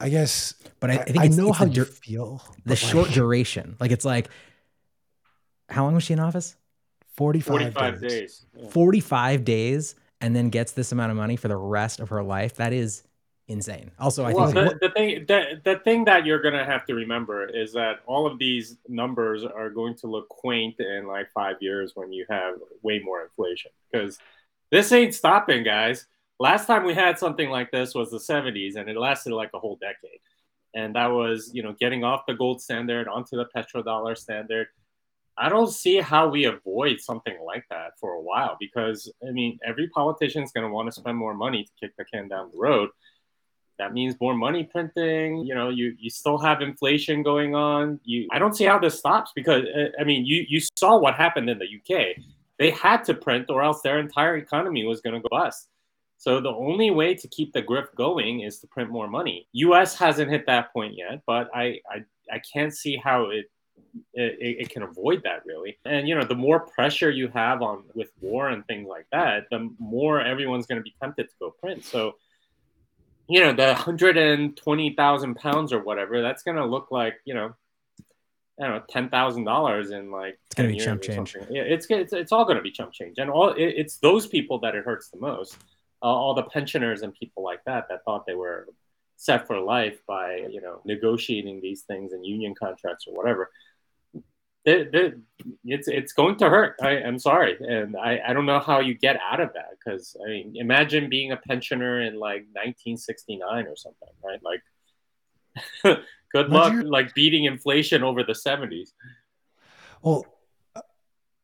I 0.00 0.08
guess 0.08 0.54
but 0.80 0.90
I, 0.90 0.94
I 0.94 1.04
think 1.04 1.20
I 1.20 1.28
know 1.28 1.52
how 1.52 1.64
the, 1.64 1.72
you 1.72 1.84
feel. 1.84 2.42
The 2.64 2.76
short 2.76 3.10
duration. 3.10 3.76
Like 3.80 3.90
it's 3.90 4.04
like 4.04 4.28
how 5.68 5.84
long 5.84 5.94
was 5.94 6.04
she 6.04 6.14
in 6.14 6.20
office? 6.20 6.56
45, 7.16 7.46
45 7.46 8.00
days. 8.00 8.10
days. 8.10 8.46
Yeah. 8.56 8.68
45 8.68 9.44
days 9.44 9.94
and 10.20 10.34
then 10.34 10.50
gets 10.50 10.72
this 10.72 10.92
amount 10.92 11.10
of 11.10 11.16
money 11.16 11.36
for 11.36 11.48
the 11.48 11.56
rest 11.56 12.00
of 12.00 12.08
her 12.10 12.22
life. 12.22 12.54
That 12.56 12.72
is 12.72 13.02
insane. 13.48 13.90
Also, 13.98 14.24
I 14.24 14.32
well, 14.32 14.52
think 14.52 14.78
the, 14.80 14.88
the 14.88 14.94
thing 14.94 15.24
the, 15.26 15.60
the 15.64 15.78
thing 15.80 16.04
that 16.04 16.24
you're 16.24 16.40
gonna 16.40 16.64
have 16.64 16.86
to 16.86 16.94
remember 16.94 17.46
is 17.46 17.72
that 17.72 18.00
all 18.06 18.26
of 18.26 18.38
these 18.38 18.76
numbers 18.88 19.42
are 19.44 19.70
going 19.70 19.96
to 19.96 20.06
look 20.06 20.28
quaint 20.28 20.78
in 20.78 21.06
like 21.06 21.30
five 21.32 21.56
years 21.60 21.92
when 21.94 22.12
you 22.12 22.26
have 22.28 22.54
way 22.82 23.00
more 23.00 23.22
inflation 23.22 23.70
because 23.90 24.18
this 24.70 24.92
ain't 24.92 25.14
stopping, 25.14 25.64
guys. 25.64 26.06
Last 26.38 26.66
time 26.66 26.84
we 26.84 26.94
had 26.94 27.18
something 27.18 27.50
like 27.50 27.70
this 27.70 27.94
was 27.94 28.10
the 28.10 28.18
70s, 28.18 28.76
and 28.76 28.88
it 28.88 28.96
lasted 28.96 29.32
like 29.32 29.50
a 29.54 29.58
whole 29.58 29.76
decade. 29.80 30.20
And 30.74 30.94
that 30.94 31.06
was, 31.06 31.50
you 31.52 31.62
know, 31.62 31.74
getting 31.80 32.04
off 32.04 32.26
the 32.26 32.34
gold 32.34 32.60
standard 32.60 33.08
onto 33.08 33.36
the 33.36 33.46
petrodollar 33.56 34.16
standard. 34.16 34.68
I 35.36 35.48
don't 35.48 35.70
see 35.70 35.96
how 35.96 36.28
we 36.28 36.44
avoid 36.44 37.00
something 37.00 37.36
like 37.44 37.64
that 37.70 37.92
for 37.98 38.12
a 38.12 38.20
while 38.20 38.56
because, 38.60 39.10
I 39.26 39.30
mean, 39.30 39.58
every 39.64 39.88
politician 39.88 40.42
is 40.42 40.52
going 40.52 40.66
to 40.66 40.72
want 40.72 40.86
to 40.88 41.00
spend 41.00 41.16
more 41.16 41.34
money 41.34 41.64
to 41.64 41.70
kick 41.80 41.96
the 41.96 42.04
can 42.04 42.28
down 42.28 42.50
the 42.52 42.58
road 42.58 42.90
that 43.78 43.92
means 43.92 44.14
more 44.20 44.34
money 44.34 44.64
printing 44.64 45.38
you 45.38 45.54
know 45.54 45.68
you 45.68 45.94
you 45.98 46.10
still 46.10 46.38
have 46.38 46.60
inflation 46.60 47.22
going 47.22 47.54
on. 47.54 48.00
You 48.04 48.28
i 48.32 48.38
don't 48.38 48.56
see 48.56 48.64
how 48.64 48.78
this 48.78 48.98
stops 48.98 49.32
because 49.34 49.64
uh, 49.64 49.88
i 50.00 50.04
mean 50.04 50.24
you 50.26 50.44
you 50.48 50.60
saw 50.78 50.98
what 50.98 51.14
happened 51.14 51.48
in 51.50 51.58
the 51.58 51.66
uk 51.78 52.16
they 52.58 52.70
had 52.70 53.04
to 53.04 53.14
print 53.14 53.46
or 53.50 53.62
else 53.62 53.80
their 53.82 53.98
entire 53.98 54.36
economy 54.36 54.84
was 54.84 55.00
going 55.00 55.14
to 55.14 55.20
go 55.20 55.28
bust. 55.30 55.68
So 56.16 56.40
the 56.40 56.50
only 56.50 56.90
way 56.90 57.14
to 57.14 57.28
keep 57.28 57.52
the 57.52 57.62
grip 57.62 57.94
going 57.94 58.40
is 58.40 58.58
to 58.58 58.66
print 58.66 58.90
more 58.90 59.06
money. 59.06 59.46
Us 59.54 59.94
hasn't 59.94 60.28
hit 60.28 60.44
that 60.46 60.72
point 60.72 60.94
yet 60.96 61.22
but 61.26 61.48
i 61.54 61.78
i, 61.90 62.04
I 62.32 62.40
can't 62.52 62.74
see 62.74 62.96
how 62.96 63.30
it 63.30 63.46
it, 64.14 64.56
it, 64.62 64.70
can 64.70 64.82
avoid 64.82 65.22
that 65.24 65.44
really. 65.46 65.78
And 65.84 66.08
you 66.08 66.14
know 66.14 66.24
the 66.24 66.34
more 66.34 66.60
pressure 66.60 67.10
you 67.10 67.28
have 67.28 67.62
on 67.62 67.84
with 67.94 68.10
war 68.20 68.48
and 68.48 68.66
things 68.66 68.86
like 68.88 69.06
that 69.12 69.44
the 69.50 69.70
more 69.78 70.20
everyone's 70.20 70.66
going 70.66 70.78
to 70.78 70.82
be 70.82 70.94
tempted 71.00 71.28
to 71.28 71.34
go 71.40 71.50
print. 71.50 71.84
So 71.84 72.16
you 73.28 73.40
know, 73.40 73.52
the 73.52 73.66
120,000 73.66 75.34
pounds 75.34 75.72
or 75.72 75.82
whatever, 75.82 76.22
that's 76.22 76.42
going 76.42 76.56
to 76.56 76.64
look 76.64 76.90
like, 76.90 77.16
you 77.24 77.34
know, 77.34 77.54
I 78.60 78.64
don't 78.64 78.74
know, 78.74 78.82
ten 78.88 79.08
thousand 79.08 79.44
dollars 79.44 79.92
in 79.92 80.10
like 80.10 80.38
it's 80.46 80.54
gonna 80.56 80.70
be 80.70 80.78
chump 80.78 81.00
change. 81.00 81.46
Yeah, 81.48 81.62
it's, 81.62 81.86
it's 81.90 82.12
it's 82.12 82.32
all 82.32 82.44
gonna 82.44 82.60
be 82.60 82.72
chump 82.72 82.92
change, 82.92 83.18
and 83.18 83.30
all 83.30 83.50
it, 83.50 83.62
it's 83.76 83.98
those 83.98 84.26
people 84.26 84.58
that 84.60 84.74
it 84.74 84.84
hurts 84.84 85.10
the 85.10 85.18
most. 85.18 85.56
Uh, 86.02 86.06
all 86.06 86.34
the 86.34 86.42
pensioners 86.42 87.02
and 87.02 87.14
people 87.14 87.44
like 87.44 87.62
that 87.66 87.86
that 87.88 88.04
thought 88.04 88.26
they 88.26 88.34
were 88.34 88.66
set 89.16 89.46
for 89.46 89.60
life 89.60 89.98
by 90.06 90.46
you 90.50 90.60
know 90.60 90.80
negotiating 90.84 91.60
these 91.60 91.82
things 91.82 92.12
and 92.12 92.24
union 92.24 92.54
contracts 92.54 93.06
or 93.06 93.14
whatever 93.14 93.50
it's 94.68 95.88
it's 95.88 96.12
going 96.12 96.36
to 96.36 96.48
hurt. 96.48 96.76
I, 96.82 96.96
am 96.96 97.18
sorry, 97.18 97.56
and 97.60 97.96
I, 97.96 98.20
I 98.26 98.32
don't 98.32 98.46
know 98.46 98.60
how 98.60 98.80
you 98.80 98.94
get 98.94 99.18
out 99.30 99.40
of 99.40 99.52
that 99.54 99.70
because 99.78 100.16
I 100.24 100.28
mean, 100.28 100.52
imagine 100.56 101.08
being 101.08 101.32
a 101.32 101.36
pensioner 101.36 102.00
in 102.02 102.14
like 102.14 102.42
1969 102.52 103.66
or 103.66 103.76
something, 103.76 104.08
right? 104.24 104.40
Like, 105.84 105.98
good 106.32 106.48
luck, 106.50 106.74
like 106.84 107.14
beating 107.14 107.44
inflation 107.44 108.02
over 108.02 108.22
the 108.22 108.32
70s. 108.32 108.90
Well, 110.02 110.26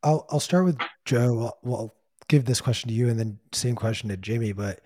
I'll 0.02 0.26
I'll 0.30 0.40
start 0.40 0.64
with 0.64 0.78
Joe. 1.04 1.40
I'll, 1.40 1.58
well, 1.62 1.80
I'll 1.80 1.94
give 2.28 2.44
this 2.44 2.60
question 2.60 2.88
to 2.88 2.94
you, 2.94 3.08
and 3.08 3.18
then 3.18 3.38
same 3.52 3.74
question 3.74 4.08
to 4.10 4.16
Jimmy. 4.16 4.52
But 4.52 4.80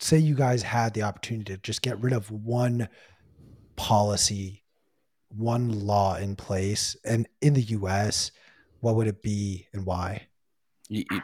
say 0.00 0.18
you 0.18 0.34
guys 0.34 0.62
had 0.62 0.94
the 0.94 1.02
opportunity 1.02 1.54
to 1.54 1.60
just 1.60 1.82
get 1.82 2.00
rid 2.00 2.12
of 2.12 2.30
one 2.30 2.88
policy 3.76 4.62
one 5.36 5.86
law 5.86 6.16
in 6.16 6.36
place 6.36 6.96
and 7.04 7.28
in 7.40 7.54
the 7.54 7.62
US, 7.62 8.30
what 8.80 8.94
would 8.96 9.06
it 9.06 9.22
be 9.22 9.66
and 9.72 9.86
why? 9.86 10.28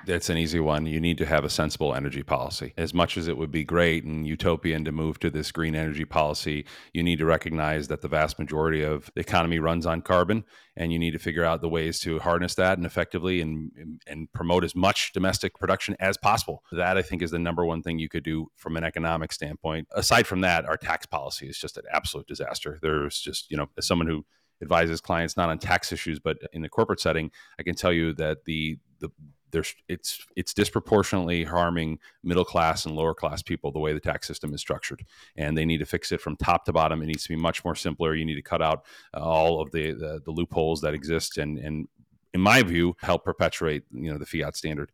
That's 0.06 0.28
an 0.28 0.38
easy 0.38 0.58
one. 0.58 0.86
You 0.86 1.00
need 1.00 1.18
to 1.18 1.26
have 1.26 1.44
a 1.44 1.50
sensible 1.50 1.94
energy 1.94 2.22
policy. 2.22 2.74
As 2.76 2.92
much 2.92 3.16
as 3.16 3.28
it 3.28 3.36
would 3.36 3.52
be 3.52 3.62
great 3.62 4.04
and 4.04 4.26
utopian 4.26 4.84
to 4.84 4.92
move 4.92 5.20
to 5.20 5.30
this 5.30 5.52
green 5.52 5.76
energy 5.76 6.04
policy, 6.04 6.64
you 6.92 7.02
need 7.02 7.18
to 7.18 7.24
recognize 7.24 7.88
that 7.88 8.00
the 8.00 8.08
vast 8.08 8.38
majority 8.38 8.82
of 8.82 9.10
the 9.14 9.20
economy 9.20 9.60
runs 9.60 9.86
on 9.86 10.02
carbon, 10.02 10.44
and 10.76 10.92
you 10.92 10.98
need 10.98 11.12
to 11.12 11.18
figure 11.18 11.44
out 11.44 11.60
the 11.60 11.68
ways 11.68 12.00
to 12.00 12.18
harness 12.18 12.54
that 12.56 12.76
and 12.76 12.86
effectively 12.86 13.40
and 13.40 14.00
and 14.06 14.32
promote 14.32 14.64
as 14.64 14.74
much 14.74 15.12
domestic 15.12 15.58
production 15.58 15.96
as 16.00 16.16
possible. 16.16 16.64
That 16.72 16.98
I 16.98 17.02
think 17.02 17.22
is 17.22 17.30
the 17.30 17.38
number 17.38 17.64
one 17.64 17.82
thing 17.82 17.98
you 17.98 18.08
could 18.08 18.24
do 18.24 18.48
from 18.56 18.76
an 18.76 18.84
economic 18.84 19.32
standpoint. 19.32 19.86
Aside 19.92 20.26
from 20.26 20.40
that, 20.40 20.64
our 20.64 20.76
tax 20.76 21.06
policy 21.06 21.46
is 21.46 21.58
just 21.58 21.76
an 21.76 21.84
absolute 21.92 22.26
disaster. 22.26 22.78
There's 22.82 23.20
just 23.20 23.50
you 23.50 23.56
know, 23.56 23.68
as 23.78 23.86
someone 23.86 24.08
who 24.08 24.24
advises 24.60 25.00
clients 25.00 25.36
not 25.36 25.50
on 25.50 25.58
tax 25.58 25.92
issues 25.92 26.20
but 26.20 26.38
in 26.52 26.62
the 26.62 26.68
corporate 26.68 27.00
setting, 27.00 27.30
I 27.58 27.62
can 27.62 27.74
tell 27.74 27.92
you 27.92 28.12
that 28.14 28.44
the 28.44 28.78
the 28.98 29.10
there's 29.52 29.74
it's 29.88 30.26
it's 30.34 30.54
disproportionately 30.54 31.44
harming 31.44 31.98
middle 32.24 32.44
class 32.44 32.86
and 32.86 32.96
lower 32.96 33.14
class 33.14 33.42
people 33.42 33.70
the 33.70 33.78
way 33.78 33.92
the 33.92 34.00
tax 34.00 34.26
system 34.26 34.52
is 34.52 34.60
structured. 34.60 35.04
And 35.36 35.56
they 35.56 35.64
need 35.64 35.78
to 35.78 35.86
fix 35.86 36.10
it 36.10 36.20
from 36.20 36.36
top 36.36 36.64
to 36.64 36.72
bottom. 36.72 37.02
It 37.02 37.06
needs 37.06 37.22
to 37.24 37.28
be 37.28 37.36
much 37.36 37.64
more 37.64 37.74
simpler. 37.74 38.14
You 38.14 38.24
need 38.24 38.36
to 38.36 38.42
cut 38.42 38.62
out 38.62 38.84
uh, 39.14 39.20
all 39.20 39.60
of 39.60 39.70
the, 39.70 39.92
the, 39.92 40.20
the 40.24 40.30
loopholes 40.30 40.80
that 40.80 40.94
exist 40.94 41.38
and 41.38 41.58
and 41.58 41.86
in 42.34 42.40
my 42.40 42.62
view 42.62 42.96
help 43.00 43.24
perpetuate 43.24 43.84
you 43.92 44.10
know 44.10 44.18
the 44.18 44.26
fiat 44.26 44.56
standard. 44.56 44.90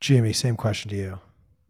Jimmy 0.00 0.32
same 0.32 0.56
question 0.56 0.90
to 0.90 0.96
you 0.96 1.18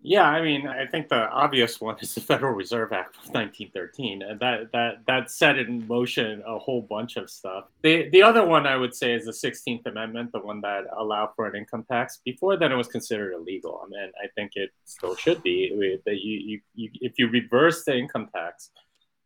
yeah, 0.02 0.24
I 0.24 0.40
mean, 0.42 0.66
I 0.66 0.86
think 0.86 1.08
the 1.08 1.28
obvious 1.28 1.80
one 1.80 1.96
is 2.00 2.14
the 2.14 2.20
Federal 2.20 2.54
Reserve 2.54 2.92
Act 2.92 3.16
of 3.16 3.34
1913, 3.34 4.22
and 4.22 4.40
that 4.40 4.72
that 4.72 5.06
that 5.06 5.30
set 5.30 5.58
in 5.58 5.86
motion 5.86 6.42
a 6.46 6.58
whole 6.58 6.82
bunch 6.82 7.16
of 7.16 7.28
stuff. 7.28 7.64
The 7.82 8.08
the 8.10 8.22
other 8.22 8.46
one 8.46 8.66
I 8.66 8.76
would 8.76 8.94
say 8.94 9.12
is 9.12 9.26
the 9.26 9.32
16th 9.32 9.86
Amendment, 9.86 10.32
the 10.32 10.40
one 10.40 10.60
that 10.62 10.84
allowed 10.96 11.30
for 11.36 11.46
an 11.46 11.54
income 11.54 11.84
tax. 11.90 12.20
Before 12.24 12.56
then, 12.56 12.72
it 12.72 12.76
was 12.76 12.88
considered 12.88 13.34
illegal, 13.34 13.82
I 13.84 13.88
mean, 13.88 14.10
I 14.22 14.28
think 14.34 14.52
it 14.54 14.70
still 14.84 15.16
should 15.16 15.42
be. 15.42 16.00
That 16.06 16.16
you, 16.16 16.38
you, 16.38 16.60
you 16.74 16.90
if 17.00 17.18
you 17.18 17.28
reverse 17.28 17.84
the 17.84 17.96
income 17.96 18.28
tax 18.34 18.70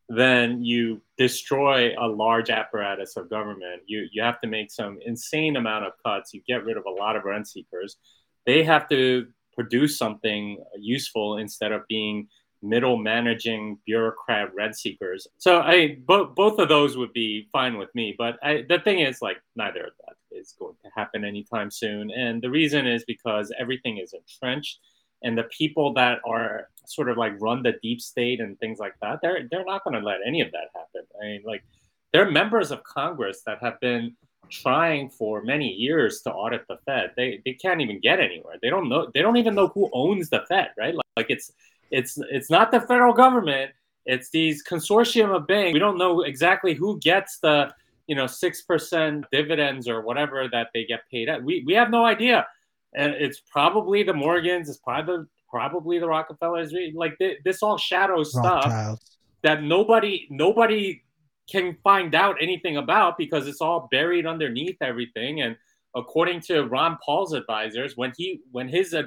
then 0.09 0.63
you 0.63 1.01
destroy 1.17 1.95
a 1.99 2.07
large 2.07 2.51
apparatus 2.51 3.17
of 3.17 3.31
government. 3.31 3.83
You 3.87 4.07
you 4.13 4.23
have 4.23 4.41
to 4.43 4.47
make 4.47 4.71
some 4.71 4.99
insane 5.05 5.57
amount 5.57 5.87
of 5.87 5.93
cuts. 6.05 6.35
You 6.35 6.43
get 6.47 6.65
rid 6.65 6.77
of 6.77 6.85
a 6.87 6.91
lot 6.91 7.17
of 7.17 7.25
rent 7.25 7.49
seekers. 7.49 7.97
They 8.45 8.63
have 8.65 8.89
to 8.91 9.29
produce 9.55 9.99
something 9.99 10.63
useful 10.79 11.39
instead 11.39 11.73
of 11.73 11.87
being 11.89 12.29
middle 12.65 12.97
managing 12.97 13.79
bureaucrat 13.85 14.53
rent 14.55 14.77
seekers. 14.77 15.29
So 15.37 15.61
I 15.61 15.99
both 16.07 16.35
both 16.35 16.59
of 16.59 16.69
those 16.69 16.97
would 16.97 17.13
be 17.13 17.49
fine 17.53 17.77
with 17.77 17.95
me. 17.95 18.15
But 18.17 18.39
I, 18.43 18.65
the 18.69 18.81
thing 18.81 19.01
is, 19.01 19.21
like 19.21 19.37
neither 19.55 19.85
of 19.85 19.93
that 20.07 20.17
is 20.33 20.55
going 20.59 20.75
to 20.85 20.91
happen 20.95 21.25
anytime 21.25 21.71
soon. 21.71 22.11
And 22.11 22.43
the 22.43 22.51
reason 22.51 22.87
is 22.87 23.05
because 23.05 23.53
everything 23.59 23.99
is 23.99 24.15
entrenched, 24.15 24.81
and 25.23 25.37
the 25.37 25.45
people 25.45 25.93
that 25.95 26.21
are 26.27 26.69
sort 26.87 27.09
of 27.09 27.17
like 27.17 27.35
run 27.41 27.63
the 27.63 27.75
deep 27.83 28.01
state 28.01 28.41
and 28.41 28.59
things 28.59 28.79
like 28.79 28.95
that, 29.03 29.21
they're 29.23 29.47
they're 29.51 29.65
not 29.65 29.85
going 29.85 30.01
to 30.01 30.07
let 30.07 30.19
any 30.27 30.41
of 30.41 30.51
that 30.53 30.69
happen. 30.75 31.07
I 31.21 31.25
mean, 31.27 31.43
like 31.45 31.65
they're 32.13 32.31
members 32.31 32.71
of 32.71 32.83
Congress 32.85 33.43
that 33.47 33.59
have 33.61 33.79
been 33.81 34.17
trying 34.51 35.11
for 35.11 35.43
many 35.43 35.69
years 35.69 36.23
to 36.23 36.33
audit 36.33 36.67
the 36.69 36.79
Fed. 36.87 37.13
They 37.17 37.41
they 37.45 37.53
can't 37.55 37.81
even 37.81 38.01
get 38.01 38.21
anywhere. 38.21 38.57
They 38.63 38.71
don't 38.71 38.89
know. 38.89 39.11
They 39.13 39.23
don't 39.23 39.37
even 39.37 39.55
know 39.55 39.69
who 39.69 39.91
owns 39.93 40.31
the 40.31 40.45
Fed, 40.49 40.71
right? 40.79 40.95
Like, 40.95 41.07
like 41.17 41.27
it's 41.29 41.53
it's 41.91 42.19
it's 42.31 42.51
not 42.51 42.71
the 42.71 42.81
federal 42.81 43.13
government. 43.13 43.73
It's 44.07 44.31
these 44.31 44.63
consortium 44.65 45.35
of 45.35 45.47
banks. 45.47 45.73
We 45.73 45.79
don't 45.79 45.99
know 45.99 46.23
exactly 46.23 46.75
who 46.75 46.99
gets 47.01 47.39
the 47.39 47.73
you 48.07 48.15
know 48.15 48.27
six 48.27 48.63
percent 48.63 49.25
dividends 49.33 49.89
or 49.89 50.03
whatever 50.03 50.49
that 50.49 50.69
they 50.75 50.85
get 50.85 51.01
paid 51.11 51.29
at. 51.29 51.43
We 51.43 51.65
we 51.67 51.75
have 51.75 51.91
no 51.91 52.05
idea, 52.05 52.47
and 52.95 53.13
it's 53.15 53.41
probably 53.41 54.03
the 54.03 54.15
Morgans. 54.15 54.69
It's 54.69 54.79
probably 54.79 55.27
probably 55.49 55.99
the 55.99 56.09
Rockefellers. 56.09 56.73
Like 56.95 57.19
this 57.19 57.63
all 57.63 57.79
shadow 57.79 58.23
stuff 58.23 58.99
that 59.43 59.63
nobody 59.63 60.27
nobody 60.31 61.03
can 61.51 61.77
find 61.85 62.15
out 62.15 62.37
anything 62.41 62.77
about 62.77 63.19
because 63.19 63.47
it's 63.47 63.61
all 63.61 63.89
buried 63.91 64.27
underneath 64.27 64.77
everything. 64.81 65.43
And 65.43 65.57
according 65.95 66.41
to 66.43 66.65
Ron 66.65 66.99
Paul's 67.05 67.33
advisors, 67.33 67.97
when 67.97 68.13
he 68.17 68.41
when 68.53 68.69
his 68.69 68.95
uh, 68.95 69.05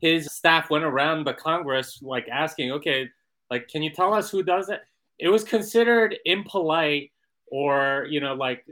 his 0.00 0.32
staff 0.32 0.70
went 0.70 0.84
around 0.84 1.24
the 1.24 1.32
Congress 1.32 2.00
like 2.02 2.28
asking, 2.28 2.72
okay, 2.72 3.08
like 3.50 3.68
can 3.68 3.82
you 3.82 3.90
tell 3.90 4.12
us 4.12 4.30
who 4.30 4.42
does 4.42 4.68
it? 4.68 4.80
It 5.18 5.28
was 5.28 5.44
considered 5.44 6.16
impolite 6.24 7.12
or 7.48 8.06
you 8.10 8.20
know 8.20 8.34
like 8.34 8.66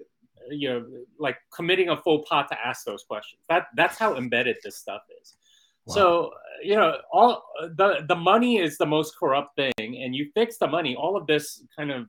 you 0.51 0.69
know 0.69 0.87
like 1.19 1.39
committing 1.55 1.89
a 1.89 1.97
faux 1.97 2.29
pas 2.29 2.49
to 2.51 2.67
ask 2.67 2.85
those 2.85 3.05
questions. 3.05 3.43
That 3.49 3.67
that's 3.77 3.99
how 3.99 4.17
embedded 4.17 4.57
this 4.63 4.77
stuff 4.77 5.03
is. 5.23 5.35
Wow. 5.87 5.95
So 5.95 6.31
you 6.63 6.75
know 6.75 6.99
all 7.13 7.45
the 7.61 8.05
the 8.09 8.17
money 8.17 8.59
is 8.59 8.77
the 8.77 8.87
most 8.87 9.17
corrupt 9.17 9.57
thing, 9.57 9.73
and 9.79 10.15
you 10.15 10.31
fix 10.35 10.59
the 10.59 10.67
money, 10.67 10.97
all 10.97 11.17
of 11.17 11.27
this 11.27 11.63
kind 11.77 11.91
of 11.91 12.09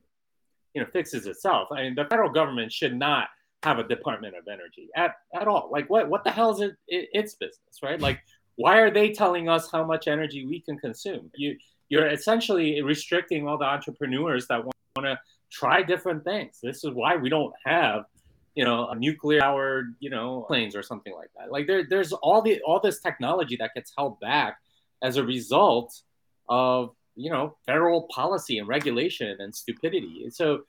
you 0.76 0.82
know 0.82 0.88
fixes 0.92 1.26
itself. 1.26 1.70
I 1.72 1.84
mean, 1.84 1.96
the 1.96 2.06
federal 2.06 2.30
government 2.30 2.72
should 2.72 2.96
not 2.96 3.30
have 3.64 3.80
a 3.80 3.88
Department 3.88 4.36
of 4.36 4.48
Energy 4.48 4.90
at, 4.96 5.16
at 5.34 5.48
all. 5.48 5.70
Like 5.72 5.90
what 5.90 6.08
what 6.10 6.24
the 6.24 6.32
hell 6.32 6.54
is 6.54 6.62
it, 6.62 6.76
it 6.88 7.10
its 7.14 7.34
business, 7.34 7.80
right? 7.82 8.00
Like 8.00 8.20
why 8.58 8.78
are 8.78 8.92
they 8.92 9.12
telling 9.12 9.50
us 9.50 9.72
how 9.72 9.84
much 9.84 10.08
energy 10.08 10.46
we 10.46 10.60
can 10.60 10.78
consume? 10.78 11.32
You 11.36 11.58
you're 11.90 12.08
essentially 12.08 12.82
restricting 12.82 13.48
all 13.48 13.58
the 13.58 13.66
entrepreneurs 13.66 14.48
that 14.48 14.64
want 14.64 14.74
to 15.02 15.20
try 15.52 15.82
different 15.82 16.24
things. 16.24 16.60
This 16.62 16.84
is 16.84 16.92
why 16.92 17.16
we 17.16 17.30
don't 17.30 17.54
have 17.66 18.06
you 18.54 18.66
know 18.66 18.90
a 18.90 18.96
nuclear 18.96 19.42
powered 19.42 19.96
you 20.00 20.10
know 20.10 20.46
planes 20.48 20.76
or 20.76 20.84
something 20.84 21.14
like 21.16 21.32
that. 21.38 21.52
Like 21.52 21.68
there 21.68 21.86
there's 21.90 22.12
all 22.14 22.42
the 22.42 22.62
all 22.62 22.80
this 22.80 23.00
technology 23.00 23.56
that 23.58 23.72
gets 23.74 23.92
held 23.98 24.20
back 24.20 24.58
as 25.02 25.18
a 25.18 25.24
result 25.24 26.02
of 26.50 26.92
you 27.16 27.30
know 27.30 27.56
federal 27.66 28.04
policy 28.04 28.60
and 28.60 28.68
regulation 28.68 29.38
and 29.40 29.56
stupidity. 29.56 30.30
So 30.30 30.64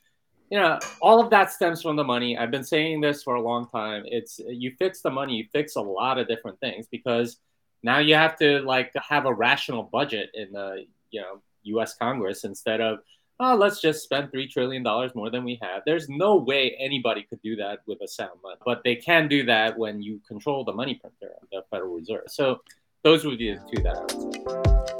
you 0.50 0.58
know 0.58 0.78
all 1.00 1.20
of 1.20 1.30
that 1.30 1.52
stems 1.52 1.82
from 1.82 1.96
the 1.96 2.04
money. 2.04 2.38
I've 2.38 2.50
been 2.50 2.64
saying 2.64 3.00
this 3.00 3.22
for 3.22 3.34
a 3.34 3.40
long 3.40 3.68
time. 3.68 4.04
It's 4.06 4.40
you 4.46 4.72
fix 4.78 5.00
the 5.00 5.10
money, 5.10 5.34
you 5.36 5.46
fix 5.52 5.76
a 5.76 5.80
lot 5.80 6.18
of 6.18 6.28
different 6.28 6.60
things 6.60 6.86
because 6.86 7.38
now 7.82 7.98
you 7.98 8.14
have 8.14 8.36
to 8.38 8.60
like 8.60 8.92
have 8.96 9.26
a 9.26 9.32
rational 9.32 9.82
budget 9.82 10.30
in 10.34 10.52
the 10.52 10.86
you 11.10 11.20
know 11.20 11.40
U.S. 11.64 11.94
Congress 11.94 12.44
instead 12.44 12.80
of 12.80 13.00
oh 13.40 13.54
let's 13.54 13.80
just 13.80 14.04
spend 14.04 14.30
three 14.30 14.48
trillion 14.48 14.82
dollars 14.82 15.14
more 15.14 15.30
than 15.30 15.44
we 15.44 15.58
have. 15.60 15.82
There's 15.84 16.08
no 16.08 16.36
way 16.36 16.76
anybody 16.78 17.22
could 17.22 17.42
do 17.42 17.56
that 17.56 17.80
with 17.86 18.00
a 18.00 18.08
sound 18.08 18.38
money, 18.42 18.56
but 18.64 18.82
they 18.84 18.96
can 18.96 19.28
do 19.28 19.44
that 19.46 19.76
when 19.76 20.00
you 20.00 20.20
control 20.26 20.64
the 20.64 20.72
money 20.72 20.94
printer, 20.94 21.34
the 21.50 21.62
Federal 21.70 21.94
Reserve. 21.94 22.24
So 22.28 22.60
those 23.02 23.24
would 23.24 23.38
be 23.38 23.54
the 23.54 23.60
two 23.70 23.82
that 23.82 23.96
I 23.96 24.00
would 24.00 24.88
say. 24.88 24.95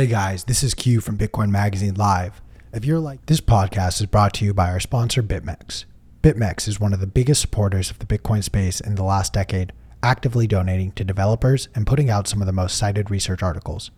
Hey 0.00 0.06
guys, 0.06 0.44
this 0.44 0.62
is 0.62 0.72
Q 0.72 1.02
from 1.02 1.18
Bitcoin 1.18 1.50
Magazine 1.50 1.92
Live. 1.92 2.40
If 2.72 2.86
you're 2.86 2.98
like, 2.98 3.26
this 3.26 3.42
podcast 3.42 4.00
is 4.00 4.06
brought 4.06 4.32
to 4.32 4.46
you 4.46 4.54
by 4.54 4.70
our 4.70 4.80
sponsor, 4.80 5.22
BitMEX. 5.22 5.84
BitMEX 6.22 6.66
is 6.66 6.80
one 6.80 6.94
of 6.94 7.00
the 7.00 7.06
biggest 7.06 7.42
supporters 7.42 7.90
of 7.90 7.98
the 7.98 8.06
Bitcoin 8.06 8.42
space 8.42 8.80
in 8.80 8.94
the 8.94 9.04
last 9.04 9.34
decade, 9.34 9.74
actively 10.02 10.46
donating 10.46 10.92
to 10.92 11.04
developers 11.04 11.68
and 11.74 11.86
putting 11.86 12.08
out 12.08 12.26
some 12.26 12.40
of 12.40 12.46
the 12.46 12.52
most 12.54 12.78
cited 12.78 13.10
research 13.10 13.42
articles. 13.42 13.90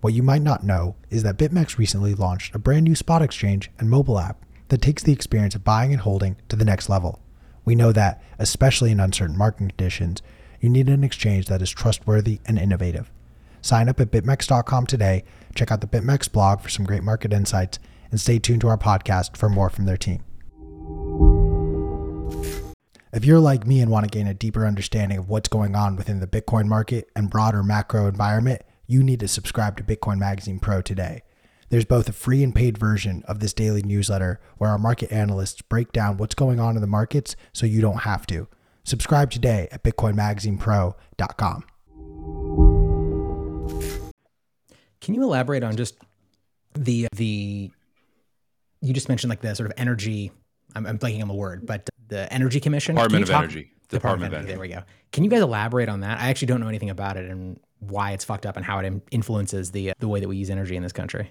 What 0.00 0.12
you 0.12 0.24
might 0.24 0.42
not 0.42 0.64
know 0.64 0.96
is 1.08 1.22
that 1.22 1.38
BitMEX 1.38 1.78
recently 1.78 2.16
launched 2.16 2.52
a 2.52 2.58
brand 2.58 2.82
new 2.82 2.96
spot 2.96 3.22
exchange 3.22 3.70
and 3.78 3.88
mobile 3.88 4.18
app 4.18 4.44
that 4.70 4.82
takes 4.82 5.04
the 5.04 5.12
experience 5.12 5.54
of 5.54 5.62
buying 5.62 5.92
and 5.92 6.00
holding 6.00 6.34
to 6.48 6.56
the 6.56 6.64
next 6.64 6.88
level. 6.88 7.20
We 7.64 7.76
know 7.76 7.92
that, 7.92 8.20
especially 8.40 8.90
in 8.90 8.98
uncertain 8.98 9.38
market 9.38 9.68
conditions, 9.68 10.20
you 10.60 10.68
need 10.68 10.88
an 10.88 11.04
exchange 11.04 11.46
that 11.46 11.62
is 11.62 11.70
trustworthy 11.70 12.40
and 12.44 12.58
innovative. 12.58 13.12
Sign 13.64 13.88
up 13.88 13.98
at 13.98 14.10
bitmex.com 14.10 14.86
today, 14.86 15.24
check 15.54 15.70
out 15.70 15.80
the 15.80 15.86
BitMEX 15.86 16.30
blog 16.30 16.60
for 16.60 16.68
some 16.68 16.84
great 16.84 17.02
market 17.02 17.32
insights, 17.32 17.78
and 18.10 18.20
stay 18.20 18.38
tuned 18.38 18.60
to 18.62 18.68
our 18.68 18.78
podcast 18.78 19.36
for 19.36 19.48
more 19.48 19.70
from 19.70 19.86
their 19.86 19.96
team. 19.96 20.22
If 23.12 23.24
you're 23.24 23.38
like 23.38 23.66
me 23.66 23.80
and 23.80 23.90
want 23.90 24.04
to 24.04 24.10
gain 24.10 24.26
a 24.26 24.34
deeper 24.34 24.66
understanding 24.66 25.18
of 25.18 25.28
what's 25.28 25.48
going 25.48 25.76
on 25.76 25.94
within 25.94 26.18
the 26.18 26.26
Bitcoin 26.26 26.66
market 26.66 27.08
and 27.14 27.30
broader 27.30 27.62
macro 27.62 28.08
environment, 28.08 28.62
you 28.88 29.04
need 29.04 29.20
to 29.20 29.28
subscribe 29.28 29.76
to 29.76 29.84
Bitcoin 29.84 30.18
Magazine 30.18 30.58
Pro 30.58 30.82
today. 30.82 31.22
There's 31.70 31.84
both 31.84 32.08
a 32.08 32.12
free 32.12 32.42
and 32.42 32.54
paid 32.54 32.76
version 32.76 33.22
of 33.26 33.40
this 33.40 33.52
daily 33.52 33.82
newsletter 33.82 34.40
where 34.58 34.70
our 34.70 34.78
market 34.78 35.12
analysts 35.12 35.62
break 35.62 35.92
down 35.92 36.16
what's 36.16 36.34
going 36.34 36.60
on 36.60 36.76
in 36.76 36.80
the 36.80 36.88
markets 36.88 37.36
so 37.52 37.66
you 37.66 37.80
don't 37.80 38.02
have 38.02 38.26
to. 38.26 38.48
Subscribe 38.82 39.30
today 39.30 39.68
at 39.72 39.82
bitcoinmagazinepro.com. 39.82 42.73
Can 45.04 45.14
you 45.14 45.22
elaborate 45.22 45.62
on 45.62 45.76
just 45.76 45.96
the 46.72 47.06
the 47.14 47.70
you 48.80 48.94
just 48.94 49.10
mentioned 49.10 49.28
like 49.28 49.42
the 49.42 49.54
sort 49.54 49.70
of 49.70 49.74
energy 49.76 50.32
I'm, 50.74 50.86
I'm 50.86 50.98
blanking 50.98 51.20
on 51.20 51.28
the 51.28 51.34
word, 51.34 51.66
but 51.66 51.88
the 52.08 52.32
Energy 52.32 52.58
Commission, 52.58 52.94
Department 52.94 53.24
of 53.24 53.28
talk, 53.28 53.42
Energy, 53.44 53.70
Department, 53.90 53.90
Department 53.90 54.32
of 54.32 54.38
Energy. 54.38 54.52
There 54.52 54.60
we 54.60 54.68
go. 54.68 54.82
Can 55.12 55.24
you 55.24 55.30
guys 55.30 55.42
elaborate 55.42 55.90
on 55.90 56.00
that? 56.00 56.20
I 56.20 56.30
actually 56.30 56.46
don't 56.46 56.60
know 56.60 56.68
anything 56.68 56.88
about 56.88 57.18
it 57.18 57.30
and 57.30 57.60
why 57.80 58.12
it's 58.12 58.24
fucked 58.24 58.46
up 58.46 58.56
and 58.56 58.64
how 58.64 58.78
it 58.78 59.02
influences 59.10 59.70
the 59.72 59.92
the 59.98 60.08
way 60.08 60.20
that 60.20 60.28
we 60.28 60.38
use 60.38 60.48
energy 60.48 60.74
in 60.74 60.82
this 60.82 60.92
country. 60.92 61.30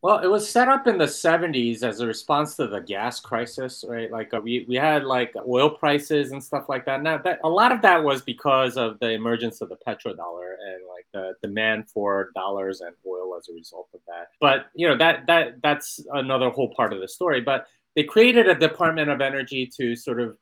Well, 0.00 0.18
it 0.18 0.26
was 0.28 0.48
set 0.48 0.68
up 0.68 0.88
in 0.88 0.98
the 0.98 1.04
70s 1.04 1.84
as 1.84 2.00
a 2.00 2.06
response 2.06 2.56
to 2.56 2.66
the 2.66 2.80
gas 2.80 3.20
crisis, 3.20 3.84
right? 3.86 4.10
Like 4.10 4.34
uh, 4.34 4.40
we, 4.40 4.64
we 4.68 4.74
had 4.74 5.04
like 5.04 5.32
oil 5.48 5.70
prices 5.70 6.32
and 6.32 6.42
stuff 6.42 6.68
like 6.68 6.84
that. 6.86 7.04
Now, 7.04 7.18
that, 7.18 7.38
a 7.44 7.48
lot 7.48 7.70
of 7.70 7.82
that 7.82 8.02
was 8.02 8.20
because 8.20 8.76
of 8.76 8.98
the 8.98 9.10
emergence 9.10 9.60
of 9.60 9.68
the 9.68 9.76
petrodollar 9.76 10.54
and 10.60 10.82
like 10.88 10.91
the 11.12 11.34
demand 11.42 11.90
for 11.90 12.30
dollars 12.34 12.80
and 12.80 12.94
oil 13.06 13.36
as 13.36 13.48
a 13.48 13.54
result 13.54 13.88
of 13.94 14.00
that. 14.06 14.28
But 14.40 14.66
you 14.74 14.88
know 14.88 14.96
that 14.96 15.26
that 15.26 15.62
that's 15.62 16.00
another 16.12 16.50
whole 16.50 16.72
part 16.74 16.92
of 16.92 17.00
the 17.00 17.08
story. 17.08 17.40
But 17.40 17.66
they 17.94 18.04
created 18.04 18.48
a 18.48 18.54
Department 18.54 19.10
of 19.10 19.20
Energy 19.20 19.70
to 19.78 19.94
sort 19.94 20.20
of 20.20 20.36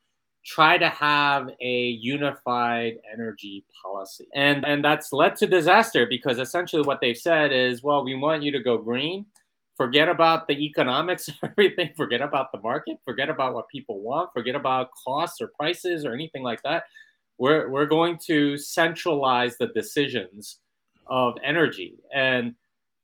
try 0.45 0.77
to 0.77 0.89
have 0.89 1.49
a 1.61 1.89
unified 2.01 2.97
energy 3.11 3.65
policy. 3.81 4.27
And 4.33 4.65
and 4.65 4.83
that's 4.83 5.13
led 5.13 5.35
to 5.37 5.47
disaster 5.47 6.05
because 6.09 6.39
essentially 6.39 6.81
what 6.83 6.99
they've 7.01 7.17
said 7.17 7.51
is, 7.51 7.83
well, 7.83 8.03
we 8.03 8.15
want 8.15 8.43
you 8.43 8.51
to 8.51 8.59
go 8.59 8.77
green 8.77 9.25
forget 9.81 10.09
about 10.09 10.47
the 10.47 10.63
economics 10.63 11.27
of 11.29 11.35
everything, 11.43 11.89
forget 11.97 12.21
about 12.21 12.51
the 12.51 12.59
market, 12.59 12.97
forget 13.03 13.29
about 13.29 13.55
what 13.55 13.67
people 13.67 13.99
want, 13.99 14.29
forget 14.31 14.53
about 14.53 14.89
costs 15.03 15.41
or 15.41 15.47
prices 15.47 16.05
or 16.05 16.13
anything 16.13 16.43
like 16.43 16.61
that. 16.61 16.83
We're, 17.41 17.69
we're 17.71 17.87
going 17.87 18.19
to 18.27 18.55
centralize 18.55 19.57
the 19.57 19.65
decisions 19.73 20.59
of 21.07 21.33
energy. 21.43 21.95
And 22.13 22.53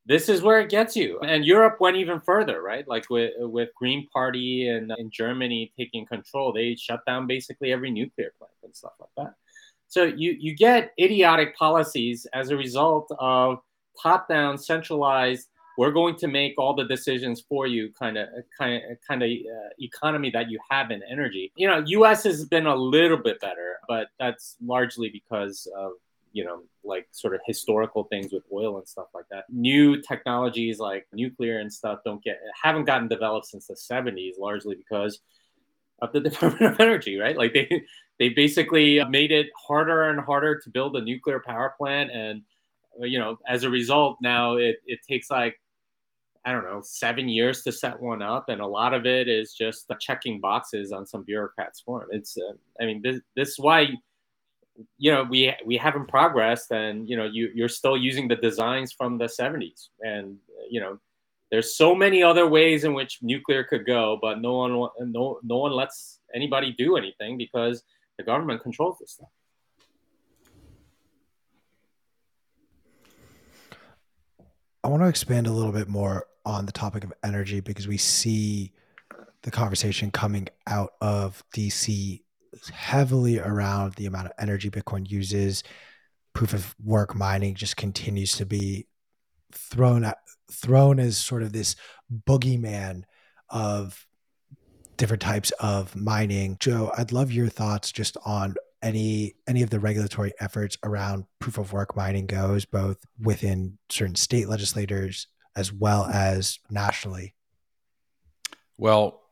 this 0.06 0.30
is 0.30 0.43
where 0.43 0.62
it 0.62 0.69
gets 0.69 0.95
you. 0.95 1.19
And 1.21 1.43
Europe 1.43 1.78
went 1.80 1.97
even 1.97 2.19
further, 2.19 2.62
right? 2.62 2.88
Like 2.88 3.10
with, 3.10 3.34
with 3.39 3.69
Green 3.76 4.08
Party 4.13 4.67
and 4.67 4.93
in 5.00 5.10
Germany 5.10 5.73
taking 5.76 6.06
control, 6.06 6.54
they 6.54 6.76
shut 6.76 7.04
down 7.08 7.26
basically 7.26 7.73
every 7.73 7.89
nuclear 7.89 8.32
plant 8.38 8.54
and 8.63 8.76
stuff 8.76 8.93
like 9.00 9.10
that. 9.17 9.34
So 9.88 10.04
you, 10.04 10.36
you 10.39 10.56
get 10.56 10.91
idiotic 11.00 11.58
policies 11.58 12.28
as 12.32 12.52
a 12.52 12.58
result 12.58 13.12
of 13.17 13.58
top 14.00 14.30
down 14.30 14.60
centralized 14.60 15.47
we're 15.78 15.92
going 15.92 16.16
to 16.16 16.28
make 16.28 16.56
all 16.58 16.76
the 16.76 16.86
decisions 16.86 17.44
for 17.48 17.68
you 17.68 17.92
kind 17.98 18.18
of 18.18 18.28
kind 18.58 18.76
of 18.76 18.98
kind 19.08 19.24
of 19.24 19.30
uh, 19.30 19.70
economy 19.80 20.30
that 20.30 20.50
you 20.50 20.60
have 20.70 20.92
in 20.92 21.02
energy 21.10 21.52
you 21.56 21.68
know 21.68 21.84
us 22.04 22.24
has 22.24 22.46
been 22.46 22.66
a 22.66 22.76
little 22.76 23.18
bit 23.18 23.40
better 23.40 23.78
but 23.88 24.08
that's 24.20 24.58
largely 24.62 25.10
because 25.10 25.68
of 25.76 25.92
you 26.38 26.44
know, 26.44 26.62
like 26.84 27.08
sort 27.12 27.34
of 27.34 27.42
historical 27.48 28.04
things 28.04 28.32
with 28.32 28.44
oil 28.54 28.78
and 28.78 28.88
stuff 28.88 29.08
like 29.16 29.26
that. 29.32 29.46
New 29.50 30.00
technologies 30.04 30.78
like 30.78 31.08
nuclear 31.12 31.58
and 31.58 31.74
stuff 31.74 32.00
don't 32.06 32.24
get 32.24 32.40
haven't 32.62 32.86
gotten 32.86 33.08
developed 33.08 33.48
since 33.48 33.66
the 33.66 33.74
70s, 33.74 34.34
largely 34.38 34.76
because 34.76 35.20
of 36.00 36.13
the 36.13 36.20
Department 36.30 36.74
of 36.74 36.80
Energy, 36.80 37.18
right? 37.18 37.36
Like 37.36 37.54
they 37.54 37.82
they 38.20 38.30
basically 38.30 39.04
made 39.06 39.32
it 39.32 39.48
harder 39.68 40.10
and 40.10 40.20
harder 40.20 40.60
to 40.60 40.70
build 40.70 40.96
a 40.96 41.02
nuclear 41.02 41.40
power 41.40 41.74
plant, 41.76 42.12
and 42.12 42.44
you 43.00 43.18
know, 43.18 43.40
as 43.48 43.63
a 43.63 43.70
result, 43.72 44.18
now 44.22 44.58
it 44.58 44.78
it 44.86 45.00
takes 45.10 45.32
like 45.32 45.60
I 46.48 46.54
don't 46.54 46.64
know, 46.64 46.80
seven 46.82 47.28
years 47.28 47.62
to 47.64 47.74
set 47.74 48.02
one 48.02 48.22
up, 48.22 48.48
and 48.48 48.62
a 48.62 48.66
lot 48.66 48.94
of 48.94 49.06
it 49.06 49.28
is 49.28 49.54
just 49.54 49.86
the 49.90 49.98
checking 50.00 50.40
boxes 50.40 50.94
on 50.94 51.06
some 51.06 51.24
bureaucrat's 51.24 51.82
form. 51.82 52.08
It's, 52.10 52.38
uh, 52.38 52.54
I 52.80 52.86
mean, 52.86 53.02
this, 53.04 53.20
this 53.36 53.50
is 53.50 53.60
why, 53.60 53.90
you 54.98 55.12
know, 55.12 55.26
we 55.30 55.54
we 55.66 55.76
haven't 55.76 56.08
progressed, 56.08 56.72
and 56.72 57.10
you 57.10 57.18
know, 57.18 57.26
you 57.26 57.50
you're 57.54 57.68
still 57.68 57.98
using 57.98 58.30
the 58.30 58.38
designs 58.38 58.94
from 58.94 59.18
the 59.18 59.26
'70s, 59.26 59.90
and 60.00 60.38
you 60.70 60.80
know, 60.80 61.00
there's 61.52 61.76
so 61.76 61.94
many 61.94 62.24
other 62.24 62.48
ways 62.48 62.86
in 62.86 62.94
which 62.94 63.20
nuclear 63.22 63.66
could 63.66 63.86
go, 63.86 64.18
but 64.22 64.40
no 64.40 64.54
one 64.54 64.72
no 65.12 65.42
no 65.44 65.58
one 65.58 65.74
lets 65.74 66.22
anybody 66.34 66.74
do 66.78 66.96
anything 66.96 67.38
because 67.38 67.84
the 68.18 68.24
government 68.24 68.64
controls 68.64 68.96
this 69.02 69.12
stuff. 69.12 69.28
I 74.82 74.90
want 74.90 75.04
to 75.04 75.10
expand 75.10 75.48
a 75.48 75.52
little 75.52 75.74
bit 75.74 75.90
more 75.90 76.26
on 76.48 76.66
the 76.66 76.72
topic 76.72 77.04
of 77.04 77.12
energy 77.26 77.60
because 77.60 77.90
we 77.90 77.98
see 77.98 78.72
the 79.42 79.52
conversation 79.52 80.10
coming 80.10 80.48
out 80.66 80.94
of 81.02 81.44
DC 81.54 82.22
heavily 82.72 83.38
around 83.38 83.94
the 83.96 84.06
amount 84.06 84.28
of 84.28 84.32
energy 84.40 84.70
Bitcoin 84.70 85.10
uses. 85.12 85.62
Proof 86.32 86.54
of 86.54 86.74
work 86.82 87.14
mining 87.14 87.54
just 87.54 87.76
continues 87.76 88.32
to 88.38 88.46
be 88.46 88.88
thrown 89.52 90.06
at, 90.06 90.20
thrown 90.50 91.00
as 91.00 91.18
sort 91.18 91.44
of 91.44 91.52
this 91.52 91.76
boogeyman 92.26 93.04
of 93.50 94.08
different 94.96 95.22
types 95.22 95.52
of 95.60 95.98
mining. 95.98 96.56
Joe, 96.62 96.94
I'd 96.98 97.12
love 97.12 97.30
your 97.30 97.50
thoughts 97.50 97.92
just 97.92 98.16
on 98.26 98.56
any 98.82 99.34
any 99.48 99.64
of 99.64 99.70
the 99.70 99.80
regulatory 99.80 100.32
efforts 100.40 100.78
around 100.84 101.26
proof 101.40 101.58
of 101.58 101.74
work 101.74 101.98
mining 101.98 102.26
goes, 102.26 102.64
both 102.64 102.98
within 103.20 103.78
certain 103.90 104.16
state 104.16 104.48
legislators 104.48 105.28
as 105.58 105.74
well 105.74 106.06
as 106.06 106.60
nationally? 106.70 107.34
Well, 108.78 109.24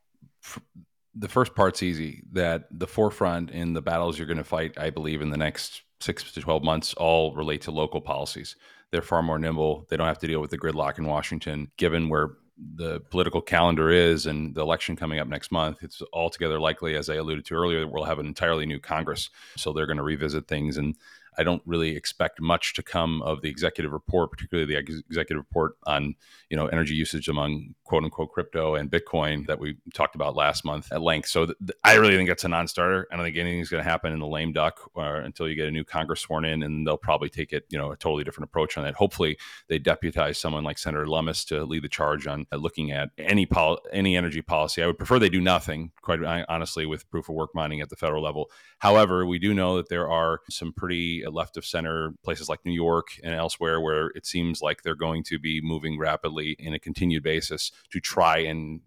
the 1.13 1.29
first 1.29 1.55
part's 1.55 1.83
easy. 1.83 2.23
That 2.33 2.67
the 2.71 2.87
forefront 2.87 3.51
in 3.51 3.73
the 3.73 3.81
battles 3.81 4.17
you're 4.17 4.27
going 4.27 4.37
to 4.37 4.43
fight, 4.43 4.77
I 4.77 4.89
believe, 4.89 5.21
in 5.21 5.29
the 5.29 5.37
next 5.37 5.83
six 6.01 6.29
to 6.33 6.41
12 6.41 6.63
months, 6.63 6.93
all 6.95 7.33
relate 7.35 7.61
to 7.61 7.71
local 7.71 8.01
policies. 8.01 8.57
They're 8.91 9.01
far 9.01 9.21
more 9.21 9.39
nimble. 9.39 9.85
They 9.89 9.97
don't 9.97 10.07
have 10.07 10.19
to 10.19 10.27
deal 10.27 10.41
with 10.41 10.51
the 10.51 10.57
gridlock 10.57 10.97
in 10.97 11.05
Washington, 11.05 11.71
given 11.77 12.09
where 12.09 12.31
the 12.75 13.01
political 13.11 13.41
calendar 13.41 13.89
is 13.89 14.25
and 14.25 14.55
the 14.55 14.61
election 14.61 14.95
coming 14.95 15.19
up 15.19 15.27
next 15.27 15.51
month, 15.51 15.83
it's 15.83 16.01
altogether 16.13 16.59
likely, 16.59 16.95
as 16.95 17.09
I 17.09 17.15
alluded 17.15 17.45
to 17.45 17.55
earlier, 17.55 17.81
that 17.81 17.91
we'll 17.91 18.05
have 18.05 18.19
an 18.19 18.25
entirely 18.25 18.65
new 18.65 18.79
Congress. 18.79 19.29
So 19.57 19.73
they're 19.73 19.85
going 19.85 19.97
to 19.97 20.03
revisit 20.03 20.47
things. 20.47 20.77
And 20.77 20.95
I 21.37 21.43
don't 21.43 21.61
really 21.65 21.95
expect 21.95 22.41
much 22.41 22.73
to 22.75 22.83
come 22.83 23.21
of 23.21 23.41
the 23.41 23.49
executive 23.49 23.91
report, 23.91 24.31
particularly 24.31 24.71
the 24.71 24.79
ex- 24.79 25.01
executive 25.09 25.37
report 25.37 25.73
on 25.85 26.15
you 26.49 26.57
know 26.57 26.67
energy 26.67 26.93
usage 26.93 27.27
among 27.27 27.75
quote 27.83 28.03
unquote 28.03 28.31
crypto 28.31 28.75
and 28.75 28.89
Bitcoin 28.89 29.45
that 29.47 29.59
we 29.59 29.77
talked 29.93 30.15
about 30.15 30.35
last 30.35 30.65
month 30.65 30.91
at 30.91 31.01
length. 31.01 31.29
So 31.29 31.45
th- 31.45 31.57
th- 31.59 31.77
I 31.83 31.95
really 31.95 32.15
think 32.15 32.29
that's 32.29 32.43
a 32.43 32.49
non-starter. 32.49 33.07
I 33.11 33.15
don't 33.15 33.25
think 33.25 33.37
anything's 33.37 33.69
going 33.69 33.83
to 33.83 33.89
happen 33.89 34.11
in 34.11 34.19
the 34.19 34.27
lame 34.27 34.53
duck 34.53 34.79
or 34.93 35.17
until 35.17 35.47
you 35.47 35.55
get 35.55 35.67
a 35.67 35.71
new 35.71 35.83
Congress 35.83 36.21
sworn 36.21 36.45
in, 36.45 36.63
and 36.63 36.85
they'll 36.85 36.97
probably 36.97 37.29
take 37.29 37.53
it 37.53 37.65
you 37.69 37.77
know 37.77 37.91
a 37.91 37.97
totally 37.97 38.23
different 38.23 38.49
approach 38.49 38.77
on 38.77 38.83
that. 38.83 38.95
Hopefully, 38.95 39.37
they 39.67 39.79
deputize 39.79 40.37
someone 40.37 40.63
like 40.63 40.77
Senator 40.77 41.07
Lummis 41.07 41.45
to 41.45 41.65
lead 41.65 41.83
the 41.83 41.89
charge 41.89 42.27
on 42.27 42.45
uh, 42.51 42.57
looking 42.57 42.91
at 42.91 43.09
any 43.17 43.45
pol- 43.45 43.81
any 43.91 44.15
energy 44.15 44.41
policy. 44.41 44.81
I 44.81 44.87
would 44.87 44.97
prefer 44.97 45.19
they 45.19 45.29
do 45.29 45.41
nothing, 45.41 45.91
quite 46.01 46.23
honestly, 46.47 46.85
with 46.85 47.09
proof 47.09 47.29
of 47.29 47.35
work 47.35 47.51
mining 47.53 47.81
at 47.81 47.89
the 47.89 47.95
federal 47.95 48.23
level. 48.23 48.49
However, 48.79 49.25
we 49.25 49.39
do 49.39 49.53
know 49.53 49.77
that 49.77 49.89
there 49.89 50.09
are 50.09 50.41
some 50.49 50.73
pretty 50.73 51.23
left 51.33 51.57
of 51.57 51.65
center 51.65 52.13
places 52.23 52.49
like 52.49 52.65
New 52.65 52.73
York 52.73 53.19
and 53.23 53.33
elsewhere 53.33 53.81
where 53.81 54.07
it 54.15 54.25
seems 54.25 54.61
like 54.61 54.81
they're 54.81 54.95
going 54.95 55.23
to 55.23 55.39
be 55.39 55.61
moving 55.61 55.97
rapidly 55.97 56.55
in 56.59 56.73
a 56.73 56.79
continued 56.79 57.23
basis 57.23 57.71
to 57.91 57.99
try 57.99 58.37
and 58.37 58.81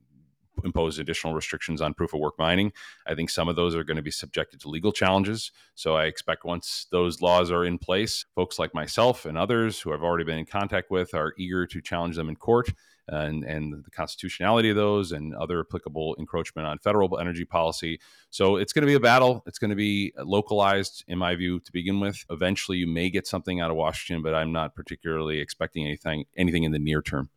impose 0.65 0.99
additional 0.99 1.35
restrictions 1.35 1.81
on 1.81 1.95
proof 1.95 2.13
of 2.13 2.21
work 2.21 2.39
mining. 2.39 2.73
I 3.07 3.15
think 3.15 3.31
some 3.31 3.49
of 3.49 3.57
those 3.57 3.75
are 3.75 3.85
going 3.85 3.97
to 3.97 4.03
be 4.03 4.11
subjected 4.11 4.61
to 4.61 4.69
legal 4.69 4.93
challenges. 4.93 5.53
So 5.75 5.95
I 5.95 6.05
expect 6.05 6.45
once 6.45 6.87
those 6.91 7.23
laws 7.23 7.51
are 7.51 7.65
in 7.65 7.79
place, 7.79 8.25
folks 8.35 8.59
like 8.59 8.75
myself 8.75 9.25
and 9.25 9.39
others 9.39 9.81
who 9.81 9.93
I've 9.93 10.03
already 10.03 10.25
been 10.25 10.39
in 10.39 10.47
contact 10.47 10.91
with 10.91 11.15
are 11.15 11.35
eager 11.39 11.67
to 11.67 11.81
challenge 11.81 12.17
them 12.17 12.29
in 12.29 12.37
court 12.37 12.71
and, 13.09 13.45
and 13.45 13.85
the 13.85 13.91
constitutionality 13.91 14.71
of 14.71 14.77
those 14.77 15.13
and 15.13 15.35
other 15.35 15.61
applicable 15.61 16.17
encroachment 16.19 16.67
on 16.67 16.79
federal 16.79 17.19
energy 17.19 17.45
policy. 17.45 18.01
So 18.31 18.57
it's 18.57 18.73
going 18.73 18.83
to 18.83 18.87
be 18.87 18.95
a 18.95 19.01
battle. 19.01 19.43
It's 19.47 19.59
going 19.59 19.71
to 19.71 19.77
be 19.77 20.13
localized, 20.17 21.05
in 21.09 21.19
my 21.19 21.35
view, 21.35 21.61
to 21.61 21.73
begin 21.73 22.01
with. 22.01 22.25
Eventually, 22.31 22.79
you 22.79 22.87
may 22.87 23.11
get 23.11 23.27
something 23.27 23.61
out 23.61 23.71
of 23.71 23.77
Washington, 23.77 24.23
but 24.23 24.35
I'm 24.35 24.53
not 24.53 24.75
particularly 24.75 25.41
expecting 25.41 25.85
anything 25.85 26.25
anything 26.37 26.65
in 26.65 26.73
the 26.73 26.79
near 26.79 27.03
term. 27.03 27.31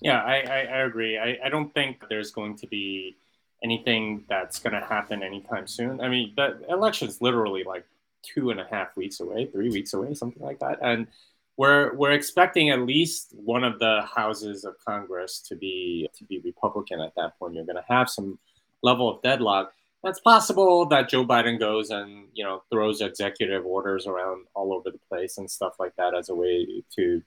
Yeah, 0.00 0.22
I, 0.22 0.40
I, 0.40 0.58
I 0.58 0.78
agree. 0.84 1.18
I, 1.18 1.38
I 1.44 1.48
don't 1.48 1.72
think 1.72 2.04
there's 2.08 2.30
going 2.30 2.56
to 2.58 2.66
be 2.66 3.16
anything 3.64 4.24
that's 4.28 4.58
going 4.58 4.74
to 4.74 4.86
happen 4.86 5.22
anytime 5.22 5.66
soon. 5.66 6.00
I 6.00 6.08
mean, 6.08 6.34
the 6.36 6.60
election 6.68 7.08
is 7.08 7.22
literally 7.22 7.64
like 7.64 7.86
two 8.22 8.50
and 8.50 8.60
a 8.60 8.66
half 8.70 8.96
weeks 8.96 9.20
away, 9.20 9.46
three 9.46 9.70
weeks 9.70 9.94
away, 9.94 10.12
something 10.14 10.42
like 10.42 10.58
that. 10.58 10.78
And 10.82 11.06
we're 11.56 11.94
we're 11.94 12.12
expecting 12.12 12.70
at 12.70 12.80
least 12.80 13.34
one 13.34 13.64
of 13.64 13.78
the 13.78 14.02
houses 14.14 14.64
of 14.64 14.74
Congress 14.84 15.40
to 15.48 15.56
be 15.56 16.08
to 16.16 16.24
be 16.24 16.40
Republican 16.40 17.00
at 17.00 17.14
that 17.16 17.38
point. 17.38 17.54
You're 17.54 17.64
going 17.64 17.76
to 17.76 17.84
have 17.88 18.10
some 18.10 18.38
level 18.82 19.08
of 19.08 19.22
deadlock. 19.22 19.72
That's 20.04 20.20
possible 20.20 20.86
that 20.86 21.08
Joe 21.08 21.24
Biden 21.24 21.58
goes 21.58 21.90
and 21.90 22.28
you 22.34 22.44
know 22.44 22.62
throws 22.70 23.00
executive 23.00 23.64
orders 23.64 24.06
around 24.06 24.46
all 24.54 24.72
over 24.72 24.90
the 24.90 25.00
place 25.08 25.38
and 25.38 25.50
stuff 25.50 25.74
like 25.78 25.96
that 25.96 26.14
as 26.14 26.28
a 26.28 26.34
way 26.34 26.82
to 26.96 27.22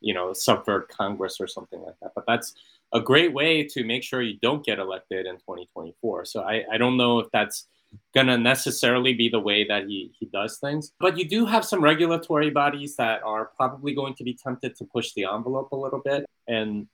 you 0.00 0.14
know 0.14 0.32
subvert 0.32 0.88
Congress 0.88 1.36
or 1.40 1.46
something 1.46 1.80
like 1.82 1.96
that. 2.00 2.12
But 2.14 2.24
that's 2.26 2.54
a 2.92 3.00
great 3.00 3.32
way 3.32 3.62
to 3.64 3.84
make 3.84 4.02
sure 4.02 4.22
you 4.22 4.38
don't 4.40 4.64
get 4.64 4.78
elected 4.78 5.26
in 5.26 5.34
2024. 5.36 6.24
So 6.24 6.42
I, 6.42 6.64
I 6.72 6.78
don't 6.78 6.96
know 6.96 7.18
if 7.18 7.26
that's 7.32 7.66
going 8.14 8.26
to 8.26 8.38
necessarily 8.38 9.12
be 9.12 9.28
the 9.28 9.40
way 9.40 9.64
that 9.64 9.86
he, 9.86 10.12
he 10.18 10.26
does 10.26 10.58
things. 10.58 10.92
But 10.98 11.18
you 11.18 11.28
do 11.28 11.44
have 11.46 11.64
some 11.64 11.82
regulatory 11.82 12.50
bodies 12.50 12.96
that 12.96 13.22
are 13.22 13.46
probably 13.56 13.94
going 13.94 14.14
to 14.14 14.24
be 14.24 14.34
tempted 14.34 14.76
to 14.76 14.84
push 14.84 15.12
the 15.12 15.24
envelope 15.24 15.72
a 15.72 15.76
little 15.76 16.00
bit. 16.02 16.26
And 16.48 16.88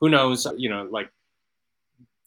who 0.00 0.08
knows, 0.08 0.46
you 0.56 0.68
know, 0.68 0.88
like 0.90 1.10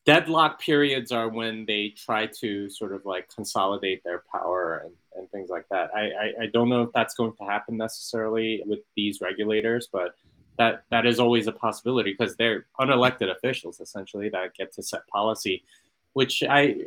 deadlock 0.05 0.61
periods 0.61 1.11
are 1.11 1.27
when 1.27 1.65
they 1.65 1.89
try 1.89 2.27
to 2.39 2.69
sort 2.69 2.93
of 2.93 3.05
like 3.05 3.27
consolidate 3.33 4.01
their 4.05 4.23
power 4.31 4.83
and, 4.85 4.93
and 5.17 5.29
things 5.31 5.49
like 5.49 5.65
that. 5.69 5.89
I, 5.93 5.99
I, 5.99 6.43
I 6.43 6.45
don't 6.53 6.69
know 6.69 6.83
if 6.83 6.89
that's 6.93 7.13
going 7.15 7.33
to 7.39 7.43
happen 7.43 7.75
necessarily 7.75 8.63
with 8.65 8.79
these 8.95 9.19
regulators, 9.19 9.89
but 9.91 10.15
that 10.57 10.83
that 10.89 11.05
is 11.05 11.19
always 11.19 11.47
a 11.47 11.51
possibility 11.51 12.15
because 12.17 12.35
they're 12.37 12.65
unelected 12.79 13.29
officials 13.29 13.79
essentially 13.79 14.29
that 14.29 14.55
get 14.55 14.73
to 14.73 14.81
set 14.81 15.05
policy, 15.07 15.63
which 16.13 16.41
I 16.41 16.77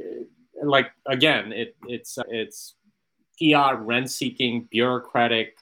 like 0.63 0.93
again, 1.07 1.53
it, 1.53 1.77
it's 1.87 2.19
it's 2.29 2.75
fiat 3.39 3.81
rent-seeking 3.81 4.69
bureaucratic 4.71 5.57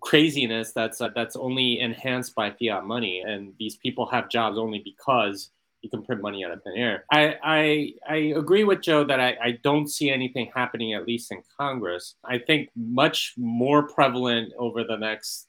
craziness 0.00 0.72
that's 0.72 1.00
uh, 1.00 1.08
that's 1.14 1.36
only 1.36 1.80
enhanced 1.80 2.34
by 2.34 2.50
fiat 2.50 2.84
money, 2.84 3.22
and 3.26 3.52
these 3.58 3.76
people 3.76 4.06
have 4.06 4.28
jobs 4.28 4.58
only 4.58 4.82
because 4.84 5.50
you 5.82 5.90
can 5.90 6.02
print 6.02 6.22
money 6.22 6.44
out 6.44 6.50
of 6.50 6.62
thin 6.62 6.74
air. 6.76 7.04
I 7.10 7.36
I, 7.42 7.92
I 8.08 8.16
agree 8.36 8.64
with 8.64 8.80
Joe 8.80 9.04
that 9.04 9.20
I, 9.20 9.36
I 9.42 9.58
don't 9.62 9.88
see 9.88 10.10
anything 10.10 10.50
happening 10.54 10.94
at 10.94 11.06
least 11.06 11.32
in 11.32 11.42
Congress. 11.58 12.16
I 12.24 12.38
think 12.38 12.70
much 12.76 13.34
more 13.36 13.86
prevalent 13.88 14.52
over 14.58 14.82
the 14.84 14.96
next, 14.96 15.48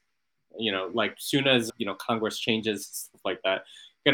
you 0.58 0.72
know, 0.72 0.90
like 0.94 1.16
soon 1.18 1.48
as 1.48 1.72
you 1.78 1.86
know 1.86 1.96
Congress 1.96 2.40
changes 2.40 2.88
stuff 2.88 3.22
like 3.24 3.42
that 3.44 3.64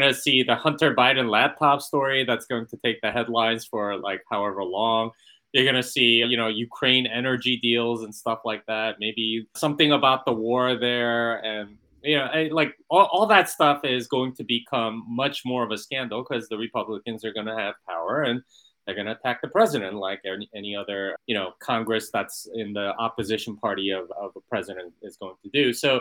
to 0.00 0.14
see 0.14 0.42
the 0.42 0.54
Hunter 0.54 0.94
Biden 0.94 1.28
laptop 1.28 1.82
story 1.82 2.24
that's 2.24 2.46
going 2.46 2.66
to 2.68 2.78
take 2.78 3.00
the 3.02 3.10
headlines 3.10 3.66
for 3.66 3.98
like 3.98 4.22
however 4.30 4.64
long. 4.64 5.10
You're 5.52 5.64
to 5.74 5.82
see, 5.82 6.24
you 6.24 6.38
know, 6.38 6.48
Ukraine 6.48 7.06
energy 7.06 7.58
deals 7.58 8.04
and 8.04 8.14
stuff 8.14 8.40
like 8.46 8.64
that. 8.66 8.96
Maybe 8.98 9.46
something 9.54 9.92
about 9.92 10.24
the 10.24 10.32
war 10.32 10.76
there. 10.76 11.44
And, 11.44 11.76
you 12.02 12.16
know, 12.16 12.48
like 12.52 12.74
all, 12.88 13.04
all 13.12 13.26
that 13.26 13.50
stuff 13.50 13.84
is 13.84 14.06
going 14.06 14.34
to 14.36 14.44
become 14.44 15.04
much 15.06 15.42
more 15.44 15.62
of 15.62 15.70
a 15.70 15.76
scandal 15.76 16.24
because 16.26 16.48
the 16.48 16.56
Republicans 16.56 17.22
are 17.22 17.34
to 17.46 17.54
have 17.54 17.74
power 17.86 18.22
and 18.22 18.42
they're 18.86 18.94
going 18.94 19.06
to 19.06 19.12
attack 19.12 19.42
the 19.42 19.48
president 19.48 19.94
like 19.96 20.22
any, 20.24 20.48
any 20.54 20.74
other, 20.74 21.16
you 21.26 21.34
know, 21.34 21.52
Congress 21.60 22.10
that's 22.10 22.48
in 22.54 22.72
the 22.72 22.94
opposition 22.98 23.54
party 23.58 23.90
of, 23.90 24.10
of 24.12 24.32
a 24.36 24.40
president 24.48 24.94
is 25.02 25.18
going 25.18 25.36
to 25.42 25.50
do. 25.50 25.74
So, 25.74 26.00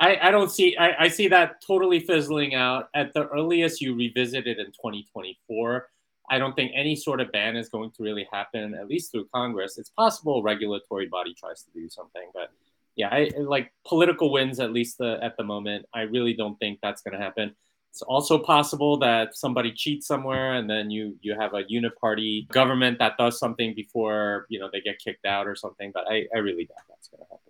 I, 0.00 0.16
I 0.22 0.30
don't 0.30 0.50
see 0.50 0.76
I, 0.76 1.04
I 1.04 1.08
see 1.08 1.28
that 1.28 1.60
totally 1.66 2.00
fizzling 2.00 2.54
out. 2.54 2.88
At 2.94 3.12
the 3.14 3.26
earliest, 3.28 3.80
you 3.80 3.94
revisit 3.94 4.46
it 4.46 4.58
in 4.58 4.66
2024. 4.66 5.88
I 6.30 6.38
don't 6.38 6.54
think 6.54 6.72
any 6.74 6.94
sort 6.94 7.20
of 7.20 7.32
ban 7.32 7.56
is 7.56 7.68
going 7.68 7.90
to 7.92 8.02
really 8.02 8.28
happen, 8.30 8.74
at 8.74 8.86
least 8.86 9.10
through 9.10 9.28
Congress. 9.34 9.78
It's 9.78 9.90
possible 9.90 10.40
a 10.40 10.42
regulatory 10.42 11.06
body 11.06 11.34
tries 11.34 11.62
to 11.62 11.70
do 11.72 11.88
something, 11.88 12.30
but 12.34 12.50
yeah, 12.96 13.08
I 13.10 13.30
like 13.38 13.72
political 13.86 14.30
wins 14.32 14.60
at 14.60 14.72
least 14.72 14.98
the, 14.98 15.18
at 15.22 15.36
the 15.36 15.44
moment. 15.44 15.86
I 15.94 16.02
really 16.02 16.34
don't 16.34 16.58
think 16.58 16.80
that's 16.82 17.00
going 17.00 17.16
to 17.16 17.24
happen. 17.24 17.54
It's 17.92 18.02
also 18.02 18.38
possible 18.38 18.98
that 18.98 19.36
somebody 19.36 19.72
cheats 19.72 20.06
somewhere, 20.06 20.54
and 20.54 20.68
then 20.68 20.90
you 20.90 21.16
you 21.22 21.34
have 21.38 21.54
a 21.54 21.64
uniparty 21.64 22.46
government 22.48 22.98
that 22.98 23.16
does 23.16 23.38
something 23.38 23.74
before 23.74 24.46
you 24.50 24.60
know 24.60 24.68
they 24.70 24.80
get 24.80 24.98
kicked 24.98 25.24
out 25.24 25.46
or 25.46 25.56
something. 25.56 25.90
But 25.94 26.04
I, 26.08 26.26
I 26.34 26.38
really 26.38 26.66
doubt 26.66 26.84
that's 26.88 27.08
going 27.08 27.24
to 27.24 27.30
happen. 27.30 27.48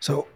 So, 0.00 0.28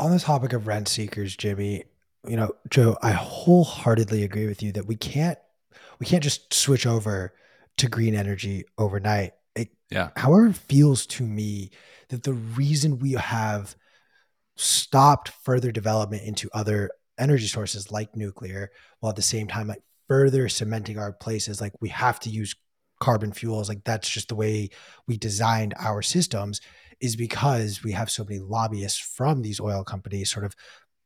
on 0.00 0.10
the 0.10 0.18
topic 0.18 0.52
of 0.52 0.66
rent 0.66 0.88
seekers, 0.88 1.36
Jimmy, 1.36 1.84
you 2.26 2.36
know, 2.36 2.52
Joe, 2.68 2.96
I 3.02 3.12
wholeheartedly 3.12 4.24
agree 4.24 4.46
with 4.46 4.62
you 4.62 4.72
that 4.72 4.86
we 4.86 4.96
can't 4.96 5.38
we 5.98 6.06
can't 6.06 6.22
just 6.22 6.52
switch 6.54 6.86
over 6.86 7.34
to 7.76 7.88
green 7.88 8.14
energy 8.14 8.64
overnight. 8.78 9.32
It, 9.54 9.68
yeah. 9.90 10.10
However, 10.16 10.46
it 10.46 10.56
feels 10.56 11.06
to 11.06 11.22
me 11.22 11.70
that 12.08 12.22
the 12.22 12.32
reason 12.32 12.98
we 12.98 13.12
have 13.12 13.76
stopped 14.56 15.28
further 15.28 15.70
development 15.70 16.22
into 16.22 16.48
other 16.52 16.90
energy 17.18 17.46
sources 17.46 17.92
like 17.92 18.16
nuclear, 18.16 18.70
while 19.00 19.10
at 19.10 19.16
the 19.16 19.22
same 19.22 19.46
time 19.46 19.68
like 19.68 19.82
further 20.08 20.48
cementing 20.48 20.98
our 20.98 21.12
places, 21.12 21.60
like 21.60 21.72
we 21.80 21.90
have 21.90 22.18
to 22.20 22.30
use 22.30 22.54
carbon 23.00 23.32
fuels, 23.32 23.68
like 23.68 23.84
that's 23.84 24.08
just 24.08 24.28
the 24.28 24.34
way 24.34 24.70
we 25.06 25.16
designed 25.16 25.74
our 25.78 26.02
systems, 26.02 26.60
is 27.00 27.16
because 27.16 27.82
we 27.82 27.92
have 27.92 28.10
so 28.10 28.24
many 28.24 28.38
lobbyists 28.38 28.98
from 28.98 29.42
these 29.42 29.60
oil 29.60 29.84
companies 29.84 30.30
sort 30.30 30.44
of 30.44 30.54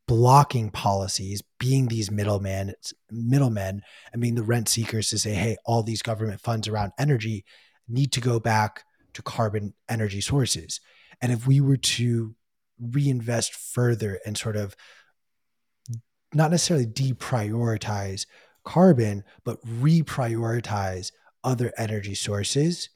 blocking 0.06 0.70
policies, 0.70 1.42
being 1.58 1.88
these 1.88 2.10
middlemen, 2.10 2.74
middlemen, 3.10 3.82
and 4.12 4.20
being 4.20 4.34
the 4.34 4.42
rent 4.42 4.68
seekers 4.68 5.08
to 5.10 5.18
say, 5.18 5.32
hey, 5.34 5.56
all 5.64 5.82
these 5.82 6.02
government 6.02 6.40
funds 6.40 6.68
around 6.68 6.92
energy 6.98 7.44
need 7.88 8.12
to 8.12 8.20
go 8.20 8.38
back 8.38 8.84
to 9.14 9.22
carbon 9.22 9.72
energy 9.88 10.20
sources. 10.20 10.80
And 11.22 11.32
if 11.32 11.46
we 11.46 11.60
were 11.60 11.76
to 11.76 12.34
reinvest 12.78 13.54
further 13.54 14.20
and 14.26 14.36
sort 14.36 14.56
of 14.56 14.76
not 16.34 16.50
necessarily 16.50 16.86
deprioritize 16.86 18.26
carbon, 18.64 19.22
but 19.44 19.64
reprioritize 19.64 21.12
other 21.44 21.72
energy 21.78 22.14
sources, 22.14 22.90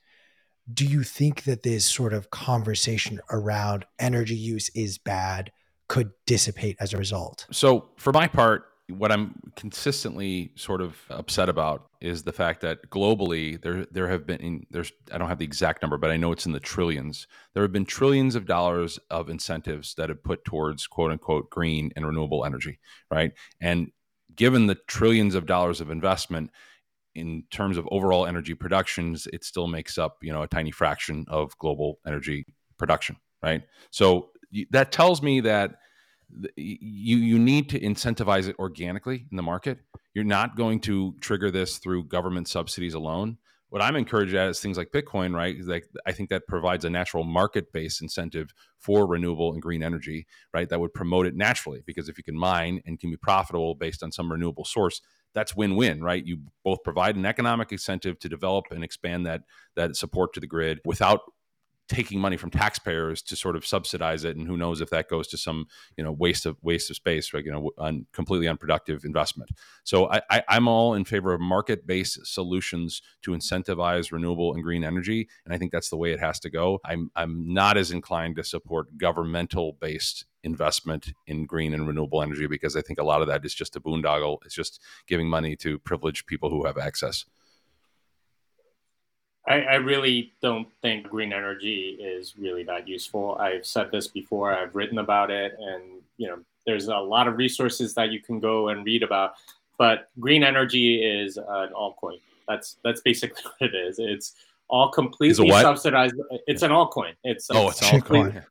do 0.73 0.85
you 0.85 1.03
think 1.03 1.45
that 1.45 1.63
this 1.63 1.85
sort 1.85 2.13
of 2.13 2.31
conversation 2.31 3.21
around 3.31 3.87
energy 3.99 4.37
use 4.37 4.71
is 4.75 4.99
bad 4.99 5.51
could 5.89 6.11
dissipate 6.27 6.77
as 6.81 6.93
a 6.93 6.99
result. 6.99 7.47
So, 7.51 7.89
for 7.97 8.13
my 8.13 8.29
part, 8.29 8.67
what 8.91 9.13
I'm 9.13 9.35
consistently 9.57 10.53
sort 10.55 10.81
of 10.81 10.97
upset 11.11 11.51
about 11.51 11.91
is 12.01 12.23
the 12.23 12.33
fact 12.33 12.63
that 12.63 12.89
globally 12.91 13.61
there 13.61 13.87
there 13.91 14.09
have 14.09 14.27
been 14.27 14.67
there's 14.71 14.93
I 15.13 15.19
don't 15.19 15.29
have 15.29 15.39
the 15.39 15.45
exact 15.45 15.83
number, 15.83 15.99
but 15.99 16.11
I 16.11 16.17
know 16.17 16.33
it's 16.33 16.47
in 16.47 16.53
the 16.53 16.61
trillions. 16.61 17.27
There 17.53 17.63
have 17.63 17.73
been 17.73 17.85
trillions 17.85 18.35
of 18.35 18.47
dollars 18.47 18.99
of 19.11 19.29
incentives 19.29 19.95
that 19.95 20.09
have 20.09 20.23
put 20.23 20.45
towards 20.45 20.87
quote 20.87 21.11
unquote 21.11 21.51
green 21.51 21.91
and 21.97 22.07
renewable 22.07 22.45
energy, 22.45 22.79
right? 23.11 23.33
And 23.61 23.91
given 24.35 24.67
the 24.67 24.79
trillions 24.87 25.35
of 25.35 25.47
dollars 25.47 25.81
of 25.81 25.91
investment 25.91 26.51
in 27.19 27.45
terms 27.51 27.77
of 27.77 27.89
overall 27.91 28.27
energy 28.27 28.55
productions, 28.55 29.27
it 29.33 29.45
still 29.45 29.67
makes 29.67 29.99
up, 29.99 30.19
you 30.23 30.33
know, 30.33 30.43
a 30.43 30.49
tiny 30.49 30.71
fraction 30.71 31.25
of 31.29 31.57
global 31.59 31.99
energy 32.07 32.47
production, 32.79 33.17
right? 33.43 33.63
So 33.91 34.31
that 34.71 34.93
tells 34.93 35.21
me 35.21 35.41
that 35.41 35.77
you 36.57 37.17
you 37.17 37.39
need 37.39 37.69
to 37.71 37.81
incentivize 37.81 38.49
it 38.49 38.57
organically 38.59 39.27
in 39.31 39.37
the 39.37 39.43
market. 39.43 39.79
You're 40.15 40.25
not 40.25 40.57
going 40.57 40.81
to 40.81 41.15
trigger 41.21 41.51
this 41.51 41.79
through 41.79 42.05
government 42.05 42.49
subsidies 42.49 42.95
alone. 42.95 43.39
What 43.71 43.83
I'm 43.83 43.97
encouraged 43.97 44.35
at 44.35 44.49
is 44.49 44.61
things 44.61 44.79
like 44.79 44.93
Bitcoin, 44.93 45.35
right? 45.35 45.57
Like 45.63 45.89
I 46.07 46.13
think 46.13 46.31
that 46.31 46.47
provides 46.47 46.87
a 46.87 46.91
natural 46.91 47.25
market-based 47.25 48.01
incentive 48.01 48.55
for 48.79 49.07
renewable 49.07 49.53
and 49.53 49.61
green 49.61 49.83
energy, 49.83 50.27
right? 50.55 50.69
That 50.69 50.81
would 50.81 50.95
promote 50.95 51.27
it 51.27 51.37
naturally 51.37 51.83
because 51.85 52.09
if 52.09 52.17
you 52.17 52.25
can 52.25 52.39
mine 52.39 52.81
and 52.87 52.99
can 52.99 53.11
be 53.11 53.19
profitable 53.19 53.75
based 53.75 54.03
on 54.03 54.11
some 54.11 54.33
renewable 54.33 54.65
source, 54.65 55.03
that's 55.35 55.55
win-win, 55.55 56.03
right? 56.03 56.25
You 56.25 56.39
both 56.65 56.83
provide 56.83 57.17
an 57.17 57.27
economic 57.27 57.73
incentive 57.73 58.19
to 58.21 58.29
develop 58.29 58.67
and 58.71 58.83
expand 58.83 59.27
that 59.27 59.43
that 59.77 59.97
support 59.97 60.33
to 60.35 60.41
the 60.41 60.47
grid 60.47 60.81
without 60.85 61.21
taking 61.89 62.21
money 62.21 62.37
from 62.37 62.51
taxpayers 62.51 63.23
to 63.23 63.35
sort 63.35 63.57
of 63.57 63.67
subsidize 63.67 64.25
it 64.25 64.37
and 64.37 64.47
who 64.47 64.57
knows 64.57 64.81
if 64.81 64.91
that 64.91 65.09
goes 65.09 65.27
to 65.27 65.39
some 65.39 65.67
you 65.97 66.05
know 66.05 66.13
waste 66.13 66.45
of 66.45 66.57
waste 66.63 66.91
of 66.91 66.97
space 66.97 67.33
right 67.33 67.45
you 67.45 67.51
know 67.51 67.71
un, 67.79 68.07
completely 68.13 68.47
unproductive 68.47 69.05
investment 69.05 69.51
so 69.85 70.11
I, 70.11 70.21
I 70.31 70.43
i'm 70.49 70.69
all 70.69 70.95
in 70.95 71.05
favor 71.05 71.33
of 71.33 71.41
market 71.41 71.87
based 71.87 72.27
solutions 72.27 73.01
to 73.23 73.31
incentivize 73.31 74.13
renewable 74.13 74.53
and 74.53 74.63
green 74.63 74.85
energy 74.85 75.29
and 75.45 75.55
i 75.55 75.59
think 75.59 75.73
that's 75.73 75.89
the 75.89 75.97
way 75.97 76.13
it 76.13 76.21
has 76.21 76.39
to 76.41 76.51
go 76.51 76.79
i'm 76.85 77.11
i'm 77.17 77.53
not 77.53 77.77
as 77.79 77.91
inclined 77.91 78.37
to 78.37 78.45
support 78.45 78.99
governmental 78.99 79.77
based 79.81 80.27
investment 80.53 81.13
in 81.27 81.47
green 81.47 81.73
and 81.75 81.87
renewable 81.87 82.23
energy 82.23 82.47
because 82.47 82.75
i 82.75 82.83
think 82.83 82.99
a 82.99 83.09
lot 83.11 83.23
of 83.23 83.29
that 83.29 83.45
is 83.45 83.55
just 83.55 83.77
a 83.77 83.81
boondoggle 83.81 84.39
it's 84.45 84.55
just 84.55 84.81
giving 85.07 85.29
money 85.29 85.55
to 85.55 85.79
privileged 85.91 86.27
people 86.27 86.51
who 86.51 86.65
have 86.65 86.79
access 86.79 87.25
I, 89.47 89.61
I, 89.63 89.75
really 89.77 90.35
don't 90.43 90.69
think 90.83 91.09
green 91.09 91.33
energy 91.33 91.97
is 91.99 92.35
really 92.37 92.65
that 92.65 92.87
useful. 92.87 93.37
I've 93.41 93.65
said 93.65 93.91
this 93.91 94.07
before. 94.07 94.53
I've 94.53 94.75
written 94.75 94.99
about 94.99 95.31
it, 95.31 95.57
and 95.59 95.83
you 96.19 96.29
know, 96.29 96.39
there's 96.67 96.89
a 96.89 96.97
lot 96.97 97.27
of 97.29 97.39
resources 97.39 97.95
that 97.95 98.11
you 98.13 98.21
can 98.21 98.41
go 98.41 98.69
and 98.69 98.85
read 98.85 99.03
about. 99.03 99.37
But 99.79 100.11
green 100.21 100.45
energy 100.45 101.03
is 101.03 101.39
an 101.39 101.71
altcoin. 101.75 102.21
That's 102.47 102.77
that's 102.85 103.01
basically 103.01 103.43
what 103.59 103.73
it 103.73 103.75
is. 103.75 103.99
It's 103.99 104.35
all 104.69 104.91
completely 104.91 105.51
subsidized. 105.51 106.15
It's 106.47 106.63
an 106.63 106.71
altcoin. 106.71 107.15
It's 107.25 107.49
oh, 107.51 107.69
it's, 107.71 107.81
it's 107.81 107.91
altcoin. 107.91 108.45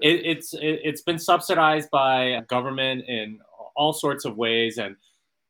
It, 0.00 0.26
it's 0.26 0.54
it, 0.54 0.80
it's 0.84 1.02
been 1.02 1.18
subsidized 1.18 1.90
by 1.90 2.42
government 2.48 3.04
in 3.08 3.38
all 3.76 3.92
sorts 3.92 4.24
of 4.24 4.36
ways, 4.36 4.78
and 4.78 4.96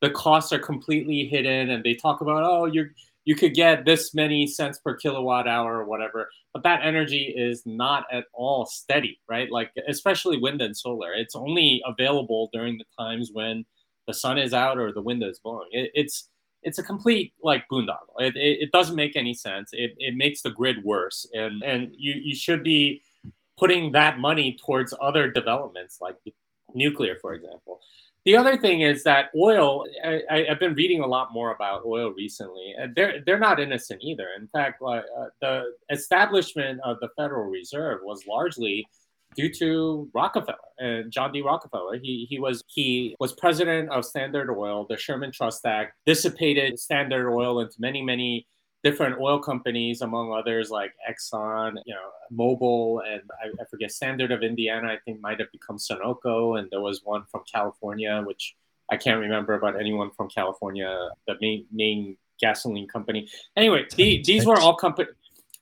the 0.00 0.10
costs 0.10 0.52
are 0.52 0.58
completely 0.58 1.26
hidden. 1.26 1.70
And 1.70 1.84
they 1.84 1.94
talk 1.94 2.20
about 2.20 2.42
oh, 2.42 2.66
you're 2.66 2.90
you 3.24 3.34
could 3.34 3.54
get 3.54 3.84
this 3.84 4.14
many 4.14 4.46
cents 4.46 4.78
per 4.78 4.96
kilowatt 4.96 5.46
hour 5.46 5.78
or 5.78 5.84
whatever 5.84 6.28
but 6.52 6.62
that 6.62 6.80
energy 6.82 7.32
is 7.36 7.62
not 7.64 8.04
at 8.12 8.24
all 8.32 8.66
steady 8.66 9.20
right? 9.28 9.50
Like 9.50 9.70
especially 9.88 10.38
wind 10.38 10.60
and 10.60 10.76
solar. 10.76 11.14
It's 11.14 11.36
only 11.36 11.82
available 11.86 12.50
during 12.52 12.78
the 12.78 12.84
times 12.98 13.30
when 13.32 13.64
the 14.06 14.14
sun 14.14 14.38
is 14.38 14.52
out 14.52 14.78
or 14.78 14.92
the 14.92 15.02
wind 15.02 15.22
is 15.22 15.38
blowing. 15.38 15.68
It, 15.70 15.90
it's 15.94 16.28
it's 16.62 16.78
a 16.78 16.82
complete 16.82 17.32
like 17.42 17.64
boondoggle. 17.72 18.18
It, 18.18 18.36
it, 18.36 18.58
it, 18.64 18.72
doesn't 18.72 18.94
make 18.94 19.16
any 19.16 19.32
sense. 19.32 19.70
It, 19.72 19.92
it 19.96 20.14
makes 20.14 20.42
the 20.42 20.50
grid 20.50 20.84
worse 20.84 21.26
and 21.32 21.62
and 21.62 21.94
you, 21.96 22.14
you 22.22 22.34
should 22.34 22.62
be 22.62 23.02
putting 23.60 23.92
that 23.92 24.18
money 24.18 24.58
towards 24.64 24.92
other 25.00 25.30
developments 25.30 25.98
like 26.00 26.16
nuclear 26.74 27.16
for 27.20 27.34
example 27.34 27.80
the 28.26 28.36
other 28.36 28.56
thing 28.58 28.82
is 28.82 29.02
that 29.04 29.30
oil. 29.34 29.86
I, 30.04 30.44
have 30.48 30.60
been 30.60 30.74
reading 30.74 31.00
a 31.00 31.06
lot 31.06 31.32
more 31.32 31.54
about 31.54 31.86
oil 31.86 32.10
recently, 32.10 32.74
and 32.78 32.94
they're 32.94 33.22
they're 33.24 33.38
not 33.38 33.58
innocent 33.58 34.02
either. 34.02 34.28
In 34.38 34.46
fact, 34.46 34.82
uh, 34.82 35.00
the 35.40 35.72
establishment 35.90 36.80
of 36.84 36.98
the 37.00 37.08
Federal 37.16 37.50
Reserve 37.50 38.00
was 38.02 38.26
largely 38.26 38.86
due 39.36 39.52
to 39.54 40.10
Rockefeller 40.12 40.58
and 40.78 41.10
John 41.10 41.32
D. 41.32 41.40
Rockefeller. 41.40 41.98
He 41.98 42.26
he 42.28 42.38
was 42.38 42.62
he 42.66 43.16
was 43.18 43.32
president 43.32 43.88
of 43.88 44.04
Standard 44.04 44.54
Oil. 44.54 44.86
The 44.88 44.98
Sherman 44.98 45.32
Trust 45.32 45.64
Act 45.64 45.94
dissipated 46.04 46.78
Standard 46.78 47.32
Oil 47.32 47.60
into 47.60 47.76
many 47.78 48.02
many 48.02 48.46
different 48.82 49.20
oil 49.20 49.38
companies, 49.38 50.00
among 50.00 50.32
others 50.32 50.70
like 50.70 50.92
Exxon, 51.08 51.74
you 51.84 51.94
know, 51.94 52.10
Mobil, 52.32 53.00
and 53.06 53.22
I, 53.42 53.62
I, 53.62 53.64
forget 53.66 53.92
Standard 53.92 54.32
of 54.32 54.42
Indiana. 54.42 54.88
I 54.88 54.98
think 55.04 55.20
might 55.20 55.38
have 55.40 55.52
become 55.52 55.76
Sunoco, 55.76 56.58
and 56.58 56.68
there 56.70 56.80
was 56.80 57.02
one 57.04 57.24
from 57.30 57.42
California, 57.52 58.22
which 58.24 58.54
I 58.90 58.96
can't 58.96 59.20
remember 59.20 59.54
about 59.54 59.78
anyone 59.78 60.10
from 60.16 60.28
California, 60.28 61.10
the 61.26 61.34
main 61.40 61.66
main 61.70 62.16
gasoline 62.40 62.88
company. 62.88 63.28
Anyway, 63.56 63.86
the, 63.96 64.22
these 64.24 64.46
were 64.46 64.58
all 64.58 64.76
company. 64.76 65.08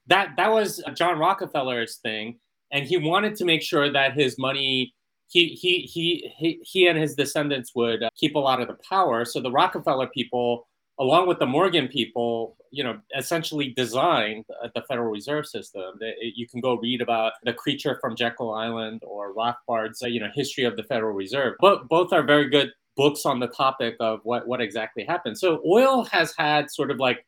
That 0.06 0.36
that 0.36 0.52
was 0.52 0.82
John 0.94 1.18
Rockefeller's 1.18 1.96
thing, 1.96 2.38
and 2.70 2.86
he 2.86 2.96
wanted 2.96 3.34
to 3.36 3.44
make 3.44 3.62
sure 3.62 3.90
that 3.92 4.14
his 4.14 4.38
money. 4.38 4.94
He, 5.30 5.48
he, 5.48 5.80
he, 5.80 6.32
he, 6.38 6.58
he 6.62 6.86
and 6.86 6.98
his 6.98 7.14
descendants 7.14 7.74
would 7.74 8.02
uh, 8.02 8.08
keep 8.16 8.34
a 8.34 8.38
lot 8.38 8.62
of 8.62 8.66
the 8.66 8.78
power. 8.88 9.26
So 9.26 9.42
the 9.42 9.50
Rockefeller 9.50 10.06
people 10.06 10.66
along 10.98 11.28
with 11.28 11.38
the 11.38 11.46
Morgan 11.46 11.88
people, 11.88 12.56
you 12.70 12.82
know, 12.82 12.98
essentially 13.16 13.72
designed 13.76 14.44
the 14.74 14.82
Federal 14.82 15.10
Reserve 15.10 15.46
System. 15.46 15.98
You 16.20 16.48
can 16.48 16.60
go 16.60 16.74
read 16.76 17.00
about 17.00 17.32
the 17.44 17.52
creature 17.52 17.98
from 18.00 18.16
Jekyll 18.16 18.52
Island 18.52 19.02
or 19.06 19.32
Rothbard's, 19.32 20.02
you 20.02 20.20
know, 20.20 20.28
history 20.34 20.64
of 20.64 20.76
the 20.76 20.82
Federal 20.82 21.12
Reserve. 21.14 21.54
But 21.60 21.88
both 21.88 22.12
are 22.12 22.22
very 22.22 22.48
good 22.48 22.72
books 22.96 23.24
on 23.24 23.38
the 23.38 23.46
topic 23.46 23.96
of 24.00 24.20
what 24.24 24.46
what 24.48 24.60
exactly 24.60 25.04
happened. 25.04 25.38
So 25.38 25.62
oil 25.64 26.04
has 26.06 26.34
had 26.36 26.70
sort 26.70 26.90
of 26.90 26.98
like 26.98 27.24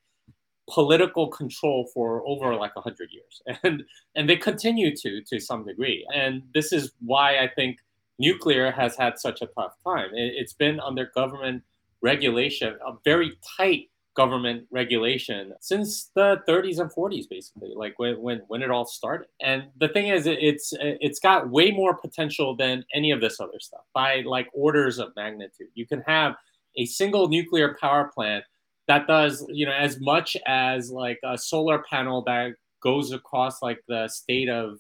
political 0.68 1.28
control 1.28 1.88
for 1.92 2.22
over 2.26 2.54
like 2.54 2.74
100 2.76 3.10
years 3.10 3.42
and 3.64 3.82
and 4.14 4.28
they 4.28 4.36
continue 4.36 4.94
to 4.94 5.20
to 5.22 5.40
some 5.40 5.64
degree 5.64 6.06
and 6.14 6.42
this 6.54 6.72
is 6.72 6.92
why 7.00 7.38
i 7.38 7.48
think 7.56 7.78
nuclear 8.20 8.70
has 8.70 8.96
had 8.96 9.18
such 9.18 9.42
a 9.42 9.46
tough 9.46 9.74
time 9.84 10.10
it, 10.12 10.38
has 10.38 10.52
been 10.52 10.78
under 10.78 11.10
government 11.12 11.62
regulation, 12.02 12.76
a 12.86 12.92
very 13.04 13.38
tight 13.56 13.90
government 14.16 14.66
regulation 14.70 15.52
since 15.60 16.10
the 16.14 16.42
30s 16.48 16.80
and 16.80 16.90
40s 16.90 17.28
basically 17.30 17.72
like 17.76 17.96
when, 17.98 18.20
when 18.20 18.42
when 18.48 18.62
it 18.62 18.70
all 18.70 18.84
started. 18.84 19.28
And 19.40 19.64
the 19.78 19.88
thing 19.88 20.08
is 20.08 20.26
it's 20.26 20.74
it's 20.80 21.20
got 21.20 21.48
way 21.48 21.70
more 21.70 21.96
potential 21.96 22.56
than 22.56 22.84
any 22.92 23.12
of 23.12 23.20
this 23.20 23.40
other 23.40 23.60
stuff 23.60 23.82
by 23.94 24.22
like 24.26 24.48
orders 24.52 24.98
of 24.98 25.12
magnitude. 25.16 25.68
You 25.74 25.86
can 25.86 26.02
have 26.02 26.34
a 26.76 26.86
single 26.86 27.28
nuclear 27.28 27.76
power 27.80 28.10
plant 28.12 28.44
that 28.88 29.06
does 29.06 29.46
you 29.48 29.64
know 29.64 29.72
as 29.72 30.00
much 30.00 30.36
as 30.46 30.90
like 30.90 31.20
a 31.24 31.38
solar 31.38 31.82
panel 31.88 32.22
that 32.24 32.52
goes 32.82 33.12
across 33.12 33.62
like 33.62 33.80
the 33.88 34.08
state 34.08 34.48
of 34.48 34.78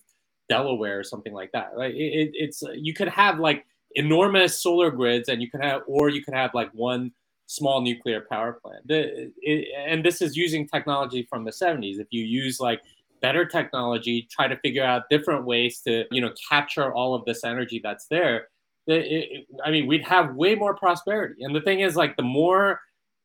delaware 0.48 0.98
or 0.98 1.04
something 1.04 1.32
like 1.32 1.52
that 1.52 1.70
right? 1.76 1.94
It, 1.94 2.32
it's 2.34 2.62
you 2.74 2.92
could 2.94 3.08
have 3.08 3.38
like 3.38 3.64
enormous 3.94 4.60
solar 4.60 4.90
grids 4.90 5.28
and 5.28 5.42
you 5.42 5.50
can 5.50 5.60
have 5.60 5.82
or 5.86 6.08
you 6.08 6.22
could 6.22 6.34
have 6.34 6.52
like 6.54 6.70
one 6.72 7.12
small 7.46 7.80
nuclear 7.80 8.24
power 8.30 8.60
plant. 8.62 8.86
The, 8.86 9.32
it, 9.38 9.68
and 9.76 10.04
this 10.04 10.22
is 10.22 10.36
using 10.36 10.68
technology 10.68 11.26
from 11.28 11.44
the 11.44 11.50
70s. 11.50 11.98
If 11.98 12.08
you 12.10 12.24
use 12.24 12.60
like 12.60 12.80
better 13.20 13.44
technology, 13.44 14.28
try 14.30 14.48
to 14.48 14.56
figure 14.58 14.84
out 14.84 15.10
different 15.10 15.44
ways 15.44 15.80
to, 15.80 16.04
you 16.10 16.20
know, 16.20 16.32
capture 16.48 16.92
all 16.92 17.14
of 17.14 17.24
this 17.24 17.44
energy 17.44 17.80
that's 17.82 18.06
there, 18.06 18.48
it, 18.86 18.92
it, 18.92 19.46
I 19.64 19.70
mean, 19.70 19.86
we'd 19.86 20.04
have 20.04 20.34
way 20.34 20.54
more 20.54 20.74
prosperity. 20.74 21.42
And 21.42 21.54
the 21.54 21.60
thing 21.60 21.80
is, 21.80 21.96
like, 21.96 22.16
the 22.16 22.22
more 22.22 22.80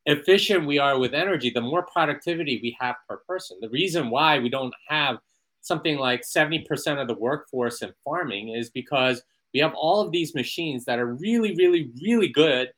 efficient 0.06 0.66
we 0.66 0.78
are 0.78 0.98
with 0.98 1.14
energy, 1.14 1.50
the 1.50 1.60
more 1.60 1.84
productivity 1.84 2.60
we 2.62 2.76
have 2.80 2.96
per 3.08 3.18
person. 3.28 3.58
The 3.60 3.70
reason 3.70 4.10
why 4.10 4.38
we 4.38 4.48
don't 4.48 4.74
have 4.88 5.18
something 5.62 5.98
like 5.98 6.22
70% 6.22 7.00
of 7.00 7.08
the 7.08 7.14
workforce 7.14 7.82
in 7.82 7.92
farming 8.04 8.50
is 8.50 8.70
because 8.70 9.22
we 9.56 9.62
have 9.62 9.72
all 9.74 10.02
of 10.02 10.12
these 10.12 10.34
machines 10.34 10.84
that 10.84 10.98
are 10.98 11.14
really, 11.14 11.56
really, 11.56 11.90
really 12.02 12.28
good 12.28 12.68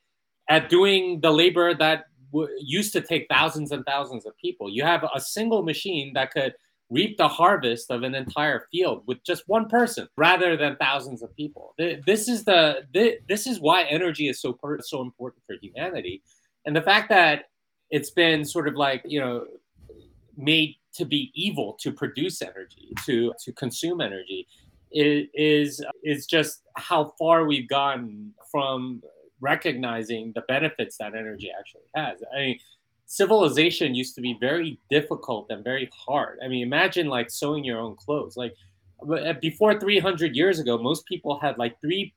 at 0.49 0.69
doing 0.69 1.19
the 1.19 1.29
labor 1.29 1.73
that 1.73 2.05
w- 2.31 2.47
used 2.61 2.93
to 2.93 3.01
take 3.01 3.27
thousands 3.29 3.73
and 3.73 3.85
thousands 3.85 4.25
of 4.25 4.31
people. 4.37 4.69
You 4.69 4.83
have 4.83 5.03
a 5.13 5.19
single 5.19 5.61
machine 5.61 6.13
that 6.13 6.31
could 6.31 6.53
reap 6.89 7.17
the 7.17 7.27
harvest 7.27 7.91
of 7.91 8.03
an 8.03 8.15
entire 8.15 8.65
field 8.71 9.03
with 9.07 9.21
just 9.25 9.43
one 9.47 9.67
person 9.67 10.07
rather 10.15 10.55
than 10.55 10.77
thousands 10.77 11.21
of 11.21 11.35
people. 11.35 11.73
This 11.77 12.29
is 12.29 12.45
the 12.45 12.83
this 13.27 13.45
is 13.45 13.59
why 13.59 13.83
energy 13.83 14.29
is 14.29 14.39
so 14.39 14.57
so 14.79 15.01
important 15.01 15.43
for 15.47 15.57
humanity, 15.61 16.23
and 16.65 16.73
the 16.73 16.81
fact 16.81 17.09
that 17.09 17.49
it's 17.89 18.11
been 18.11 18.45
sort 18.45 18.69
of 18.69 18.75
like 18.75 19.01
you 19.03 19.19
know 19.19 19.45
made 20.37 20.77
to 20.93 21.03
be 21.03 21.29
evil 21.35 21.77
to 21.81 21.91
produce 21.91 22.41
energy 22.41 22.93
to 23.05 23.33
to 23.43 23.51
consume 23.51 23.99
energy 23.99 24.47
is 24.91 25.83
is 26.03 26.25
just 26.25 26.63
how 26.75 27.13
far 27.17 27.45
we've 27.45 27.67
gotten 27.67 28.33
from 28.51 29.01
recognizing 29.41 30.31
the 30.33 30.41
benefits 30.41 30.97
that 30.97 31.15
energy 31.15 31.51
actually 31.57 31.83
has. 31.95 32.19
I 32.33 32.37
mean, 32.37 32.59
civilization 33.05 33.95
used 33.95 34.15
to 34.15 34.21
be 34.21 34.37
very 34.39 34.79
difficult 34.89 35.47
and 35.49 35.63
very 35.63 35.89
hard. 35.93 36.39
I 36.43 36.47
mean, 36.47 36.63
imagine 36.63 37.07
like 37.07 37.29
sewing 37.29 37.63
your 37.63 37.79
own 37.79 37.95
clothes. 37.95 38.35
Like 38.37 38.55
uh, 39.01 39.33
before 39.33 39.79
300 39.79 40.35
years 40.35 40.59
ago, 40.59 40.77
most 40.77 41.05
people 41.05 41.39
had 41.39 41.57
like 41.57 41.79
three 41.81 42.13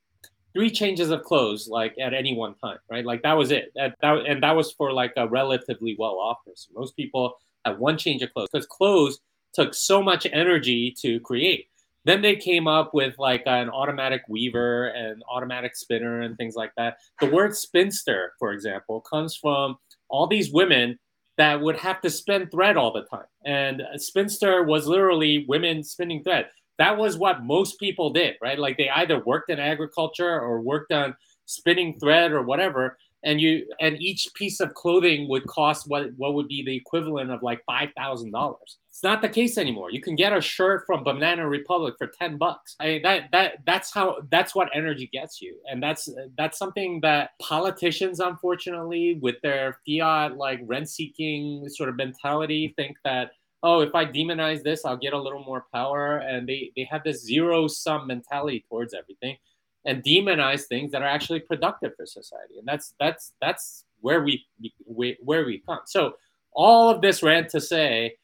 three 0.54 0.70
changes 0.70 1.10
of 1.10 1.22
clothes 1.22 1.66
like 1.66 1.94
at 1.98 2.12
any 2.12 2.36
one 2.36 2.54
time, 2.56 2.78
right? 2.90 3.06
Like 3.06 3.22
that 3.22 3.32
was 3.32 3.50
it. 3.50 3.72
That, 3.74 3.96
that 4.02 4.26
and 4.26 4.42
that 4.42 4.54
was 4.54 4.72
for 4.72 4.92
like 4.92 5.12
a 5.16 5.26
relatively 5.28 5.96
well 5.98 6.18
off 6.18 6.38
person. 6.46 6.72
Most 6.76 6.94
people 6.96 7.34
had 7.64 7.78
one 7.78 7.96
change 7.96 8.22
of 8.22 8.32
clothes 8.34 8.50
because 8.52 8.66
clothes 8.66 9.18
took 9.54 9.74
so 9.74 10.02
much 10.02 10.26
energy 10.32 10.94
to 11.00 11.20
create. 11.20 11.68
Then 12.04 12.22
they 12.22 12.36
came 12.36 12.66
up 12.66 12.92
with 12.92 13.14
like 13.18 13.42
an 13.46 13.70
automatic 13.70 14.22
weaver 14.28 14.88
and 14.88 15.22
automatic 15.30 15.76
spinner 15.76 16.22
and 16.22 16.36
things 16.36 16.54
like 16.56 16.72
that. 16.76 16.96
The 17.20 17.30
word 17.30 17.56
spinster, 17.56 18.32
for 18.38 18.52
example, 18.52 19.00
comes 19.02 19.36
from 19.36 19.76
all 20.08 20.26
these 20.26 20.52
women 20.52 20.98
that 21.38 21.60
would 21.60 21.76
have 21.76 22.00
to 22.02 22.10
spin 22.10 22.48
thread 22.50 22.76
all 22.76 22.92
the 22.92 23.04
time. 23.04 23.26
And 23.44 23.82
spinster 23.96 24.64
was 24.64 24.86
literally 24.86 25.44
women 25.48 25.82
spinning 25.82 26.22
thread. 26.22 26.48
That 26.78 26.96
was 26.98 27.16
what 27.16 27.44
most 27.44 27.78
people 27.78 28.10
did, 28.10 28.34
right? 28.42 28.58
Like 28.58 28.76
they 28.76 28.90
either 28.90 29.22
worked 29.24 29.50
in 29.50 29.58
agriculture 29.60 30.40
or 30.40 30.60
worked 30.60 30.92
on 30.92 31.14
spinning 31.46 31.98
thread 31.98 32.32
or 32.32 32.42
whatever 32.42 32.96
and 33.24 33.40
you 33.40 33.66
and 33.80 34.00
each 34.00 34.28
piece 34.34 34.60
of 34.60 34.74
clothing 34.74 35.28
would 35.28 35.46
cost 35.46 35.88
what 35.88 36.12
what 36.16 36.34
would 36.34 36.48
be 36.48 36.62
the 36.64 36.76
equivalent 36.76 37.30
of 37.30 37.42
like 37.42 37.62
five 37.66 37.90
thousand 37.96 38.32
dollars. 38.32 38.78
It's 38.92 39.02
not 39.02 39.22
the 39.22 39.28
case 39.30 39.56
anymore. 39.56 39.90
You 39.90 40.02
can 40.02 40.16
get 40.16 40.36
a 40.36 40.40
shirt 40.42 40.84
from 40.86 41.02
Banana 41.02 41.48
Republic 41.48 41.94
for 41.96 42.08
ten 42.08 42.36
bucks. 42.36 42.76
I 42.78 42.86
mean, 42.86 43.02
that 43.02 43.30
that 43.32 43.52
that's 43.64 43.90
how 43.90 44.18
that's 44.30 44.54
what 44.54 44.68
energy 44.74 45.08
gets 45.10 45.40
you, 45.40 45.58
and 45.64 45.82
that's 45.82 46.10
that's 46.36 46.58
something 46.58 47.00
that 47.00 47.30
politicians, 47.40 48.20
unfortunately, 48.20 49.18
with 49.22 49.36
their 49.42 49.78
fiat 49.86 50.36
like 50.36 50.60
rent 50.66 50.90
seeking 50.90 51.66
sort 51.70 51.88
of 51.88 51.96
mentality, 51.96 52.74
think 52.76 52.98
that 53.02 53.30
oh, 53.62 53.80
if 53.80 53.94
I 53.94 54.04
demonize 54.04 54.62
this, 54.62 54.84
I'll 54.84 54.98
get 54.98 55.14
a 55.14 55.18
little 55.18 55.42
more 55.42 55.64
power, 55.72 56.18
and 56.18 56.46
they 56.46 56.70
they 56.76 56.86
have 56.90 57.02
this 57.02 57.24
zero 57.24 57.68
sum 57.68 58.06
mentality 58.06 58.62
towards 58.68 58.92
everything 58.92 59.38
and 59.86 60.04
demonize 60.04 60.64
things 60.64 60.92
that 60.92 61.00
are 61.00 61.08
actually 61.08 61.40
productive 61.40 61.92
for 61.96 62.06
society 62.06 62.54
and 62.58 62.66
that's 62.66 62.94
that's 63.00 63.32
that's 63.40 63.84
where 64.00 64.22
we, 64.22 64.44
we 64.86 65.16
where 65.20 65.44
we 65.44 65.58
come 65.66 65.80
so 65.86 66.12
all 66.52 66.88
of 66.90 67.00
this 67.00 67.22
rant 67.22 67.48
to 67.48 67.60
say 67.60 68.14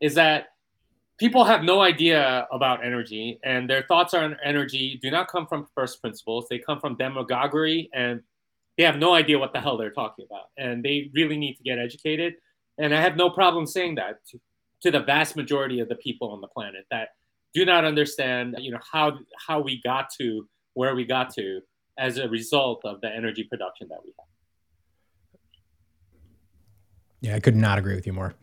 is 0.00 0.14
that 0.14 0.48
people 1.18 1.44
have 1.44 1.62
no 1.62 1.80
idea 1.80 2.46
about 2.52 2.84
energy 2.84 3.38
and 3.44 3.68
their 3.68 3.82
thoughts 3.82 4.14
on 4.14 4.36
energy 4.44 4.98
do 5.02 5.10
not 5.10 5.28
come 5.28 5.46
from 5.46 5.66
first 5.74 6.00
principles 6.00 6.46
they 6.48 6.58
come 6.58 6.80
from 6.80 6.96
demagoguery 6.96 7.88
and 7.94 8.20
they 8.76 8.84
have 8.84 8.96
no 8.96 9.14
idea 9.14 9.38
what 9.38 9.52
the 9.52 9.60
hell 9.60 9.76
they're 9.76 9.90
talking 9.90 10.24
about 10.30 10.46
and 10.56 10.84
they 10.84 11.10
really 11.14 11.36
need 11.36 11.54
to 11.54 11.62
get 11.62 11.78
educated 11.78 12.34
and 12.78 12.94
i 12.94 13.00
have 13.00 13.16
no 13.16 13.28
problem 13.30 13.66
saying 13.66 13.94
that 13.96 14.24
to, 14.28 14.38
to 14.80 14.90
the 14.90 15.00
vast 15.00 15.34
majority 15.36 15.80
of 15.80 15.88
the 15.88 15.96
people 15.96 16.30
on 16.30 16.40
the 16.40 16.48
planet 16.48 16.84
that 16.90 17.08
do 17.54 17.64
not 17.64 17.84
understand 17.84 18.54
you 18.58 18.70
know 18.70 18.80
how 18.92 19.18
how 19.46 19.60
we 19.60 19.80
got 19.82 20.08
to 20.20 20.46
where 20.74 20.94
we 20.94 21.04
got 21.04 21.34
to 21.34 21.60
as 21.98 22.16
a 22.16 22.28
result 22.28 22.82
of 22.84 23.00
the 23.00 23.08
energy 23.08 23.42
production 23.42 23.88
that 23.88 23.98
we 24.04 24.12
have. 24.18 24.26
Yeah, 27.20 27.34
I 27.34 27.40
could 27.40 27.56
not 27.56 27.78
agree 27.78 27.96
with 27.96 28.06
you 28.06 28.12
more. 28.12 28.34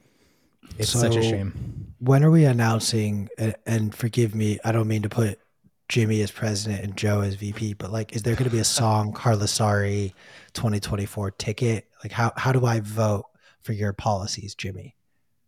It's 0.78 0.92
so 0.92 1.00
such 1.00 1.16
a 1.16 1.22
shame. 1.22 1.94
When 2.00 2.24
are 2.24 2.32
we 2.32 2.46
announcing? 2.46 3.30
And 3.66 3.94
forgive 3.94 4.36
me, 4.36 4.60
I 4.64 4.72
don't 4.72 4.88
mean 4.88 5.02
to 5.04 5.10
put 5.10 5.40
Jimmy 5.88 6.22
as 6.22 6.32
president 6.32 6.84
and 6.84 6.98
Joe 6.98 7.22
as 7.22 7.36
VP, 7.36 7.76
but 7.76 7.92
like, 7.92 8.16
is 8.16 8.24
there 8.24 8.36
going 8.36 8.50
to 8.50 8.56
be 8.56 8.60
a 8.60 8.64
song 8.66 9.14
Carlasare 9.14 10.14
2024 10.54 11.32
ticket? 11.32 11.88
Like, 12.04 12.12
how 12.12 12.32
how 12.36 12.52
do 12.52 12.66
I 12.66 12.80
vote 12.80 13.26
for 13.62 13.74
your 13.74 13.94
policies, 13.94 14.56
Jimmy? 14.56 14.96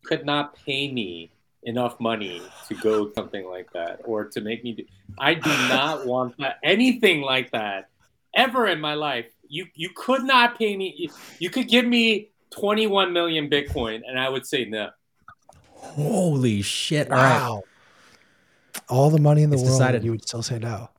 Could 0.06 0.26
not 0.26 0.56
pay 0.56 0.92
me 0.92 1.32
enough 1.64 2.00
money 2.00 2.42
to 2.68 2.76
go 2.76 3.12
something 3.14 3.46
like 3.46 3.72
that 3.74 4.00
or 4.06 4.26
to 4.26 4.42
make 4.42 4.64
me 4.64 4.74
do 4.74 4.86
I 5.20 5.34
do 5.34 5.50
not 5.70 6.06
want 6.06 6.38
that, 6.38 6.60
anything 6.64 7.22
like 7.22 7.52
that 7.52 7.90
ever 8.36 8.68
in 8.68 8.80
my 8.80 8.94
life. 8.94 9.26
You 9.50 9.68
you 9.76 9.90
could 9.96 10.24
not 10.24 10.58
pay 10.58 10.76
me 10.78 11.10
you 11.40 11.50
could 11.50 11.68
give 11.68 11.86
me 11.86 12.30
21 12.52 13.12
million 13.12 13.50
bitcoin 13.50 14.02
and 14.08 14.20
I 14.20 14.30
would 14.30 14.46
say 14.46 14.66
no. 14.66 14.90
Holy 15.88 16.62
shit. 16.62 17.10
Wow. 17.10 17.48
All, 17.50 17.56
right. 17.56 17.64
All 18.90 19.10
the 19.10 19.20
money 19.20 19.44
in 19.44 19.50
the 19.50 19.56
it's 19.56 19.64
world 19.64 19.80
decided. 19.80 20.04
you 20.04 20.12
would 20.12 20.28
still 20.28 20.44
say 20.44 20.60
no. 20.60 20.90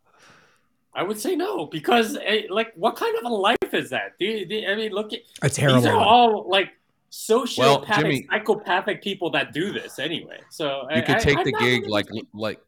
I 0.94 1.02
would 1.04 1.18
say 1.18 1.36
no 1.36 1.66
because 1.66 2.18
eh, 2.24 2.42
like 2.50 2.72
what 2.74 2.96
kind 2.96 3.16
of 3.18 3.24
a 3.24 3.34
life 3.34 3.72
is 3.72 3.90
that? 3.90 4.18
Do 4.18 4.24
you, 4.24 4.46
do 4.46 4.56
you, 4.56 4.68
I 4.68 4.74
mean 4.74 4.90
look 4.90 5.12
at 5.12 5.20
a 5.42 5.48
terrible 5.48 5.80
these 5.80 5.86
are 5.90 5.96
all 5.96 6.48
like 6.48 6.72
sociopathic, 7.12 7.58
well, 7.58 7.86
Jimmy, 7.96 8.26
psychopathic 8.28 9.02
people 9.02 9.30
that 9.30 9.52
do 9.52 9.72
this 9.72 10.00
anyway. 10.00 10.40
So 10.50 10.88
you 10.90 10.96
I, 10.96 11.00
could 11.02 11.20
take 11.20 11.38
I, 11.38 11.44
the 11.44 11.52
gig 11.52 11.86
like 11.86 12.08
like 12.34 12.60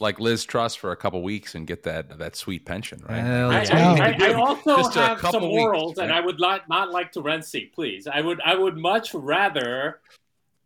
like 0.00 0.20
Liz 0.20 0.44
Truss 0.44 0.76
for 0.76 0.92
a 0.92 0.96
couple 0.96 1.20
weeks 1.22 1.54
and 1.54 1.66
get 1.66 1.82
that 1.82 2.18
that 2.18 2.36
sweet 2.36 2.64
pension, 2.64 3.02
right? 3.08 3.20
I, 3.20 4.30
I, 4.30 4.32
also 4.34 4.88
have 4.90 5.20
some 5.20 5.42
morals, 5.42 5.90
weeks, 5.90 5.98
and 5.98 6.12
I 6.12 6.20
would 6.20 6.38
not 6.38 6.68
not 6.68 6.92
like 6.92 7.12
to 7.12 7.20
rent 7.20 7.44
seat. 7.44 7.74
Please, 7.74 8.06
I 8.06 8.20
would 8.20 8.40
I 8.42 8.54
would 8.54 8.76
much 8.76 9.14
rather 9.14 10.00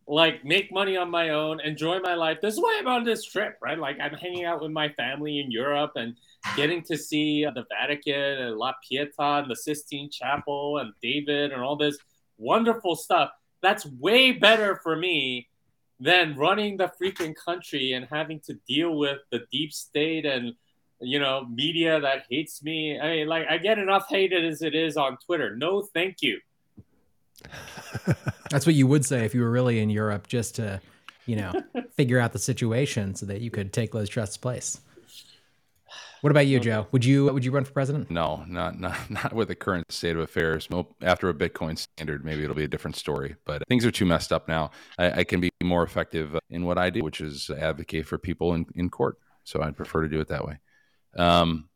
like 0.07 0.45
make 0.45 0.73
money 0.73 0.97
on 0.97 1.11
my 1.11 1.31
own, 1.31 1.61
enjoy 1.61 2.01
my 2.01 2.15
life. 2.15 2.39
This 2.43 2.55
is 2.55 2.61
why 2.61 2.77
I'm 2.79 2.89
on 2.89 3.05
this 3.05 3.25
trip, 3.25 3.57
right? 3.63 3.79
Like 3.79 3.99
I'm 4.01 4.15
hanging 4.15 4.45
out 4.45 4.61
with 4.61 4.71
my 4.73 4.89
family 4.91 5.41
in 5.41 5.51
Europe 5.51 5.93
and 5.97 6.17
getting 6.57 6.83
to 6.83 6.97
see 6.97 7.45
the 7.45 7.65
Vatican 7.71 8.15
and 8.15 8.57
La 8.57 8.73
Pietà 8.85 9.43
and 9.43 9.51
the 9.51 9.57
Sistine 9.57 10.11
Chapel 10.11 10.79
and 10.79 10.93
David 11.03 11.53
and 11.53 11.63
all 11.63 11.77
this 11.77 11.99
wonderful 12.37 12.97
stuff. 12.97 13.31
That's 13.63 13.87
way 13.87 14.33
better 14.33 14.81
for 14.83 14.97
me 14.97 15.49
than 16.01 16.37
running 16.37 16.77
the 16.77 16.91
freaking 17.01 17.35
country 17.37 17.93
and 17.93 18.07
having 18.11 18.41
to 18.41 18.55
deal 18.69 18.97
with 18.97 19.19
the 19.31 19.43
deep 19.53 19.73
state 19.73 20.27
and 20.27 20.55
you 21.01 21.19
know 21.19 21.47
media 21.49 22.01
that 22.01 22.25
hates 22.29 22.63
me. 22.63 22.99
I 22.99 23.17
mean, 23.17 23.29
like 23.29 23.47
I 23.49 23.59
get 23.59 23.79
enough 23.79 24.07
hated 24.09 24.45
as 24.45 24.63
it 24.63 24.75
is 24.75 24.97
on 24.97 25.17
Twitter. 25.25 25.55
No, 25.57 25.83
thank 25.95 26.17
you. 26.23 26.41
That's 28.51 28.67
what 28.67 28.75
you 28.75 28.87
would 28.87 29.05
say 29.05 29.25
if 29.25 29.35
you 29.35 29.43
were 29.43 29.51
really 29.51 29.81
in 29.81 29.91
Europe, 29.91 30.27
just 30.27 30.57
to 30.57 30.81
you 31.27 31.37
know 31.37 31.53
figure 31.97 32.19
out 32.19 32.33
the 32.33 32.39
situation 32.39 33.15
so 33.15 33.27
that 33.27 33.41
you 33.41 33.51
could 33.51 33.73
take 33.73 33.95
Liz 33.95 34.09
Truss's 34.09 34.37
place. 34.37 34.81
What 36.23 36.31
about 36.31 36.47
you, 36.47 36.61
Joe? 36.61 36.87
Would 36.93 37.05
you 37.05 37.33
would 37.33 37.45
you 37.45 37.51
run 37.51 37.65
for 37.65 37.73
president? 37.73 38.09
No, 38.09 38.45
not 38.47 38.79
not 38.79 39.11
not 39.11 39.33
with 39.33 39.49
the 39.49 39.57
current 39.57 39.91
state 39.91 40.15
of 40.15 40.23
affairs. 40.23 40.69
After 41.03 41.29
a 41.29 41.35
Bitcoin 41.35 41.77
standard, 41.77 42.25
maybe 42.25 42.45
it'll 42.45 42.55
be 42.55 42.65
a 42.65 42.69
different 42.69 42.97
story. 42.97 43.35
But 43.45 43.67
things 43.69 43.85
are 43.85 43.91
too 43.91 44.07
messed 44.07 44.33
up 44.33 44.47
now. 44.47 44.71
I, 44.99 45.11
I 45.21 45.25
can 45.25 45.41
be 45.41 45.51
more 45.63 45.83
effective 45.83 46.39
in 46.49 46.65
what 46.65 46.79
I 46.79 46.91
do, 46.91 47.03
which 47.03 47.21
is 47.21 47.51
advocate 47.51 48.07
for 48.07 48.19
people 48.19 48.55
in, 48.55 48.67
in 48.77 48.89
court. 48.89 49.19
So 49.43 49.61
I'd 49.61 49.77
prefer 49.77 50.03
to 50.03 50.09
do 50.09 50.21
it 50.21 50.29
that 50.29 50.47
way. 50.47 50.59
Um, 51.17 51.69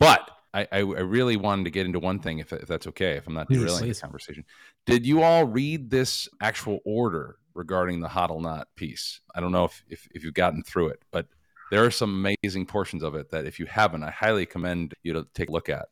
but 0.00 0.28
I, 0.54 0.68
I, 0.70 0.78
really 0.78 1.36
wanted 1.36 1.64
to 1.64 1.70
get 1.70 1.84
into 1.84 1.98
one 1.98 2.20
thing, 2.20 2.38
if, 2.38 2.52
if 2.52 2.68
that's 2.68 2.86
okay, 2.86 3.16
if 3.16 3.26
I'm 3.26 3.34
not 3.34 3.48
derailing 3.48 3.88
the 3.88 3.94
conversation. 3.94 4.44
Did 4.86 5.04
you 5.04 5.22
all 5.22 5.44
read 5.44 5.90
this 5.90 6.28
actual 6.40 6.78
order 6.84 7.38
regarding 7.54 8.00
the 8.00 8.08
Hodlonaut 8.08 8.66
piece? 8.76 9.20
I 9.34 9.40
don't 9.40 9.50
know 9.50 9.64
if, 9.64 9.82
if, 9.88 10.08
if 10.14 10.22
you've 10.22 10.34
gotten 10.34 10.62
through 10.62 10.90
it, 10.90 11.02
but 11.10 11.26
there 11.72 11.84
are 11.84 11.90
some 11.90 12.24
amazing 12.44 12.66
portions 12.66 13.02
of 13.02 13.16
it 13.16 13.30
that 13.30 13.46
if 13.46 13.58
you 13.58 13.66
haven't, 13.66 14.04
I 14.04 14.12
highly 14.12 14.46
commend 14.46 14.94
you 15.02 15.12
to 15.14 15.26
take 15.34 15.48
a 15.48 15.52
look 15.52 15.68
at. 15.68 15.86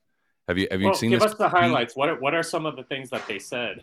Have 0.47 0.59
you 0.59 0.69
have 0.71 0.81
you 0.81 0.89
well, 0.89 0.95
seen 0.95 1.11
give 1.11 1.21
this? 1.21 1.33
us 1.33 1.39
the 1.39 1.49
highlights. 1.49 1.97
What 1.97 2.09
are, 2.09 2.21
what 2.21 2.35
are 2.35 2.43
some 2.43 2.67
of 2.67 2.77
the 2.77 2.83
things 2.85 3.11
that 3.11 3.27
they 3.27 3.39
said? 3.39 3.83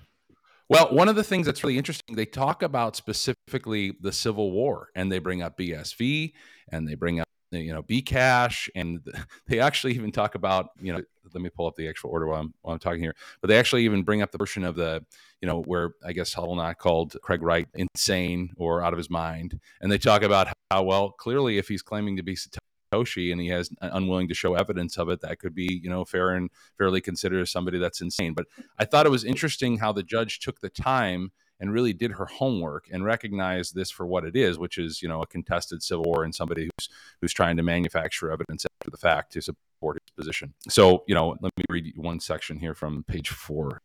Well, 0.70 0.94
one 0.94 1.10
of 1.10 1.16
the 1.16 1.24
things 1.24 1.46
that's 1.46 1.64
really 1.64 1.78
interesting, 1.78 2.16
they 2.16 2.28
talk 2.28 2.62
about 2.62 2.96
specifically 2.96 3.94
the 4.02 4.12
Civil 4.12 4.52
War, 4.52 4.90
and 4.96 5.12
they 5.12 5.18
bring 5.18 5.42
up 5.42 5.58
BSV, 5.58 6.34
and 6.72 6.88
they 6.88 6.94
bring 6.94 7.20
up 7.20 7.28
you 7.52 7.74
know 7.74 7.84
Bcash, 7.84 8.70
and 8.76 9.02
they 9.48 9.60
actually 9.60 9.94
even 9.94 10.12
talk 10.12 10.36
about 10.36 10.70
you 10.82 10.94
know. 10.94 11.02
Let 11.32 11.44
me 11.44 11.50
pull 11.52 11.68
up 11.68 11.76
the 11.76 11.88
actual 11.88 12.10
order 12.10 12.26
while 12.26 12.42
I'm 12.42 12.54
while 12.62 12.74
I'm 12.74 12.80
talking 12.80 13.02
here. 13.02 13.14
But 13.40 13.50
they 13.50 13.60
actually 13.60 13.86
even 13.86 14.02
bring 14.02 14.24
up 14.24 14.32
the 14.32 14.40
version 14.40 14.64
of 14.64 14.76
the 14.76 15.06
you 15.42 15.48
know 15.48 15.62
where 15.62 15.92
I 16.04 16.12
guess 16.12 16.34
Hodlonaut 16.34 16.78
called 16.78 17.16
Craig 17.22 17.44
Wright 17.44 17.68
insane 17.76 18.50
or 18.58 18.84
out 18.84 18.94
of 18.94 18.98
his 18.98 19.12
mind, 19.12 19.60
and 19.80 19.92
they 19.92 20.00
talk 20.00 20.24
about 20.24 20.48
how 20.72 20.84
well 20.84 21.12
clearly 21.12 21.60
if 21.60 21.68
he's 21.68 21.84
claiming 21.84 22.18
to 22.18 22.24
be 22.24 22.36
Satoshi 22.36 23.32
and 23.32 23.40
he 23.40 23.50
has 23.50 23.70
unwilling 23.82 24.28
to 24.28 24.34
show 24.34 24.56
evidence 24.56 24.98
of 24.98 25.10
it, 25.10 25.22
that 25.22 25.38
could 25.40 25.54
be 25.54 25.80
you 25.84 25.90
know 25.90 26.04
fair 26.04 26.32
and 26.32 26.50
fairly 26.80 27.02
considered 27.02 27.42
as 27.42 27.52
somebody 27.52 27.78
that's 27.78 28.02
insane. 28.02 28.34
But 28.34 28.48
I 28.80 28.86
thought 28.86 29.06
it 29.06 29.10
was 29.10 29.24
interesting 29.24 29.78
how 29.78 29.92
the 29.92 30.04
judge 30.04 30.40
took 30.40 30.62
the 30.62 30.70
time 30.70 31.32
and 31.60 31.74
really 31.74 31.94
did 31.94 32.12
her 32.12 32.26
homework 32.26 32.88
and 32.92 33.04
recognized 33.04 33.76
this 33.76 33.92
for 33.92 34.06
what 34.06 34.24
it 34.24 34.36
is, 34.36 34.58
which 34.58 34.78
is 34.78 35.02
you 35.02 35.10
know 35.10 35.22
a 35.22 35.28
contested 35.28 35.84
civil 35.84 36.06
war 36.06 36.24
and 36.24 36.34
somebody 36.34 36.64
who's 36.64 36.90
who's 37.22 37.34
trying 37.34 37.58
to 37.58 37.64
manufacture 37.64 38.32
evidence 38.32 38.66
after 38.66 38.92
the 38.92 38.98
fact 38.98 39.34
to 39.34 39.42
support 39.42 39.98
his 40.02 40.12
position. 40.16 40.54
So 40.70 41.04
you 41.08 41.16
know, 41.16 41.30
let 41.42 41.52
me 41.58 41.64
read 41.70 41.94
one 41.96 42.20
section 42.20 42.60
here 42.60 42.74
from 42.74 43.04
page 43.04 43.30
four 43.30 43.82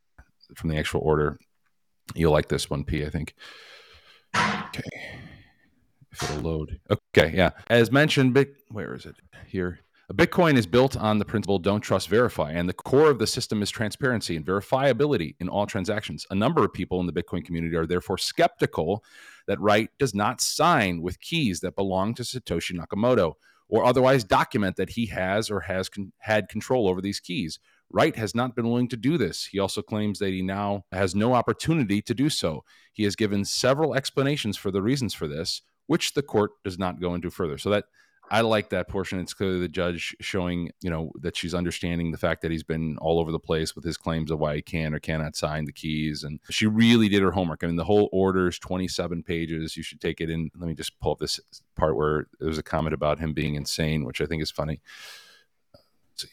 from 0.54 0.70
the 0.70 0.76
actual 0.76 1.00
order. 1.00 1.38
You'll 2.14 2.32
like 2.32 2.48
this 2.48 2.68
one, 2.68 2.84
P. 2.84 3.04
I 3.04 3.10
think. 3.10 3.34
Okay, 4.36 5.18
if 6.12 6.22
it'll 6.22 6.42
load. 6.42 6.80
Okay, 6.90 7.32
yeah. 7.34 7.50
As 7.68 7.90
mentioned, 7.90 8.34
big. 8.34 8.50
Where 8.68 8.94
is 8.94 9.06
it? 9.06 9.16
Here. 9.46 9.80
Bitcoin 10.12 10.58
is 10.58 10.66
built 10.66 10.98
on 10.98 11.18
the 11.18 11.24
principle 11.24 11.58
don't 11.58 11.80
trust, 11.80 12.08
verify, 12.08 12.52
and 12.52 12.68
the 12.68 12.74
core 12.74 13.10
of 13.10 13.18
the 13.18 13.26
system 13.26 13.62
is 13.62 13.70
transparency 13.70 14.36
and 14.36 14.44
verifiability 14.44 15.34
in 15.40 15.48
all 15.48 15.64
transactions. 15.64 16.26
A 16.30 16.34
number 16.34 16.62
of 16.62 16.74
people 16.74 17.00
in 17.00 17.06
the 17.06 17.12
Bitcoin 17.12 17.42
community 17.42 17.74
are 17.74 17.86
therefore 17.86 18.18
skeptical 18.18 19.02
that 19.46 19.58
Wright 19.60 19.88
does 19.98 20.14
not 20.14 20.42
sign 20.42 21.00
with 21.00 21.20
keys 21.20 21.60
that 21.60 21.74
belong 21.74 22.14
to 22.14 22.22
Satoshi 22.22 22.78
Nakamoto 22.78 23.34
or 23.68 23.84
otherwise 23.84 24.24
document 24.24 24.76
that 24.76 24.90
he 24.90 25.06
has 25.06 25.50
or 25.50 25.60
has 25.60 25.88
con- 25.88 26.12
had 26.18 26.50
control 26.50 26.86
over 26.86 27.00
these 27.00 27.18
keys. 27.18 27.58
Wright 27.90 28.16
has 28.16 28.34
not 28.34 28.54
been 28.54 28.68
willing 28.68 28.88
to 28.88 28.98
do 28.98 29.16
this. 29.16 29.46
He 29.46 29.58
also 29.58 29.80
claims 29.80 30.18
that 30.18 30.30
he 30.30 30.42
now 30.42 30.84
has 30.92 31.14
no 31.14 31.32
opportunity 31.32 32.02
to 32.02 32.14
do 32.14 32.28
so. 32.28 32.62
He 32.92 33.04
has 33.04 33.16
given 33.16 33.44
several 33.46 33.94
explanations 33.94 34.58
for 34.58 34.70
the 34.70 34.82
reasons 34.82 35.14
for 35.14 35.26
this, 35.26 35.62
which 35.86 36.12
the 36.12 36.22
court 36.22 36.50
does 36.62 36.78
not 36.78 37.00
go 37.00 37.14
into 37.14 37.30
further. 37.30 37.56
So 37.56 37.70
that 37.70 37.84
I 38.30 38.40
like 38.40 38.70
that 38.70 38.88
portion. 38.88 39.20
It's 39.20 39.34
clearly 39.34 39.60
the 39.60 39.68
judge 39.68 40.16
showing, 40.20 40.70
you 40.80 40.90
know, 40.90 41.12
that 41.20 41.36
she's 41.36 41.54
understanding 41.54 42.10
the 42.10 42.18
fact 42.18 42.42
that 42.42 42.50
he's 42.50 42.62
been 42.62 42.96
all 42.98 43.20
over 43.20 43.30
the 43.30 43.38
place 43.38 43.76
with 43.76 43.84
his 43.84 43.96
claims 43.96 44.30
of 44.30 44.38
why 44.38 44.56
he 44.56 44.62
can 44.62 44.94
or 44.94 44.98
cannot 44.98 45.36
sign 45.36 45.66
the 45.66 45.72
keys. 45.72 46.24
And 46.24 46.40
she 46.50 46.66
really 46.66 47.08
did 47.08 47.22
her 47.22 47.30
homework. 47.30 47.62
I 47.62 47.66
mean, 47.66 47.76
the 47.76 47.84
whole 47.84 48.08
order 48.12 48.48
is 48.48 48.58
27 48.58 49.22
pages. 49.22 49.76
You 49.76 49.82
should 49.82 50.00
take 50.00 50.20
it 50.20 50.30
in. 50.30 50.50
Let 50.58 50.68
me 50.68 50.74
just 50.74 50.98
pull 51.00 51.12
up 51.12 51.18
this 51.18 51.38
part 51.76 51.96
where 51.96 52.26
there's 52.40 52.58
a 52.58 52.62
comment 52.62 52.94
about 52.94 53.18
him 53.18 53.34
being 53.34 53.54
insane, 53.56 54.04
which 54.04 54.20
I 54.20 54.26
think 54.26 54.42
is 54.42 54.50
funny. 54.50 54.80
Let's 55.74 56.22
see. 56.22 56.28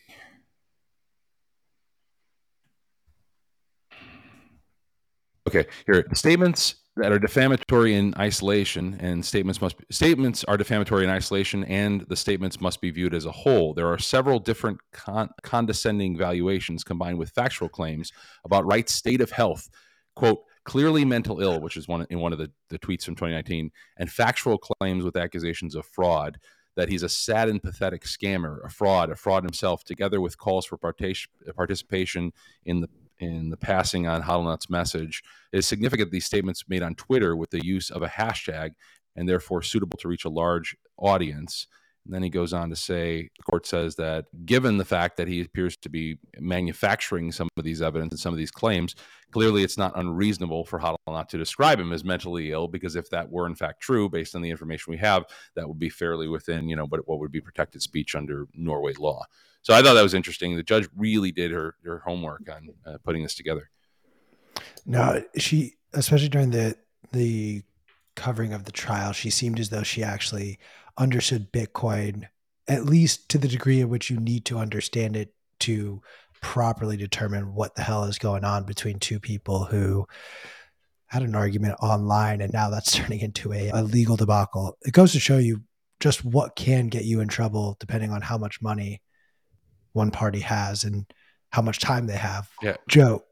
Okay, 5.48 5.66
here 5.86 6.06
statements 6.14 6.76
that 6.98 7.12
are 7.12 7.20
defamatory 7.20 7.96
in 7.96 8.14
isolation 8.18 8.98
and 9.00 9.26
statements 9.26 9.62
must 9.62 9.78
be, 9.78 9.86
statements 9.92 10.44
are 10.44 10.58
defamatory 10.58 11.06
in 11.06 11.10
isolation 11.10 11.64
and 11.66 12.02
the 12.10 12.16
statements 12.16 12.60
must 12.60 12.82
be 12.82 12.92
viewed 12.92 13.14
as 13.14 13.26
a 13.26 13.32
whole. 13.32 13.74
There 13.74 13.88
are 13.88 13.98
several 13.98 14.40
different 14.40 14.80
con- 14.92 15.30
condescending 15.42 16.18
valuations 16.18 16.84
combined 16.84 17.18
with 17.18 17.30
factual 17.30 17.70
claims 17.70 18.12
about 18.44 18.66
Wright's 18.66 18.94
state 18.94 19.22
of 19.22 19.32
health. 19.32 19.70
Quote 20.16 20.44
clearly 20.64 21.06
mental 21.06 21.42
ill 21.42 21.60
which 21.60 21.78
is 21.78 21.88
one 21.88 22.06
in 22.10 22.20
one 22.20 22.34
of 22.34 22.38
the, 22.38 22.52
the 22.70 22.78
tweets 22.78 23.04
from 23.04 23.16
2019 23.16 23.72
and 23.98 24.12
factual 24.12 24.58
claims 24.58 25.04
with 25.04 25.16
accusations 25.16 25.74
of 25.74 25.86
fraud 25.86 26.38
that 26.76 26.88
he's 26.88 27.04
a 27.04 27.10
sad 27.10 27.50
and 27.50 27.64
pathetic 27.64 28.04
scammer 28.04 28.64
a 28.64 28.70
fraud 28.70 29.10
a 29.10 29.16
fraud 29.16 29.44
himself 29.44 29.84
together 29.84 30.22
with 30.22 30.38
calls 30.38 30.66
for 30.66 30.78
participation 30.78 32.32
in 32.66 32.82
the 32.82 32.90
in 33.22 33.50
the 33.50 33.58
passing 33.58 34.08
on 34.08 34.24
Hodlonaut's 34.24 34.70
message. 34.70 35.24
Is 35.54 35.68
significant 35.68 36.12
these 36.12 36.26
statements 36.26 36.66
made 36.68 36.84
on 36.84 36.96
Twitter 36.96 37.36
with 37.36 37.52
the 37.52 37.64
use 37.64 37.90
of 37.90 38.02
a 38.02 38.08
hashtag 38.08 38.72
and 39.16 39.28
therefore 39.28 39.62
suitable 39.62 39.98
to 40.00 40.08
reach 40.08 40.26
a 40.26 40.30
large 40.30 40.76
audience. 40.98 41.68
And 42.06 42.14
then 42.14 42.24
he 42.24 42.30
goes 42.30 42.52
on 42.52 42.70
to 42.70 42.76
say, 42.76 43.30
the 43.38 43.44
court 43.44 43.68
says 43.68 43.96
that 43.96 44.26
given 44.46 44.78
the 44.78 44.86
fact 44.86 45.18
that 45.18 45.28
he 45.28 45.42
appears 45.42 45.78
to 45.78 45.90
be 45.90 46.18
manufacturing 46.40 47.32
some 47.32 47.48
of 47.58 47.64
these 47.64 47.82
evidence 47.82 48.14
and 48.14 48.20
some 48.20 48.34
of 48.34 48.40
these 48.40 48.52
claims, 48.52 48.96
clearly 49.32 49.64
it's 49.64 49.78
not 49.78 49.98
unreasonable 49.98 50.66
for 50.66 50.80
HODL 50.80 51.28
to 51.28 51.38
describe 51.38 51.80
him 51.80 51.94
as 51.94 52.04
mentally 52.04 52.52
ill, 52.52 52.68
because 52.68 52.96
if 52.96 53.10
that 53.12 53.30
were 53.30 53.46
in 53.46 53.56
fact 53.56 53.82
true, 53.82 54.10
based 54.10 54.36
on 54.36 54.42
the 54.42 54.50
information 54.50 54.92
we 54.92 54.98
have, 54.98 55.26
that 55.56 55.68
would 55.68 55.80
be 55.80 55.90
fairly 55.90 56.28
within, 56.28 56.68
you 56.68 56.76
know, 56.76 56.88
but 56.88 57.08
what 57.08 57.20
would 57.20 57.32
be 57.32 57.42
protected 57.42 57.82
speech 57.82 58.16
under 58.16 58.48
Norway 58.56 58.94
law. 58.94 59.24
So 59.62 59.76
I 59.76 59.84
thought 59.84 59.94
that 59.94 60.02
was 60.02 60.16
interesting. 60.16 60.56
The 60.56 60.64
judge 60.64 60.90
really 60.96 61.32
did 61.32 61.52
her 61.52 61.76
her 61.86 62.00
homework 62.00 62.50
on 62.50 62.70
uh, 62.86 62.98
putting 63.04 63.22
this 63.22 63.36
together. 63.36 63.70
No, 64.86 65.24
she 65.38 65.76
especially 65.94 66.30
during 66.30 66.50
the 66.50 66.76
the 67.12 67.62
covering 68.22 68.54
of 68.54 68.66
the 68.66 68.72
trial, 68.72 69.14
she 69.14 69.32
seemed 69.32 69.60
as 69.60 69.70
though 69.70 69.82
she 69.82 70.04
actually 70.04 70.60
understood 70.96 71.52
Bitcoin 71.52 72.28
at 72.68 72.86
least 72.86 73.30
to 73.30 73.40
the 73.40 73.48
degree 73.48 73.82
in 73.82 73.90
which 73.90 74.12
you 74.12 74.18
need 74.18 74.46
to 74.46 74.60
understand 74.60 75.16
it 75.16 75.34
to 75.60 76.02
properly 76.40 76.98
determine 76.98 77.56
what 77.56 77.74
the 77.74 77.82
hell 77.82 78.04
is 78.04 78.20
going 78.20 78.44
on 78.44 78.64
between 78.64 79.00
two 79.00 79.20
people 79.20 79.66
who 79.66 80.06
had 81.08 81.24
an 81.24 81.34
argument 81.36 81.76
online 81.82 82.42
and 82.42 82.54
now 82.54 82.70
that's 82.70 82.92
turning 82.96 83.22
into 83.22 83.52
a, 83.54 83.70
a 83.70 83.82
legal 83.82 84.16
debacle. 84.16 84.78
It 84.84 84.94
goes 84.94 85.14
to 85.14 85.20
show 85.20 85.40
you 85.40 85.64
just 86.00 86.24
what 86.24 86.56
can 86.56 86.88
get 86.88 87.06
you 87.06 87.22
in 87.22 87.28
trouble 87.28 87.76
depending 87.80 88.12
on 88.12 88.22
how 88.22 88.38
much 88.38 88.62
money 88.62 89.02
one 89.94 90.12
party 90.12 90.42
has 90.42 90.84
and 90.84 91.12
how 91.50 91.64
much 91.64 91.80
time 91.80 92.06
they 92.06 92.18
have. 92.18 92.50
Yeah. 92.62 92.78
Joe, 92.88 93.24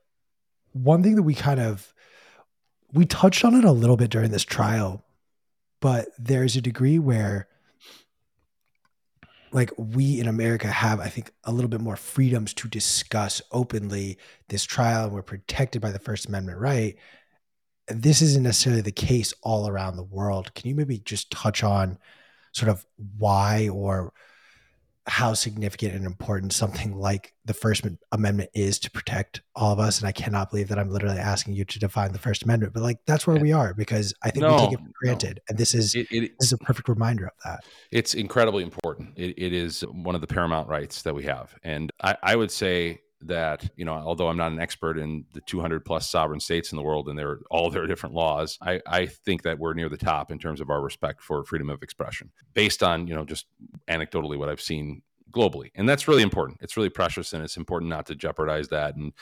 one 0.73 1.03
thing 1.03 1.15
that 1.15 1.23
we 1.23 1.35
kind 1.35 1.59
of 1.59 1.93
we 2.93 3.05
touched 3.05 3.45
on 3.45 3.55
it 3.55 3.63
a 3.63 3.71
little 3.71 3.97
bit 3.97 4.09
during 4.09 4.31
this 4.31 4.43
trial, 4.43 5.03
but 5.79 6.07
there's 6.17 6.55
a 6.55 6.61
degree 6.61 6.99
where 6.99 7.47
like 9.51 9.71
we 9.77 10.19
in 10.19 10.27
America 10.27 10.67
have, 10.67 10.99
I 10.99 11.07
think, 11.07 11.31
a 11.43 11.51
little 11.51 11.69
bit 11.69 11.81
more 11.81 11.95
freedoms 11.95 12.53
to 12.55 12.67
discuss 12.67 13.41
openly 13.51 14.17
this 14.49 14.63
trial 14.63 15.05
and 15.05 15.13
we're 15.13 15.23
protected 15.23 15.81
by 15.81 15.91
the 15.91 15.99
First 15.99 16.27
Amendment 16.27 16.59
right. 16.59 16.95
This 17.87 18.21
isn't 18.21 18.43
necessarily 18.43 18.81
the 18.81 18.91
case 18.91 19.33
all 19.41 19.67
around 19.67 19.95
the 19.95 20.03
world. 20.03 20.53
Can 20.53 20.69
you 20.69 20.75
maybe 20.75 20.99
just 20.99 21.31
touch 21.31 21.63
on 21.63 21.97
sort 22.51 22.69
of 22.69 22.85
why 23.17 23.69
or 23.69 24.13
how 25.09 25.33
significant 25.33 25.95
and 25.95 26.05
important 26.05 26.53
something 26.53 26.95
like 26.95 27.33
the 27.45 27.53
First 27.53 27.83
Amendment 28.11 28.51
is 28.53 28.77
to 28.79 28.91
protect 28.91 29.41
all 29.55 29.73
of 29.73 29.79
us. 29.79 29.99
And 29.99 30.07
I 30.07 30.11
cannot 30.11 30.51
believe 30.51 30.67
that 30.67 30.77
I'm 30.77 30.91
literally 30.91 31.17
asking 31.17 31.55
you 31.55 31.65
to 31.65 31.79
define 31.79 32.11
the 32.11 32.19
First 32.19 32.43
Amendment, 32.43 32.73
but 32.73 32.83
like 32.83 32.99
that's 33.07 33.25
where 33.25 33.35
yeah. 33.37 33.41
we 33.41 33.51
are 33.51 33.73
because 33.73 34.13
I 34.21 34.29
think 34.29 34.43
no, 34.43 34.53
we 34.53 34.59
take 34.61 34.73
it 34.73 34.79
for 34.79 34.91
granted. 35.01 35.37
No. 35.37 35.43
And 35.49 35.57
this 35.57 35.73
is 35.73 35.95
it, 35.95 36.07
it, 36.11 36.31
this 36.39 36.47
is 36.47 36.53
a 36.53 36.59
perfect 36.59 36.87
reminder 36.87 37.25
of 37.25 37.33
that. 37.43 37.63
It's 37.91 38.13
incredibly 38.13 38.61
important. 38.61 39.13
It, 39.17 39.33
it 39.37 39.51
is 39.51 39.81
one 39.81 40.13
of 40.13 40.21
the 40.21 40.27
paramount 40.27 40.69
rights 40.69 41.01
that 41.01 41.15
we 41.15 41.23
have. 41.23 41.55
And 41.63 41.91
I, 42.03 42.15
I 42.21 42.35
would 42.35 42.51
say 42.51 43.01
that 43.21 43.69
you 43.75 43.83
know 43.83 43.93
although 43.93 44.29
i'm 44.29 44.37
not 44.37 44.51
an 44.51 44.59
expert 44.59 44.97
in 44.97 45.25
the 45.33 45.41
200 45.41 45.83
plus 45.83 46.09
sovereign 46.09 46.39
states 46.39 46.71
in 46.71 46.77
the 46.77 46.81
world 46.81 47.09
and 47.09 47.19
their 47.19 47.39
all 47.51 47.69
their 47.71 47.87
different 47.87 48.15
laws 48.15 48.57
I, 48.61 48.81
I 48.87 49.05
think 49.07 49.43
that 49.43 49.59
we're 49.59 49.73
near 49.73 49.89
the 49.89 49.97
top 49.97 50.31
in 50.31 50.39
terms 50.39 50.61
of 50.61 50.69
our 50.69 50.81
respect 50.81 51.21
for 51.21 51.43
freedom 51.43 51.69
of 51.69 51.83
expression 51.83 52.31
based 52.53 52.81
on 52.81 53.07
you 53.07 53.15
know 53.15 53.25
just 53.25 53.45
anecdotally 53.89 54.37
what 54.37 54.49
i've 54.49 54.61
seen 54.61 55.01
globally, 55.31 55.71
and 55.75 55.87
that's 55.87 56.07
really 56.07 56.23
important. 56.23 56.59
It's 56.61 56.77
really 56.77 56.89
precious, 56.89 57.33
and 57.33 57.43
it's 57.43 57.57
important 57.57 57.89
not 57.89 58.05
to 58.07 58.15
jeopardize 58.15 58.69
that. 58.69 58.95
And 58.95 59.13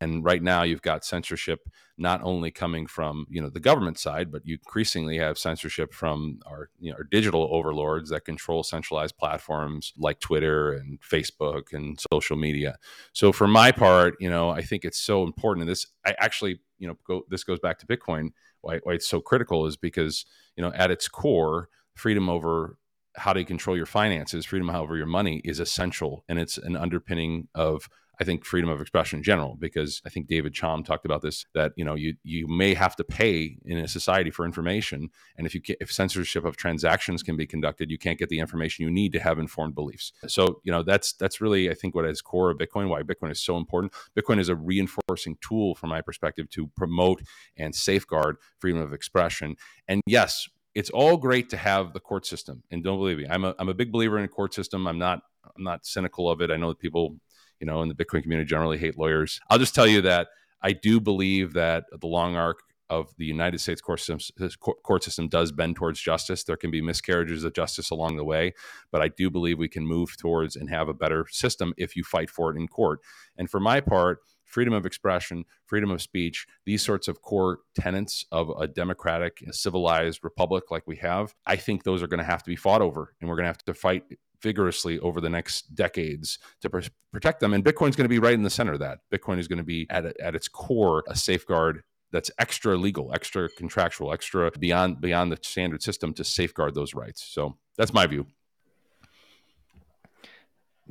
and 0.00 0.24
right 0.24 0.42
now, 0.42 0.62
you've 0.62 0.82
got 0.82 1.04
censorship 1.04 1.68
not 1.98 2.20
only 2.22 2.50
coming 2.50 2.86
from 2.86 3.26
you 3.28 3.40
know 3.40 3.48
the 3.48 3.60
government 3.60 3.98
side, 3.98 4.32
but 4.32 4.46
you 4.46 4.54
increasingly 4.54 5.18
have 5.18 5.38
censorship 5.38 5.92
from 5.92 6.40
our 6.46 6.70
you 6.80 6.90
know 6.90 6.96
our 6.96 7.04
digital 7.04 7.48
overlords 7.52 8.10
that 8.10 8.24
control 8.24 8.62
centralized 8.62 9.16
platforms 9.18 9.92
like 9.96 10.20
Twitter 10.20 10.72
and 10.72 11.00
Facebook 11.00 11.72
and 11.72 11.98
social 12.12 12.36
media. 12.36 12.76
So 13.12 13.32
for 13.32 13.46
my 13.46 13.72
part, 13.72 14.14
you 14.20 14.30
know, 14.30 14.50
I 14.50 14.62
think 14.62 14.84
it's 14.84 15.00
so 15.00 15.22
important. 15.22 15.62
And 15.62 15.70
this, 15.70 15.86
I 16.06 16.14
actually, 16.18 16.60
you 16.78 16.88
know, 16.88 16.96
go, 17.06 17.22
this 17.28 17.44
goes 17.44 17.60
back 17.60 17.78
to 17.80 17.86
Bitcoin. 17.86 18.30
Why, 18.62 18.78
why 18.82 18.94
it's 18.94 19.06
so 19.06 19.20
critical 19.20 19.66
is 19.66 19.76
because 19.76 20.24
you 20.56 20.62
know 20.62 20.72
at 20.74 20.90
its 20.90 21.08
core, 21.08 21.68
freedom 21.94 22.28
over 22.28 22.78
how 23.16 23.32
to 23.32 23.44
control 23.44 23.76
your 23.76 23.86
finances, 23.86 24.44
freedom 24.44 24.70
over 24.70 24.96
your 24.96 25.06
money 25.06 25.40
is 25.44 25.60
essential, 25.60 26.24
and 26.28 26.38
it's 26.38 26.58
an 26.58 26.76
underpinning 26.76 27.48
of 27.54 27.88
I 28.20 28.24
think 28.24 28.44
freedom 28.44 28.70
of 28.70 28.80
expression 28.80 29.18
in 29.18 29.22
general, 29.22 29.56
because 29.58 30.00
I 30.06 30.08
think 30.08 30.28
David 30.28 30.54
Chaum 30.54 30.84
talked 30.84 31.04
about 31.04 31.22
this 31.22 31.46
that 31.54 31.72
you 31.76 31.84
know 31.84 31.94
you 31.94 32.14
you 32.22 32.46
may 32.46 32.74
have 32.74 32.94
to 32.96 33.04
pay 33.04 33.58
in 33.64 33.78
a 33.78 33.88
society 33.88 34.30
for 34.30 34.44
information, 34.44 35.08
and 35.36 35.46
if 35.46 35.54
you 35.54 35.60
can, 35.60 35.76
if 35.80 35.92
censorship 35.92 36.44
of 36.44 36.56
transactions 36.56 37.22
can 37.22 37.36
be 37.36 37.46
conducted, 37.46 37.90
you 37.90 37.98
can't 37.98 38.18
get 38.18 38.28
the 38.28 38.38
information 38.38 38.84
you 38.84 38.90
need 38.90 39.12
to 39.12 39.20
have 39.20 39.38
informed 39.38 39.74
beliefs. 39.74 40.12
So 40.28 40.60
you 40.62 40.70
know 40.70 40.82
that's 40.82 41.12
that's 41.14 41.40
really 41.40 41.70
I 41.70 41.74
think 41.74 41.94
what 41.94 42.06
is 42.06 42.22
core 42.22 42.50
of 42.50 42.58
Bitcoin, 42.58 42.88
why 42.88 43.02
Bitcoin 43.02 43.32
is 43.32 43.42
so 43.42 43.56
important. 43.56 43.92
Bitcoin 44.16 44.38
is 44.38 44.48
a 44.48 44.54
reinforcing 44.54 45.36
tool 45.40 45.74
from 45.74 45.90
my 45.90 46.00
perspective 46.00 46.48
to 46.50 46.68
promote 46.76 47.22
and 47.56 47.74
safeguard 47.74 48.36
freedom 48.58 48.80
of 48.80 48.92
expression. 48.92 49.56
And 49.88 50.00
yes, 50.06 50.48
it's 50.74 50.90
all 50.90 51.16
great 51.16 51.50
to 51.50 51.56
have 51.56 51.92
the 51.92 52.00
court 52.00 52.26
system, 52.26 52.62
and 52.70 52.82
don't 52.82 52.98
believe 52.98 53.18
me, 53.18 53.26
I'm 53.28 53.44
a 53.44 53.54
I'm 53.58 53.68
a 53.68 53.74
big 53.74 53.92
believer 53.92 54.18
in 54.18 54.24
a 54.24 54.28
court 54.28 54.54
system. 54.54 54.86
I'm 54.86 54.98
not 54.98 55.20
I'm 55.44 55.62
not 55.62 55.86
cynical 55.86 56.30
of 56.30 56.40
it. 56.40 56.50
I 56.50 56.56
know 56.56 56.68
that 56.68 56.78
people 56.78 57.16
you 57.60 57.66
know, 57.66 57.82
in 57.82 57.88
the 57.88 57.94
Bitcoin 57.94 58.22
community 58.22 58.48
generally 58.48 58.78
hate 58.78 58.98
lawyers. 58.98 59.40
I'll 59.48 59.58
just 59.58 59.74
tell 59.74 59.86
you 59.86 60.02
that 60.02 60.28
I 60.62 60.72
do 60.72 61.00
believe 61.00 61.54
that 61.54 61.84
the 61.98 62.06
long 62.06 62.36
arc 62.36 62.60
of 62.90 63.14
the 63.16 63.24
United 63.24 63.58
States 63.58 63.80
court 63.80 64.00
system, 64.00 64.50
court 64.60 65.02
system 65.02 65.28
does 65.28 65.50
bend 65.50 65.76
towards 65.76 66.00
justice. 66.00 66.44
There 66.44 66.56
can 66.56 66.70
be 66.70 66.82
miscarriages 66.82 67.42
of 67.42 67.54
justice 67.54 67.90
along 67.90 68.16
the 68.16 68.24
way, 68.24 68.52
but 68.92 69.00
I 69.00 69.08
do 69.08 69.30
believe 69.30 69.58
we 69.58 69.68
can 69.68 69.86
move 69.86 70.16
towards 70.18 70.56
and 70.56 70.68
have 70.68 70.88
a 70.88 70.94
better 70.94 71.26
system 71.30 71.72
if 71.78 71.96
you 71.96 72.04
fight 72.04 72.28
for 72.28 72.50
it 72.50 72.58
in 72.58 72.68
court. 72.68 73.00
And 73.38 73.48
for 73.48 73.60
my 73.60 73.80
part, 73.80 74.20
freedom 74.54 74.72
of 74.72 74.86
expression, 74.86 75.44
freedom 75.66 75.90
of 75.90 76.00
speech, 76.00 76.46
these 76.64 76.80
sorts 76.80 77.08
of 77.08 77.20
core 77.22 77.58
tenets 77.74 78.24
of 78.30 78.50
a 78.50 78.68
democratic, 78.68 79.42
civilized 79.50 80.20
republic 80.22 80.70
like 80.70 80.86
we 80.86 80.94
have, 80.94 81.34
I 81.44 81.56
think 81.56 81.82
those 81.82 82.04
are 82.04 82.06
going 82.06 82.18
to 82.18 82.24
have 82.24 82.44
to 82.44 82.50
be 82.50 82.54
fought 82.54 82.80
over. 82.80 83.14
And 83.20 83.28
we're 83.28 83.34
going 83.34 83.44
to 83.44 83.48
have 83.48 83.64
to 83.64 83.74
fight 83.74 84.04
vigorously 84.40 85.00
over 85.00 85.20
the 85.20 85.28
next 85.28 85.74
decades 85.74 86.38
to 86.62 86.70
pr- 86.70 86.82
protect 87.12 87.40
them. 87.40 87.52
And 87.52 87.64
Bitcoin 87.64 87.88
is 87.88 87.96
going 87.96 88.04
to 88.04 88.08
be 88.08 88.20
right 88.20 88.34
in 88.34 88.44
the 88.44 88.50
center 88.50 88.74
of 88.74 88.78
that. 88.78 89.00
Bitcoin 89.12 89.40
is 89.40 89.48
going 89.48 89.58
to 89.58 89.64
be 89.64 89.88
at, 89.90 90.04
at 90.20 90.36
its 90.36 90.46
core 90.46 91.02
a 91.08 91.16
safeguard 91.16 91.82
that's 92.12 92.30
extra 92.38 92.76
legal, 92.76 93.12
extra 93.12 93.48
contractual, 93.48 94.12
extra 94.12 94.52
beyond 94.52 95.00
beyond 95.00 95.32
the 95.32 95.38
standard 95.42 95.82
system 95.82 96.14
to 96.14 96.22
safeguard 96.22 96.76
those 96.76 96.94
rights. 96.94 97.24
So 97.24 97.56
that's 97.76 97.92
my 97.92 98.06
view. 98.06 98.26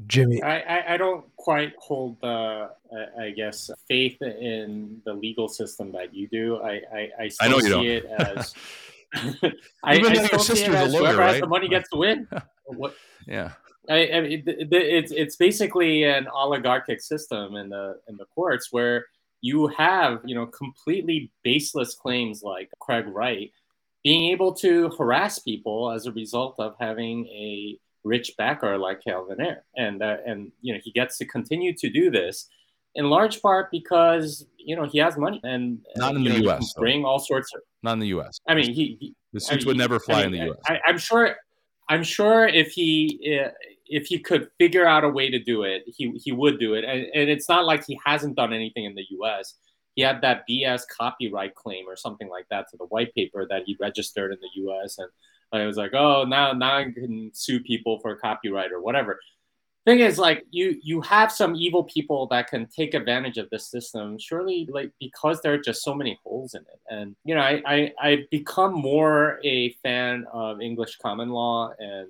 Jimmy, 0.07 0.41
I, 0.41 0.59
I, 0.59 0.93
I 0.93 0.97
don't 0.97 1.25
quite 1.35 1.73
hold 1.77 2.19
the 2.21 2.69
I 3.19 3.29
guess 3.31 3.69
faith 3.87 4.21
in 4.21 5.01
the 5.05 5.13
legal 5.13 5.47
system 5.47 5.91
that 5.91 6.13
you 6.13 6.27
do. 6.27 6.57
I 6.57 6.81
I, 6.93 7.09
I 7.19 7.27
still 7.27 7.47
I 7.47 7.51
know 7.51 7.57
you 7.57 7.61
see 7.63 7.69
don't. 7.69 7.85
it 7.85 8.05
as 8.05 8.53
I, 9.83 9.95
Even 9.97 10.11
I 10.11 10.15
though 10.15 10.21
your 10.21 10.39
see 10.39 10.53
it 10.53 10.57
sister's 10.57 10.75
a 10.75 10.77
as 10.79 10.93
lawyer, 10.93 11.01
whoever 11.03 11.21
has 11.23 11.31
right? 11.33 11.41
the 11.41 11.47
money 11.47 11.67
gets 11.67 11.89
to 11.89 11.97
win. 11.97 12.27
What, 12.65 12.95
Yeah. 13.27 13.51
I, 13.89 14.09
I 14.13 14.21
mean, 14.21 14.45
th- 14.45 14.69
th- 14.69 14.71
it's 14.71 15.11
it's 15.11 15.35
basically 15.35 16.05
an 16.05 16.27
oligarchic 16.29 17.01
system 17.01 17.55
in 17.57 17.69
the 17.69 17.99
in 18.07 18.15
the 18.17 18.25
courts 18.33 18.69
where 18.71 19.05
you 19.41 19.67
have 19.67 20.21
you 20.23 20.33
know 20.33 20.45
completely 20.47 21.29
baseless 21.43 21.93
claims 21.93 22.41
like 22.41 22.69
Craig 22.79 23.05
Wright 23.07 23.51
being 24.03 24.31
able 24.31 24.53
to 24.55 24.89
harass 24.97 25.39
people 25.39 25.91
as 25.91 26.05
a 26.07 26.13
result 26.13 26.55
of 26.59 26.75
having 26.79 27.25
a 27.27 27.77
rich 28.03 28.31
backer 28.37 28.77
like 28.77 29.01
Calvin 29.03 29.41
Ayre, 29.41 29.63
and 29.75 30.01
uh, 30.01 30.17
and 30.25 30.51
you 30.61 30.73
know 30.73 30.79
he 30.83 30.91
gets 30.91 31.17
to 31.17 31.25
continue 31.25 31.73
to 31.77 31.89
do 31.89 32.11
this 32.11 32.49
in 32.95 33.09
large 33.09 33.41
part 33.41 33.71
because 33.71 34.45
you 34.57 34.75
know 34.75 34.85
he 34.85 34.99
has 34.99 35.17
money 35.17 35.39
and 35.43 35.79
Not 35.95 36.13
uh, 36.13 36.17
in 36.17 36.23
the 36.23 36.41
know, 36.41 36.51
US. 36.51 36.73
Bring 36.73 37.05
all 37.05 37.19
sorts 37.19 37.53
of. 37.55 37.61
Not 37.81 37.93
in 37.93 37.99
the 37.99 38.07
U.S. 38.07 38.39
I 38.47 38.55
mean, 38.55 38.73
he, 38.73 38.97
he 38.99 39.15
the 39.33 39.37
I 39.37 39.39
suits 39.39 39.65
mean, 39.65 39.71
would 39.71 39.77
never 39.77 39.95
I 39.95 39.99
fly 39.99 40.23
in 40.23 40.31
the 40.31 40.45
U.S. 40.45 40.59
I, 40.67 40.79
I'm 40.87 40.97
sure. 40.97 41.35
I'm 41.89 42.03
sure 42.03 42.47
if 42.47 42.71
he 42.71 43.39
uh, 43.43 43.49
if 43.87 44.05
he 44.07 44.17
could 44.17 44.47
figure 44.57 44.85
out 44.85 45.03
a 45.03 45.09
way 45.09 45.29
to 45.29 45.39
do 45.39 45.63
it, 45.63 45.83
he 45.85 46.11
he 46.23 46.31
would 46.31 46.59
do 46.59 46.75
it. 46.75 46.85
And, 46.85 47.05
and 47.13 47.29
it's 47.29 47.49
not 47.49 47.65
like 47.65 47.85
he 47.85 47.99
hasn't 48.05 48.35
done 48.35 48.53
anything 48.53 48.85
in 48.85 48.95
the 48.95 49.05
U.S. 49.11 49.55
He 49.95 50.01
had 50.01 50.21
that 50.21 50.43
BS 50.49 50.83
copyright 50.97 51.55
claim 51.55 51.85
or 51.87 51.95
something 51.95 52.29
like 52.29 52.47
that 52.49 52.67
to 52.71 52.77
the 52.77 52.85
white 52.85 53.13
paper 53.13 53.45
that 53.49 53.63
he 53.65 53.77
registered 53.79 54.31
in 54.31 54.39
the 54.39 54.61
U.S. 54.61 54.97
and 54.97 55.09
I 55.61 55.65
was 55.65 55.77
like, 55.77 55.93
oh, 55.93 56.23
now 56.23 56.53
now 56.53 56.77
I 56.77 56.83
can 56.85 57.31
sue 57.33 57.59
people 57.59 57.99
for 57.99 58.15
copyright 58.15 58.71
or 58.71 58.81
whatever. 58.81 59.19
Thing 59.85 59.99
is, 59.99 60.17
like 60.17 60.45
you 60.49 60.79
you 60.81 61.01
have 61.01 61.31
some 61.31 61.55
evil 61.55 61.83
people 61.83 62.27
that 62.27 62.47
can 62.47 62.67
take 62.67 62.93
advantage 62.93 63.37
of 63.37 63.49
this 63.49 63.69
system. 63.69 64.17
Surely, 64.17 64.67
like 64.71 64.91
because 64.99 65.41
there 65.41 65.53
are 65.53 65.57
just 65.57 65.83
so 65.83 65.93
many 65.93 66.17
holes 66.23 66.53
in 66.53 66.61
it, 66.61 66.79
and 66.89 67.15
you 67.25 67.35
know, 67.35 67.41
I 67.41 67.61
I 67.65 67.91
I've 68.01 68.29
become 68.29 68.73
more 68.73 69.39
a 69.43 69.73
fan 69.83 70.25
of 70.31 70.61
English 70.61 70.97
common 70.97 71.29
law 71.29 71.73
and 71.79 72.07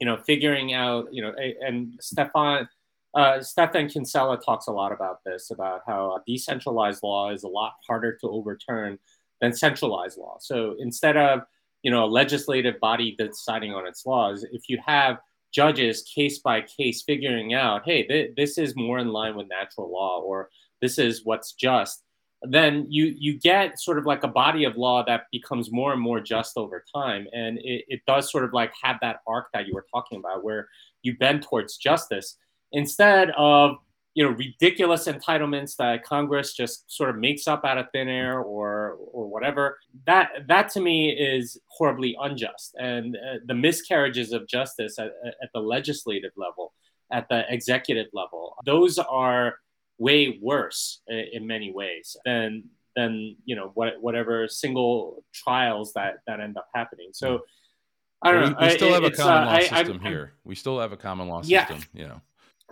you 0.00 0.06
know 0.06 0.16
figuring 0.16 0.74
out 0.74 1.12
you 1.12 1.22
know 1.22 1.32
and 1.64 1.94
Stephan 2.00 2.68
uh, 3.14 3.40
Stephan 3.40 3.88
Kinsella 3.88 4.38
talks 4.38 4.66
a 4.66 4.72
lot 4.72 4.92
about 4.92 5.24
this 5.24 5.50
about 5.50 5.82
how 5.86 6.20
decentralized 6.26 7.02
law 7.02 7.30
is 7.30 7.42
a 7.42 7.48
lot 7.48 7.74
harder 7.86 8.16
to 8.16 8.28
overturn 8.28 8.98
than 9.40 9.52
centralized 9.52 10.18
law. 10.18 10.36
So 10.40 10.76
instead 10.78 11.16
of 11.16 11.42
you 11.88 11.94
know 11.94 12.04
a 12.04 12.16
legislative 12.22 12.78
body 12.80 13.16
deciding 13.18 13.72
on 13.72 13.86
its 13.86 14.04
laws, 14.04 14.44
if 14.52 14.68
you 14.68 14.78
have 14.84 15.16
judges 15.54 16.02
case 16.14 16.38
by 16.38 16.60
case 16.60 17.02
figuring 17.02 17.54
out, 17.54 17.80
hey, 17.86 18.02
th- 18.06 18.32
this 18.36 18.58
is 18.58 18.76
more 18.76 18.98
in 18.98 19.08
line 19.08 19.34
with 19.34 19.48
natural 19.48 19.90
law 19.90 20.20
or 20.20 20.50
this 20.82 20.98
is 20.98 21.24
what's 21.24 21.54
just, 21.54 22.02
then 22.42 22.84
you 22.90 23.14
you 23.16 23.38
get 23.38 23.80
sort 23.80 23.96
of 23.96 24.04
like 24.04 24.22
a 24.22 24.28
body 24.28 24.64
of 24.64 24.76
law 24.76 25.02
that 25.02 25.22
becomes 25.32 25.72
more 25.72 25.94
and 25.94 26.02
more 26.02 26.20
just 26.20 26.58
over 26.58 26.84
time, 26.94 27.26
and 27.32 27.56
it, 27.60 27.86
it 27.88 28.00
does 28.06 28.30
sort 28.30 28.44
of 28.44 28.52
like 28.52 28.70
have 28.82 28.96
that 29.00 29.20
arc 29.26 29.46
that 29.54 29.66
you 29.66 29.72
were 29.72 29.86
talking 29.90 30.18
about 30.18 30.44
where 30.44 30.68
you 31.00 31.16
bend 31.16 31.42
towards 31.42 31.78
justice 31.78 32.36
instead 32.72 33.30
of 33.30 33.76
you 34.18 34.24
know 34.24 34.30
ridiculous 34.46 35.02
entitlements 35.14 35.72
that 35.82 35.94
Congress 36.14 36.48
just 36.62 36.76
sort 36.98 37.08
of 37.12 37.16
makes 37.26 37.44
up 37.52 37.62
out 37.68 37.78
of 37.82 37.86
thin 37.92 38.08
air 38.22 38.34
or 38.54 38.70
or 39.16 39.24
whatever. 39.34 39.64
That 40.10 40.26
that 40.52 40.66
to 40.74 40.80
me 40.88 40.96
is 41.34 41.44
horribly 41.76 42.12
unjust, 42.26 42.68
and 42.92 43.06
uh, 43.16 43.20
the 43.50 43.54
miscarriages 43.66 44.28
of 44.36 44.40
justice 44.56 44.94
at, 45.04 45.10
at 45.44 45.50
the 45.54 45.60
legislative 45.76 46.32
level, 46.46 46.66
at 47.18 47.24
the 47.30 47.40
executive 47.56 48.08
level, 48.22 48.42
those 48.72 48.94
are 48.98 49.44
way 50.08 50.20
worse 50.50 50.80
i- 51.10 51.28
in 51.36 51.42
many 51.54 51.70
ways 51.80 52.06
than 52.26 52.48
than 52.96 53.10
you 53.44 53.54
know 53.58 53.68
what, 53.78 53.90
whatever 54.06 54.34
single 54.48 55.22
trials 55.42 55.92
that 55.98 56.12
that 56.26 56.38
end 56.46 56.56
up 56.62 56.68
happening. 56.74 57.10
So. 57.12 57.28
I 58.20 58.32
don't 58.32 58.42
we, 58.42 58.50
know. 58.50 58.56
we 58.62 58.66
I- 58.66 58.76
still 58.80 58.92
have 58.98 59.04
a 59.04 59.10
common 59.12 59.42
uh, 59.42 59.46
law 59.46 59.52
I- 59.52 59.60
system 59.60 59.98
I'm- 60.02 60.06
here. 60.10 60.24
We 60.50 60.56
still 60.56 60.78
have 60.80 60.90
a 60.90 60.96
common 61.08 61.28
law 61.28 61.40
Yeah. 61.44 61.66
system. 61.68 61.80
You 62.00 62.06
know. 62.10 62.20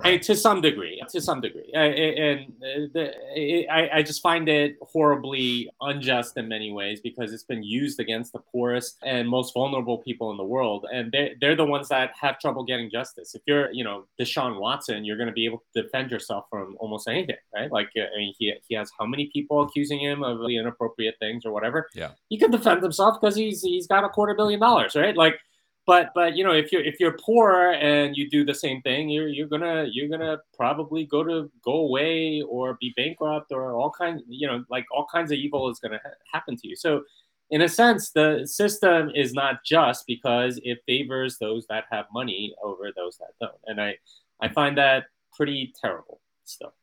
I, 0.03 0.19
to 0.19 0.37
some 0.37 0.61
degree, 0.61 1.03
to 1.09 1.21
some 1.21 1.41
degree, 1.41 1.71
and 1.73 2.53
uh, 2.63 2.87
the, 2.93 3.67
I, 3.71 3.99
I 3.99 4.03
just 4.03 4.21
find 4.21 4.49
it 4.49 4.77
horribly 4.83 5.71
unjust 5.81 6.37
in 6.37 6.49
many 6.49 6.71
ways 6.71 7.01
because 7.01 7.33
it's 7.33 7.45
been 7.45 7.63
used 7.63 7.99
against 7.99 8.33
the 8.33 8.41
poorest 8.41 8.99
and 9.03 9.27
most 9.29 9.55
vulnerable 9.55 9.99
people 9.99 10.31
in 10.31 10.37
the 10.37 10.45
world, 10.45 10.87
and 10.93 11.11
they're, 11.13 11.31
they're 11.41 11.57
the 11.57 11.65
ones 11.65 11.89
that 11.89 12.11
have 12.21 12.39
trouble 12.39 12.63
getting 12.65 12.91
justice. 12.91 13.35
If 13.35 13.43
you're, 13.47 13.73
you 13.73 13.85
know, 13.85 14.05
Deshaun 14.21 14.61
Watson, 14.61 15.05
you're 15.05 15.17
going 15.17 15.29
to 15.29 15.33
be 15.33 15.47
able 15.47 15.63
to 15.75 15.83
defend 15.83 16.11
yourself 16.11 16.45
from 16.51 16.77
almost 16.79 17.09
anything, 17.09 17.37
right? 17.55 17.73
Like, 17.73 17.89
uh, 17.97 18.03
I 18.15 18.19
mean, 18.19 18.35
he, 18.39 18.53
he 18.69 18.75
has 18.75 18.91
how 18.99 19.07
many 19.07 19.31
people 19.33 19.63
accusing 19.63 20.01
him 20.01 20.23
of 20.23 20.41
the 20.41 20.59
inappropriate 20.59 21.17
things 21.21 21.47
or 21.47 21.53
whatever? 21.53 21.89
Yeah. 21.95 22.11
he 22.29 22.39
can 22.39 22.51
defend 22.51 22.83
himself 22.83 23.19
because 23.21 23.37
he's 23.37 23.63
he's 23.63 23.87
got 23.87 24.05
a 24.05 24.09
quarter 24.09 24.35
billion 24.35 24.61
dollars, 24.61 24.95
right? 24.95 25.17
Like 25.17 25.41
but 25.87 26.11
but 26.14 26.37
you 26.37 26.45
know 26.45 26.53
if 26.53 26.72
you're 26.72 26.82
if 26.82 26.99
you're 26.99 27.16
poor 27.18 27.72
and 27.72 28.16
you 28.16 28.28
do 28.28 28.45
the 28.45 28.55
same 28.55 28.82
thing 28.82 29.09
you're 29.09 29.28
you're 29.28 29.47
gonna 29.47 29.87
you're 29.91 30.09
gonna 30.09 30.39
probably 30.55 31.05
go 31.05 31.22
to 31.22 31.51
go 31.64 31.72
away 31.72 32.43
or 32.43 32.76
be 32.80 32.93
bankrupt 32.97 33.53
or 33.53 33.74
all 33.74 33.91
kinds 33.91 34.22
you 34.28 34.47
know 34.47 34.64
like 34.68 34.84
all 34.95 35.07
kinds 35.11 35.30
of 35.30 35.39
evil 35.39 35.70
is 35.70 35.78
gonna 35.78 36.01
ha- 36.05 36.11
happen 36.32 36.57
to 36.57 36.68
you. 36.68 36.76
So 36.76 37.03
in 37.51 37.62
a 37.62 37.68
sense 37.68 38.11
the 38.11 38.45
system 38.45 39.11
is 39.14 39.32
not 39.32 39.64
just 39.64 40.05
because 40.07 40.59
it 40.64 40.78
favors 40.87 41.39
those 41.39 41.66
that 41.68 41.84
have 41.91 42.07
money 42.12 42.55
over 42.62 42.91
those 42.95 43.16
that 43.18 43.32
don't. 43.41 43.61
And 43.66 43.80
i 43.80 43.97
i 44.41 44.49
find 44.49 44.76
that 44.76 45.05
pretty 45.32 45.72
terrible 45.80 46.20
still. 46.45 46.74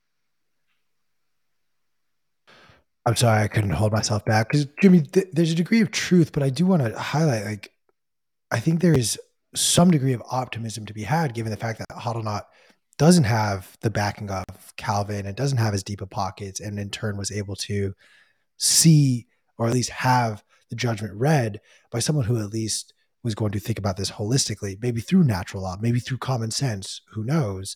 I'm 3.05 3.17
sorry 3.17 3.43
I 3.43 3.49
couldn't 3.49 3.71
hold 3.71 3.91
myself 3.91 4.23
back 4.23 4.47
because 4.47 4.65
Jimmy, 4.81 5.01
th- 5.01 5.27
there's 5.33 5.51
a 5.51 5.55
degree 5.55 5.81
of 5.81 5.91
truth, 5.91 6.31
but 6.31 6.41
I 6.41 6.49
do 6.49 6.65
want 6.65 6.83
to 6.83 6.97
highlight 6.97 7.43
like 7.43 7.72
I 8.53 8.59
think 8.59 8.79
there 8.79 8.97
is 8.97 9.19
some 9.55 9.89
degree 9.89 10.13
of 10.13 10.21
optimism 10.29 10.85
to 10.85 10.93
be 10.93 11.01
had, 11.01 11.33
given 11.33 11.49
the 11.49 11.57
fact 11.57 11.79
that 11.79 11.89
Hodlonaut 11.89 12.43
doesn't 12.99 13.23
have 13.23 13.75
the 13.81 13.89
backing 13.89 14.29
of 14.29 14.45
Calvin 14.77 15.25
and 15.25 15.35
doesn't 15.35 15.57
have 15.57 15.73
as 15.73 15.83
deep 15.83 16.01
of 16.01 16.11
pockets, 16.11 16.59
and 16.59 16.77
in 16.77 16.91
turn 16.91 17.17
was 17.17 17.31
able 17.31 17.55
to 17.55 17.93
see 18.57 19.25
or 19.57 19.67
at 19.67 19.73
least 19.73 19.89
have 19.89 20.43
the 20.69 20.75
judgment 20.75 21.15
read 21.15 21.59
by 21.91 21.97
someone 21.97 22.25
who 22.25 22.39
at 22.39 22.53
least 22.53 22.93
was 23.23 23.33
going 23.33 23.51
to 23.51 23.59
think 23.59 23.79
about 23.79 23.97
this 23.97 24.11
holistically, 24.11 24.77
maybe 24.81 25.01
through 25.01 25.23
natural 25.23 25.63
law, 25.63 25.75
maybe 25.81 25.99
through 25.99 26.17
common 26.17 26.51
sense. 26.51 27.01
Who 27.13 27.23
knows? 27.23 27.75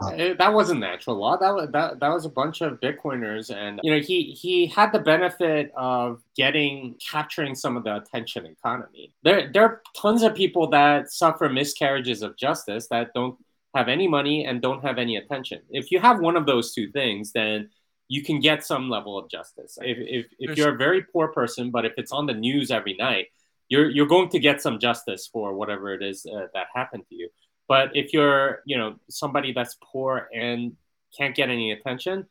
Uh, 0.00 0.34
that 0.38 0.52
wasn't 0.52 0.80
natural 0.80 1.16
law. 1.16 1.36
That 1.36 1.54
was 1.54 1.68
that, 1.72 2.00
that 2.00 2.08
was 2.08 2.24
a 2.24 2.30
bunch 2.30 2.60
of 2.62 2.80
Bitcoiners, 2.80 3.54
and 3.54 3.78
you 3.82 3.94
know 3.94 4.00
he 4.00 4.32
he 4.32 4.66
had 4.66 4.90
the 4.90 4.98
benefit 4.98 5.70
of 5.76 6.22
getting 6.34 6.96
capturing 7.10 7.54
some 7.54 7.76
of 7.76 7.84
the 7.84 7.96
attention 7.96 8.46
economy. 8.46 9.14
There 9.22 9.50
there 9.52 9.62
are 9.62 9.82
tons 9.96 10.22
of 10.22 10.34
people 10.34 10.70
that 10.70 11.12
suffer 11.12 11.48
miscarriages 11.48 12.22
of 12.22 12.36
justice 12.36 12.88
that 12.88 13.10
don't 13.14 13.36
have 13.74 13.88
any 13.88 14.08
money 14.08 14.46
and 14.46 14.62
don't 14.62 14.82
have 14.82 14.98
any 14.98 15.16
attention. 15.16 15.60
If 15.70 15.90
you 15.90 16.00
have 16.00 16.20
one 16.20 16.36
of 16.36 16.46
those 16.46 16.72
two 16.72 16.90
things, 16.90 17.32
then 17.32 17.70
you 18.08 18.22
can 18.22 18.40
get 18.40 18.64
some 18.64 18.88
level 18.88 19.18
of 19.18 19.30
justice. 19.30 19.78
If 19.82 19.98
if, 20.00 20.26
if 20.38 20.56
you're 20.56 20.74
a 20.74 20.76
very 20.76 21.02
poor 21.02 21.28
person, 21.28 21.70
but 21.70 21.84
if 21.84 21.92
it's 21.96 22.12
on 22.12 22.26
the 22.26 22.34
news 22.34 22.70
every 22.70 22.94
night, 22.94 23.26
you're 23.68 23.90
you're 23.90 24.06
going 24.06 24.30
to 24.30 24.38
get 24.38 24.62
some 24.62 24.78
justice 24.78 25.28
for 25.30 25.54
whatever 25.54 25.92
it 25.94 26.02
is 26.02 26.26
uh, 26.26 26.46
that 26.54 26.66
happened 26.74 27.04
to 27.08 27.14
you. 27.14 27.28
But 27.72 27.96
if 27.96 28.12
you're, 28.12 28.60
you 28.66 28.76
know, 28.76 28.96
somebody 29.08 29.50
that's 29.54 29.78
poor 29.82 30.28
and 30.34 30.76
can't 31.16 31.34
get 31.34 31.48
any 31.48 31.72
attention, 31.72 32.26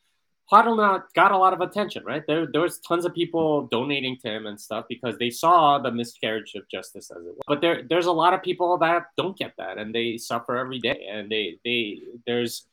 Hodlonaut 0.52 1.06
got 1.16 1.32
a 1.32 1.38
lot 1.44 1.54
of 1.54 1.62
attention, 1.62 2.04
right? 2.06 2.22
There, 2.28 2.46
there 2.46 2.62
was 2.62 2.78
tons 2.78 3.06
of 3.06 3.16
people 3.16 3.68
donating 3.72 4.18
to 4.22 4.30
him 4.30 4.46
and 4.46 4.62
stuff 4.62 4.86
because 4.88 5.18
they 5.18 5.32
saw 5.32 5.80
the 5.80 5.92
miscarriage 5.92 6.54
of 6.54 6.70
justice 6.70 7.10
as 7.10 7.26
it 7.26 7.34
was. 7.38 7.40
But 7.48 7.60
there, 7.60 7.82
there's 7.90 8.06
a 8.06 8.12
lot 8.12 8.36
of 8.36 8.44
people 8.44 8.78
that 8.86 9.08
don't 9.18 9.36
get 9.36 9.54
that, 9.58 9.80
and 9.80 9.96
they 9.96 10.20
suffer 10.20 10.58
every 10.58 10.78
day. 10.78 11.08
And 11.12 11.32
they, 11.32 11.58
they, 11.66 12.02
there's, 12.28 12.68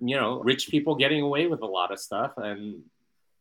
you 0.00 0.16
know, 0.16 0.40
rich 0.40 0.70
people 0.70 0.94
getting 0.94 1.20
away 1.20 1.46
with 1.46 1.60
a 1.60 1.66
lot 1.66 1.92
of 1.92 1.98
stuff, 1.98 2.32
and 2.38 2.84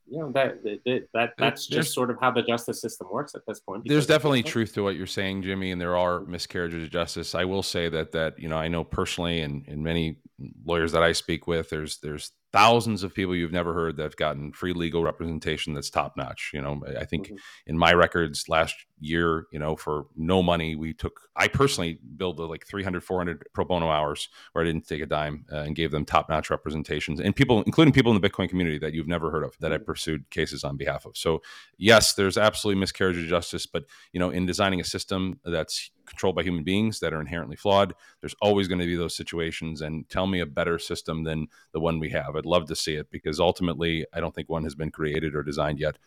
you 0.07 0.19
know 0.19 0.31
that 0.31 0.63
that, 0.63 1.07
that 1.13 1.33
that's 1.37 1.67
just 1.67 1.93
sort 1.93 2.09
of 2.09 2.17
how 2.19 2.31
the 2.31 2.43
justice 2.43 2.81
system 2.81 3.07
works 3.11 3.35
at 3.35 3.41
this 3.47 3.59
point. 3.59 3.83
There's 3.85 4.05
definitely 4.05 4.43
truth 4.43 4.73
to 4.73 4.83
what 4.83 4.95
you're 4.95 5.07
saying, 5.07 5.43
Jimmy, 5.43 5.71
and 5.71 5.79
there 5.79 5.97
are 5.97 6.21
miscarriages 6.21 6.83
of 6.83 6.89
justice. 6.91 7.35
I 7.35 7.45
will 7.45 7.63
say 7.63 7.89
that 7.89 8.11
that 8.11 8.37
you 8.39 8.49
know 8.49 8.57
I 8.57 8.67
know 8.67 8.83
personally, 8.83 9.41
and 9.41 9.65
and 9.67 9.83
many 9.83 10.19
lawyers 10.65 10.91
that 10.91 11.03
I 11.03 11.11
speak 11.13 11.47
with, 11.47 11.69
there's 11.69 11.99
there's 11.99 12.31
thousands 12.53 13.01
of 13.01 13.15
people 13.15 13.35
you've 13.35 13.51
never 13.51 13.73
heard 13.73 13.97
that 13.97 14.03
have 14.03 14.15
gotten 14.15 14.53
free 14.53 14.73
legal 14.73 15.03
representation 15.03 15.73
that's 15.73 15.89
top 15.89 16.15
notch. 16.15 16.51
You 16.53 16.61
know, 16.61 16.83
I 16.99 17.03
think 17.03 17.25
mm-hmm. 17.25 17.35
in 17.65 17.77
my 17.79 17.93
records 17.93 18.47
last 18.47 18.75
year, 18.99 19.47
you 19.51 19.57
know, 19.57 19.75
for 19.75 20.05
no 20.15 20.43
money, 20.43 20.75
we 20.75 20.93
took, 20.93 21.21
I 21.35 21.47
personally 21.47 21.99
billed 22.15 22.39
like 22.39 22.67
300, 22.67 23.03
400 23.03 23.47
pro 23.53 23.65
bono 23.65 23.89
hours 23.89 24.29
where 24.51 24.63
I 24.63 24.67
didn't 24.67 24.87
take 24.87 25.01
a 25.01 25.07
dime 25.07 25.45
uh, 25.51 25.57
and 25.57 25.75
gave 25.75 25.89
them 25.89 26.05
top 26.05 26.29
notch 26.29 26.51
representations 26.51 27.19
and 27.19 27.35
people, 27.35 27.63
including 27.63 27.91
people 27.91 28.15
in 28.15 28.21
the 28.21 28.29
Bitcoin 28.29 28.47
community 28.47 28.77
that 28.77 28.93
you've 28.93 29.07
never 29.07 29.31
heard 29.31 29.43
of 29.43 29.57
that 29.59 29.73
I 29.73 29.77
mm-hmm. 29.77 29.85
pursued 29.85 30.29
cases 30.29 30.63
on 30.63 30.77
behalf 30.77 31.07
of. 31.07 31.17
So, 31.17 31.41
yes, 31.77 32.13
there's 32.13 32.37
absolutely 32.37 32.79
miscarriage 32.79 33.17
of 33.17 33.25
justice, 33.25 33.65
but, 33.65 33.85
you 34.11 34.19
know, 34.19 34.29
in 34.29 34.45
designing 34.45 34.79
a 34.79 34.85
system 34.85 35.39
that's 35.43 35.89
controlled 36.05 36.35
by 36.35 36.43
human 36.43 36.63
beings 36.63 36.99
that 36.99 37.13
are 37.13 37.21
inherently 37.21 37.55
flawed. 37.55 37.93
There's 38.21 38.35
always 38.41 38.67
going 38.67 38.79
to 38.79 38.85
be 38.85 38.95
those 38.95 39.15
situations. 39.15 39.81
And 39.81 40.07
tell 40.09 40.27
me 40.27 40.39
a 40.39 40.45
better 40.45 40.79
system 40.79 41.23
than 41.23 41.47
the 41.71 41.79
one 41.79 41.99
we 41.99 42.09
have. 42.09 42.35
I'd 42.35 42.45
love 42.45 42.65
to 42.67 42.75
see 42.75 42.95
it 42.95 43.09
because 43.11 43.39
ultimately, 43.39 44.05
I 44.13 44.19
don't 44.19 44.33
think 44.33 44.49
one 44.49 44.63
has 44.63 44.75
been 44.75 44.91
created 44.91 45.35
or 45.35 45.43
designed 45.43 45.79
yet. 45.79 45.97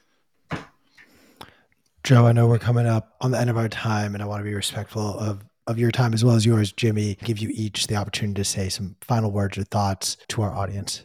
Joe, 2.02 2.26
I 2.26 2.32
know 2.32 2.46
we're 2.46 2.58
coming 2.58 2.86
up 2.86 3.16
on 3.20 3.32
the 3.32 3.38
end 3.40 3.50
of 3.50 3.56
our 3.56 3.68
time, 3.68 4.14
and 4.14 4.22
I 4.22 4.26
want 4.26 4.40
to 4.40 4.44
be 4.44 4.54
respectful 4.54 5.18
of 5.18 5.44
of 5.66 5.78
your 5.78 5.90
time 5.90 6.14
as 6.14 6.24
well 6.24 6.36
as 6.36 6.46
yours, 6.46 6.72
Jimmy. 6.72 7.16
Give 7.24 7.38
you 7.38 7.50
each 7.52 7.88
the 7.88 7.96
opportunity 7.96 8.40
to 8.40 8.44
say 8.44 8.68
some 8.68 8.94
final 9.00 9.32
words 9.32 9.58
or 9.58 9.64
thoughts 9.64 10.16
to 10.28 10.42
our 10.42 10.54
audience. 10.54 11.04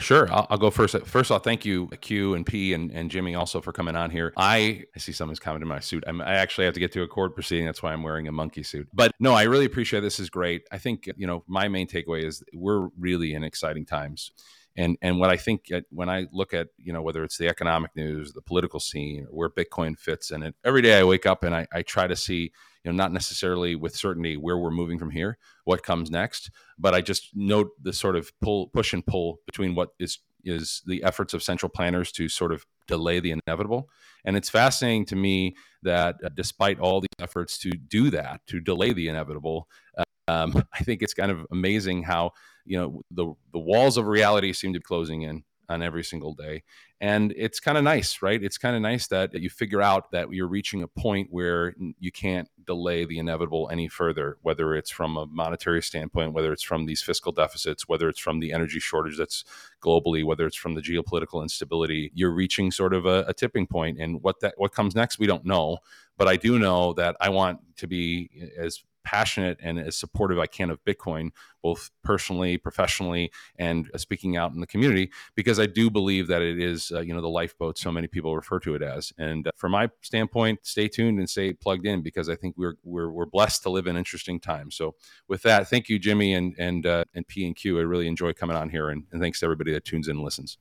Sure, 0.00 0.30
I'll, 0.32 0.46
I'll, 0.50 0.58
go 0.58 0.70
first. 0.70 0.98
First 1.06 1.30
of 1.30 1.34
all, 1.34 1.38
thank 1.38 1.64
you, 1.64 1.86
Q 2.00 2.34
and 2.34 2.44
P 2.44 2.74
and, 2.74 2.90
and 2.90 3.10
Jimmy 3.10 3.36
also 3.36 3.60
for 3.60 3.72
coming 3.72 3.94
on 3.94 4.10
here. 4.10 4.32
I 4.36 4.84
I 4.94 4.98
see 4.98 5.12
someone's 5.12 5.38
commenting 5.38 5.68
my 5.68 5.78
suit. 5.78 6.02
I'm, 6.06 6.20
i 6.20 6.34
actually 6.34 6.64
have 6.64 6.74
to 6.74 6.80
get 6.80 6.90
to 6.92 7.02
a 7.02 7.08
court 7.08 7.34
proceeding. 7.34 7.64
That's 7.66 7.82
why 7.82 7.92
I'm 7.92 8.02
wearing 8.02 8.26
a 8.26 8.32
monkey 8.32 8.64
suit. 8.64 8.88
But 8.92 9.12
no, 9.20 9.34
I 9.34 9.44
really 9.44 9.66
appreciate 9.66 10.00
this. 10.00 10.18
is 10.18 10.30
great. 10.30 10.66
I 10.72 10.78
think 10.78 11.08
you 11.16 11.26
know 11.26 11.44
my 11.46 11.68
main 11.68 11.86
takeaway 11.86 12.24
is 12.24 12.42
we're 12.52 12.88
really 12.98 13.34
in 13.34 13.44
exciting 13.44 13.86
times. 13.86 14.32
And, 14.76 14.98
and 15.00 15.20
what 15.20 15.30
I 15.30 15.36
think 15.36 15.66
uh, 15.72 15.82
when 15.90 16.08
I 16.08 16.26
look 16.32 16.52
at 16.52 16.68
you 16.76 16.92
know 16.92 17.02
whether 17.02 17.22
it's 17.22 17.38
the 17.38 17.48
economic 17.48 17.94
news, 17.94 18.32
the 18.32 18.42
political 18.42 18.80
scene, 18.80 19.28
where 19.30 19.48
Bitcoin 19.48 19.96
fits 19.96 20.32
in 20.32 20.42
it, 20.42 20.56
every 20.64 20.82
day 20.82 20.98
I 20.98 21.04
wake 21.04 21.26
up 21.26 21.44
and 21.44 21.54
I, 21.54 21.68
I 21.72 21.82
try 21.82 22.08
to 22.08 22.16
see 22.16 22.52
you 22.84 22.92
know 22.92 22.96
not 22.96 23.12
necessarily 23.12 23.74
with 23.74 23.96
certainty 23.96 24.36
where 24.36 24.58
we're 24.58 24.70
moving 24.70 24.98
from 24.98 25.10
here 25.10 25.38
what 25.64 25.82
comes 25.82 26.10
next 26.10 26.50
but 26.78 26.94
i 26.94 27.00
just 27.00 27.30
note 27.34 27.70
the 27.82 27.92
sort 27.92 28.16
of 28.16 28.30
pull 28.40 28.68
push 28.68 28.92
and 28.92 29.06
pull 29.06 29.40
between 29.46 29.74
what 29.74 29.90
is 29.98 30.18
is 30.44 30.82
the 30.86 31.02
efforts 31.02 31.34
of 31.34 31.42
central 31.42 31.70
planners 31.70 32.12
to 32.12 32.28
sort 32.28 32.52
of 32.52 32.64
delay 32.86 33.20
the 33.20 33.32
inevitable. 33.32 33.88
And 34.24 34.36
it's 34.36 34.50
fascinating 34.50 35.06
to 35.06 35.16
me 35.16 35.56
that 35.82 36.16
uh, 36.24 36.28
despite 36.34 36.78
all 36.78 37.00
these 37.00 37.08
efforts 37.18 37.58
to 37.58 37.70
do 37.70 38.10
that 38.10 38.40
to 38.48 38.60
delay 38.60 38.92
the 38.92 39.08
inevitable 39.08 39.68
uh, 39.96 40.04
um, 40.28 40.62
i 40.72 40.78
think 40.82 41.02
it's 41.02 41.14
kind 41.14 41.30
of 41.30 41.46
amazing 41.50 42.02
how 42.02 42.30
you 42.64 42.78
know 42.78 43.02
the 43.10 43.32
the 43.52 43.58
walls 43.58 43.98
of 43.98 44.06
reality 44.06 44.52
seem 44.52 44.72
to 44.72 44.78
be 44.78 44.82
closing 44.84 45.22
in 45.22 45.44
on 45.68 45.82
every 45.82 46.04
single 46.04 46.34
day. 46.34 46.62
And 47.00 47.34
it's 47.36 47.60
kind 47.60 47.76
of 47.76 47.84
nice, 47.84 48.22
right? 48.22 48.42
It's 48.42 48.56
kind 48.56 48.76
of 48.76 48.82
nice 48.82 49.06
that 49.08 49.32
that 49.32 49.42
you 49.42 49.50
figure 49.50 49.82
out 49.82 50.10
that 50.12 50.32
you're 50.32 50.48
reaching 50.48 50.82
a 50.82 50.88
point 50.88 51.28
where 51.30 51.74
you 51.98 52.10
can't 52.12 52.48
delay 52.66 53.04
the 53.04 53.18
inevitable 53.18 53.68
any 53.70 53.88
further, 53.88 54.38
whether 54.42 54.74
it's 54.74 54.90
from 54.90 55.16
a 55.16 55.26
monetary 55.26 55.82
standpoint, 55.82 56.32
whether 56.32 56.52
it's 56.52 56.62
from 56.62 56.86
these 56.86 57.02
fiscal 57.02 57.32
deficits, 57.32 57.88
whether 57.88 58.08
it's 58.08 58.20
from 58.20 58.40
the 58.40 58.52
energy 58.52 58.80
shortage 58.80 59.18
that's 59.18 59.44
globally, 59.82 60.24
whether 60.24 60.46
it's 60.46 60.56
from 60.56 60.74
the 60.74 60.80
geopolitical 60.80 61.42
instability. 61.42 62.10
You're 62.14 62.32
reaching 62.32 62.70
sort 62.70 62.94
of 62.94 63.06
a, 63.06 63.24
a 63.28 63.34
tipping 63.34 63.66
point, 63.66 63.98
and 63.98 64.22
what 64.22 64.40
that 64.40 64.54
what 64.56 64.72
comes 64.72 64.94
next, 64.94 65.18
we 65.18 65.26
don't 65.26 65.44
know. 65.44 65.78
But 66.16 66.28
I 66.28 66.36
do 66.36 66.58
know 66.58 66.92
that 66.94 67.16
I 67.20 67.28
want 67.28 67.58
to 67.78 67.86
be 67.86 68.30
eh, 68.40 68.62
as 68.62 68.82
passionate 69.04 69.58
and 69.62 69.78
as 69.78 69.96
supportive 69.96 70.38
I 70.38 70.46
can 70.46 70.70
of 70.70 70.84
Bitcoin, 70.84 71.30
both 71.62 71.90
personally, 72.02 72.58
professionally, 72.58 73.30
and 73.58 73.90
uh, 73.94 73.98
speaking 73.98 74.36
out 74.36 74.52
in 74.52 74.60
the 74.60 74.66
community, 74.66 75.10
because 75.34 75.60
I 75.60 75.66
do 75.66 75.90
believe 75.90 76.26
that 76.28 76.42
it 76.42 76.58
is, 76.58 76.90
uh, 76.92 77.00
you 77.00 77.14
know, 77.14 77.20
the 77.20 77.28
lifeboat 77.28 77.78
so 77.78 77.92
many 77.92 78.06
people 78.06 78.34
refer 78.34 78.58
to 78.60 78.74
it 78.74 78.82
as. 78.82 79.12
And 79.18 79.46
uh, 79.46 79.52
from 79.56 79.72
my 79.72 79.90
standpoint, 80.00 80.60
stay 80.62 80.88
tuned 80.88 81.18
and 81.18 81.28
stay 81.28 81.52
plugged 81.52 81.86
in 81.86 82.02
because 82.02 82.28
I 82.28 82.36
think 82.36 82.56
we're 82.56 82.76
we're, 82.82 83.10
we're 83.10 83.26
blessed 83.26 83.62
to 83.62 83.70
live 83.70 83.86
in 83.86 83.96
interesting 83.96 84.40
times. 84.40 84.74
So 84.74 84.94
with 85.28 85.42
that, 85.42 85.68
thank 85.68 85.88
you, 85.88 85.98
Jimmy 85.98 86.34
and 86.34 86.54
and 86.58 86.86
uh, 86.86 87.04
and 87.14 87.26
P 87.26 87.46
and 87.46 87.54
Q. 87.54 87.78
I 87.78 87.82
really 87.82 88.08
enjoy 88.08 88.32
coming 88.32 88.56
on 88.56 88.70
here, 88.70 88.88
and, 88.88 89.04
and 89.12 89.20
thanks 89.20 89.40
to 89.40 89.46
everybody 89.46 89.72
that 89.72 89.84
tunes 89.84 90.08
in 90.08 90.16
and 90.16 90.24
listens. 90.24 90.58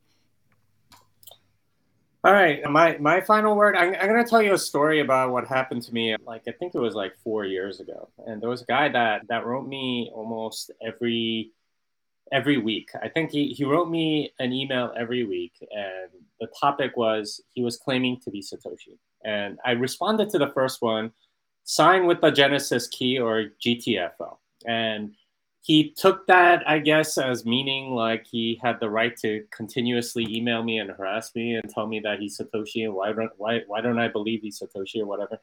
All 2.26 2.32
right, 2.32 2.64
my 2.70 2.98
my 3.00 3.20
final 3.20 3.54
word. 3.54 3.76
I'm, 3.76 3.94
I'm 3.96 4.08
going 4.08 4.24
to 4.24 4.30
tell 4.30 4.42
you 4.42 4.54
a 4.54 4.58
story 4.58 5.02
about 5.02 5.32
what 5.32 5.46
happened 5.46 5.82
to 5.84 5.94
me. 5.94 6.16
Like 6.26 6.44
I 6.48 6.54
think 6.54 6.74
it 6.74 6.80
was 6.80 6.96
like 6.96 7.12
four 7.22 7.44
years 7.44 7.82
ago, 7.82 8.08
and 8.26 8.42
there 8.42 8.50
was 8.50 8.62
a 8.62 8.66
guy 8.66 8.88
that 8.88 9.28
that 9.28 9.46
wrote 9.46 9.68
me 9.68 10.10
almost 10.14 10.72
every 10.82 11.52
every 12.32 12.58
week. 12.58 12.92
I 13.02 13.10
think 13.10 13.32
he 13.32 13.48
he 13.50 13.66
wrote 13.66 13.90
me 13.90 14.32
an 14.40 14.54
email 14.54 14.94
every 14.98 15.26
week, 15.26 15.52
and 15.60 16.12
the 16.40 16.48
topic 16.58 16.96
was 16.96 17.42
he 17.56 17.62
was 17.62 17.76
claiming 17.76 18.22
to 18.22 18.32
be 18.32 18.42
Satoshi, 18.42 18.98
and 19.26 19.60
I 19.66 19.72
responded 19.72 20.30
to 20.30 20.38
the 20.38 20.52
first 20.54 20.82
one, 20.82 21.12
sign 21.66 22.06
with 22.06 22.22
the 22.22 22.32
Genesis 22.32 22.88
key 22.88 23.20
or 23.20 23.50
GTFO, 23.62 24.38
and 24.66 25.14
he 25.64 25.92
took 25.92 26.28
that, 26.28 26.62
I 26.68 26.80
guess, 26.80 27.18
as 27.18 27.46
meaning 27.46 27.92
like 27.92 28.28
he 28.30 28.60
had 28.62 28.82
the 28.82 28.90
right 28.90 29.16
to 29.22 29.46
continuously 29.50 30.28
email 30.30 30.62
me 30.62 30.78
and 30.78 30.92
harass 30.92 31.34
me 31.34 31.56
and 31.56 31.70
tell 31.70 31.88
me 31.88 32.02
that 32.02 32.20
he's 32.20 32.38
Satoshi 32.38 32.84
and 32.84 32.94
why 32.94 33.14
don't 33.14 33.32
why 33.38 33.62
why 33.66 33.80
don't 33.80 33.98
I 33.98 34.10
believe 34.10 34.42
he's 34.42 34.60
Satoshi 34.60 35.00
or 35.00 35.06
whatever. 35.06 35.40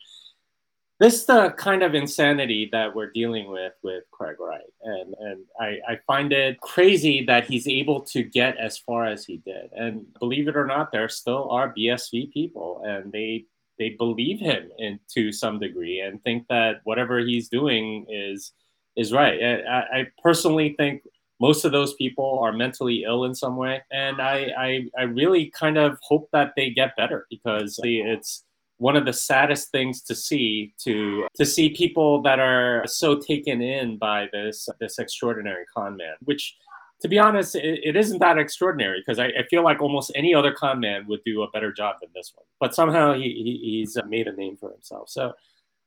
This 0.98 1.14
is 1.14 1.24
the 1.24 1.54
kind 1.56 1.82
of 1.82 1.94
insanity 1.94 2.68
that 2.70 2.94
we're 2.94 3.10
dealing 3.10 3.50
with 3.50 3.72
with 3.82 4.04
Craig 4.10 4.36
Wright, 4.38 4.60
and 4.82 5.14
and 5.20 5.44
I, 5.58 5.78
I 5.88 5.98
find 6.06 6.34
it 6.34 6.60
crazy 6.60 7.24
that 7.24 7.46
he's 7.46 7.66
able 7.66 8.02
to 8.02 8.22
get 8.22 8.58
as 8.58 8.76
far 8.76 9.06
as 9.06 9.24
he 9.24 9.38
did. 9.38 9.70
And 9.72 10.04
believe 10.18 10.48
it 10.48 10.56
or 10.56 10.66
not, 10.66 10.92
there 10.92 11.08
still 11.08 11.50
are 11.50 11.74
BSV 11.74 12.30
people, 12.34 12.82
and 12.84 13.10
they 13.10 13.46
they 13.78 13.96
believe 13.98 14.38
him 14.38 14.70
in 14.76 15.00
to 15.14 15.32
some 15.32 15.58
degree 15.58 16.00
and 16.00 16.22
think 16.22 16.46
that 16.48 16.82
whatever 16.84 17.20
he's 17.20 17.48
doing 17.48 18.04
is 18.10 18.52
is 18.96 19.12
right. 19.12 19.42
I, 19.42 20.00
I 20.00 20.06
personally 20.22 20.74
think 20.76 21.02
most 21.40 21.64
of 21.64 21.72
those 21.72 21.94
people 21.94 22.38
are 22.42 22.52
mentally 22.52 23.04
ill 23.06 23.24
in 23.24 23.34
some 23.34 23.56
way, 23.56 23.82
and 23.90 24.20
I, 24.20 24.48
I, 24.58 24.80
I 24.98 25.02
really 25.04 25.50
kind 25.50 25.78
of 25.78 25.98
hope 26.02 26.28
that 26.32 26.52
they 26.56 26.70
get 26.70 26.96
better 26.96 27.26
because 27.30 27.80
it's 27.82 28.44
one 28.76 28.96
of 28.96 29.04
the 29.04 29.12
saddest 29.12 29.70
things 29.70 30.00
to 30.02 30.14
see 30.14 30.72
to 30.78 31.26
to 31.36 31.44
see 31.44 31.68
people 31.70 32.22
that 32.22 32.38
are 32.38 32.82
so 32.86 33.14
taken 33.18 33.60
in 33.60 33.98
by 33.98 34.26
this 34.32 34.68
this 34.80 34.98
extraordinary 34.98 35.64
con 35.74 35.96
man, 35.96 36.14
which 36.24 36.56
to 37.00 37.08
be 37.08 37.18
honest, 37.18 37.54
it, 37.54 37.96
isn't 37.96 38.18
that 38.18 38.38
extraordinary 38.38 39.00
because 39.00 39.18
I, 39.18 39.26
I, 39.26 39.42
feel 39.48 39.64
like 39.64 39.80
almost 39.80 40.12
any 40.14 40.34
other 40.34 40.52
con 40.52 40.80
man 40.80 41.06
would 41.08 41.20
do 41.24 41.42
a 41.42 41.50
better 41.50 41.72
job 41.72 41.96
than 42.00 42.10
this 42.14 42.30
one. 42.34 42.44
But 42.60 42.74
somehow 42.74 43.14
he, 43.14 43.22
he, 43.22 43.78
he's 43.78 43.96
made 44.06 44.28
a 44.28 44.32
name 44.36 44.58
for 44.58 44.70
himself. 44.70 45.08
So 45.08 45.32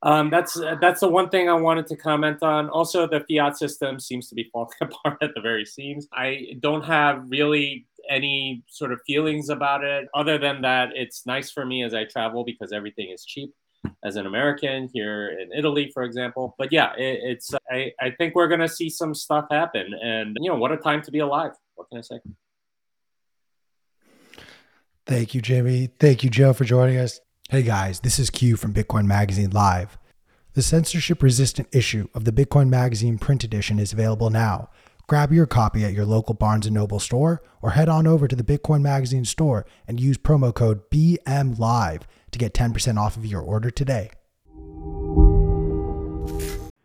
Um, 0.03 0.29
that's 0.29 0.59
that's 0.81 0.99
the 0.99 1.07
one 1.07 1.29
thing 1.29 1.49
I 1.49 1.53
wanted 1.53 1.87
to 1.87 1.95
comment 1.95 2.43
on. 2.43 2.69
Also, 2.69 3.07
the 3.07 3.21
fiat 3.21 3.57
system 3.57 3.99
seems 3.99 4.27
to 4.29 4.35
be 4.35 4.49
falling 4.53 4.69
apart 4.81 5.17
at 5.21 5.33
the 5.33 5.41
very 5.41 5.65
seams. 5.65 6.07
I 6.13 6.57
don't 6.59 6.83
have 6.83 7.23
really 7.27 7.87
any 8.09 8.63
sort 8.67 8.91
of 8.91 8.99
feelings 9.07 9.49
about 9.49 9.83
it, 9.83 10.09
other 10.13 10.37
than 10.37 10.61
that 10.61 10.89
it's 10.93 11.25
nice 11.25 11.51
for 11.51 11.65
me 11.65 11.83
as 11.83 11.93
I 11.93 12.03
travel 12.03 12.43
because 12.43 12.73
everything 12.73 13.11
is 13.11 13.23
cheap 13.23 13.53
as 14.03 14.17
an 14.17 14.25
American 14.25 14.89
here 14.93 15.37
in 15.39 15.51
Italy, 15.57 15.89
for 15.93 16.03
example. 16.03 16.53
But 16.57 16.73
yeah, 16.73 16.93
it, 16.97 17.19
it's 17.23 17.53
I, 17.71 17.93
I 17.99 18.11
think 18.11 18.35
we're 18.35 18.49
gonna 18.49 18.67
see 18.67 18.89
some 18.89 19.15
stuff 19.15 19.45
happen, 19.49 19.93
and 20.03 20.37
you 20.41 20.49
know 20.49 20.57
what 20.57 20.73
a 20.73 20.77
time 20.77 21.01
to 21.03 21.11
be 21.11 21.19
alive. 21.19 21.51
What 21.75 21.87
can 21.89 21.99
I 21.99 22.01
say? 22.01 22.19
Thank 25.05 25.33
you, 25.33 25.41
Jimmy. 25.41 25.87
Thank 25.97 26.23
you, 26.23 26.29
Joe, 26.29 26.51
for 26.51 26.65
joining 26.65 26.97
us. 26.97 27.19
Hey 27.53 27.61
guys, 27.61 27.99
this 27.99 28.17
is 28.17 28.31
Q 28.31 28.57
from 28.57 28.73
Bitcoin 28.73 29.05
Magazine 29.05 29.51
Live. 29.51 29.99
The 30.53 30.63
censorship 30.63 31.21
resistant 31.21 31.67
issue 31.71 32.07
of 32.15 32.23
the 32.25 32.31
Bitcoin 32.31 32.67
Magazine 32.67 33.19
print 33.19 33.43
edition 33.43 33.77
is 33.77 33.93
available 33.93 34.31
now. 34.31 34.71
Grab 35.05 35.31
your 35.31 35.45
copy 35.45 35.85
at 35.85 35.93
your 35.93 36.03
local 36.03 36.33
Barnes 36.33 36.67
& 36.69 36.71
Noble 36.71 36.99
store 36.99 37.43
or 37.61 37.69
head 37.69 37.89
on 37.89 38.07
over 38.07 38.27
to 38.27 38.35
the 38.35 38.43
Bitcoin 38.43 38.81
Magazine 38.81 39.23
store 39.23 39.67
and 39.87 39.99
use 39.99 40.17
promo 40.17 40.51
code 40.51 40.89
BMLive 40.89 42.01
to 42.31 42.39
get 42.39 42.55
10% 42.55 42.97
off 42.97 43.17
of 43.17 43.25
your 43.27 43.41
order 43.41 43.69
today. 43.69 44.09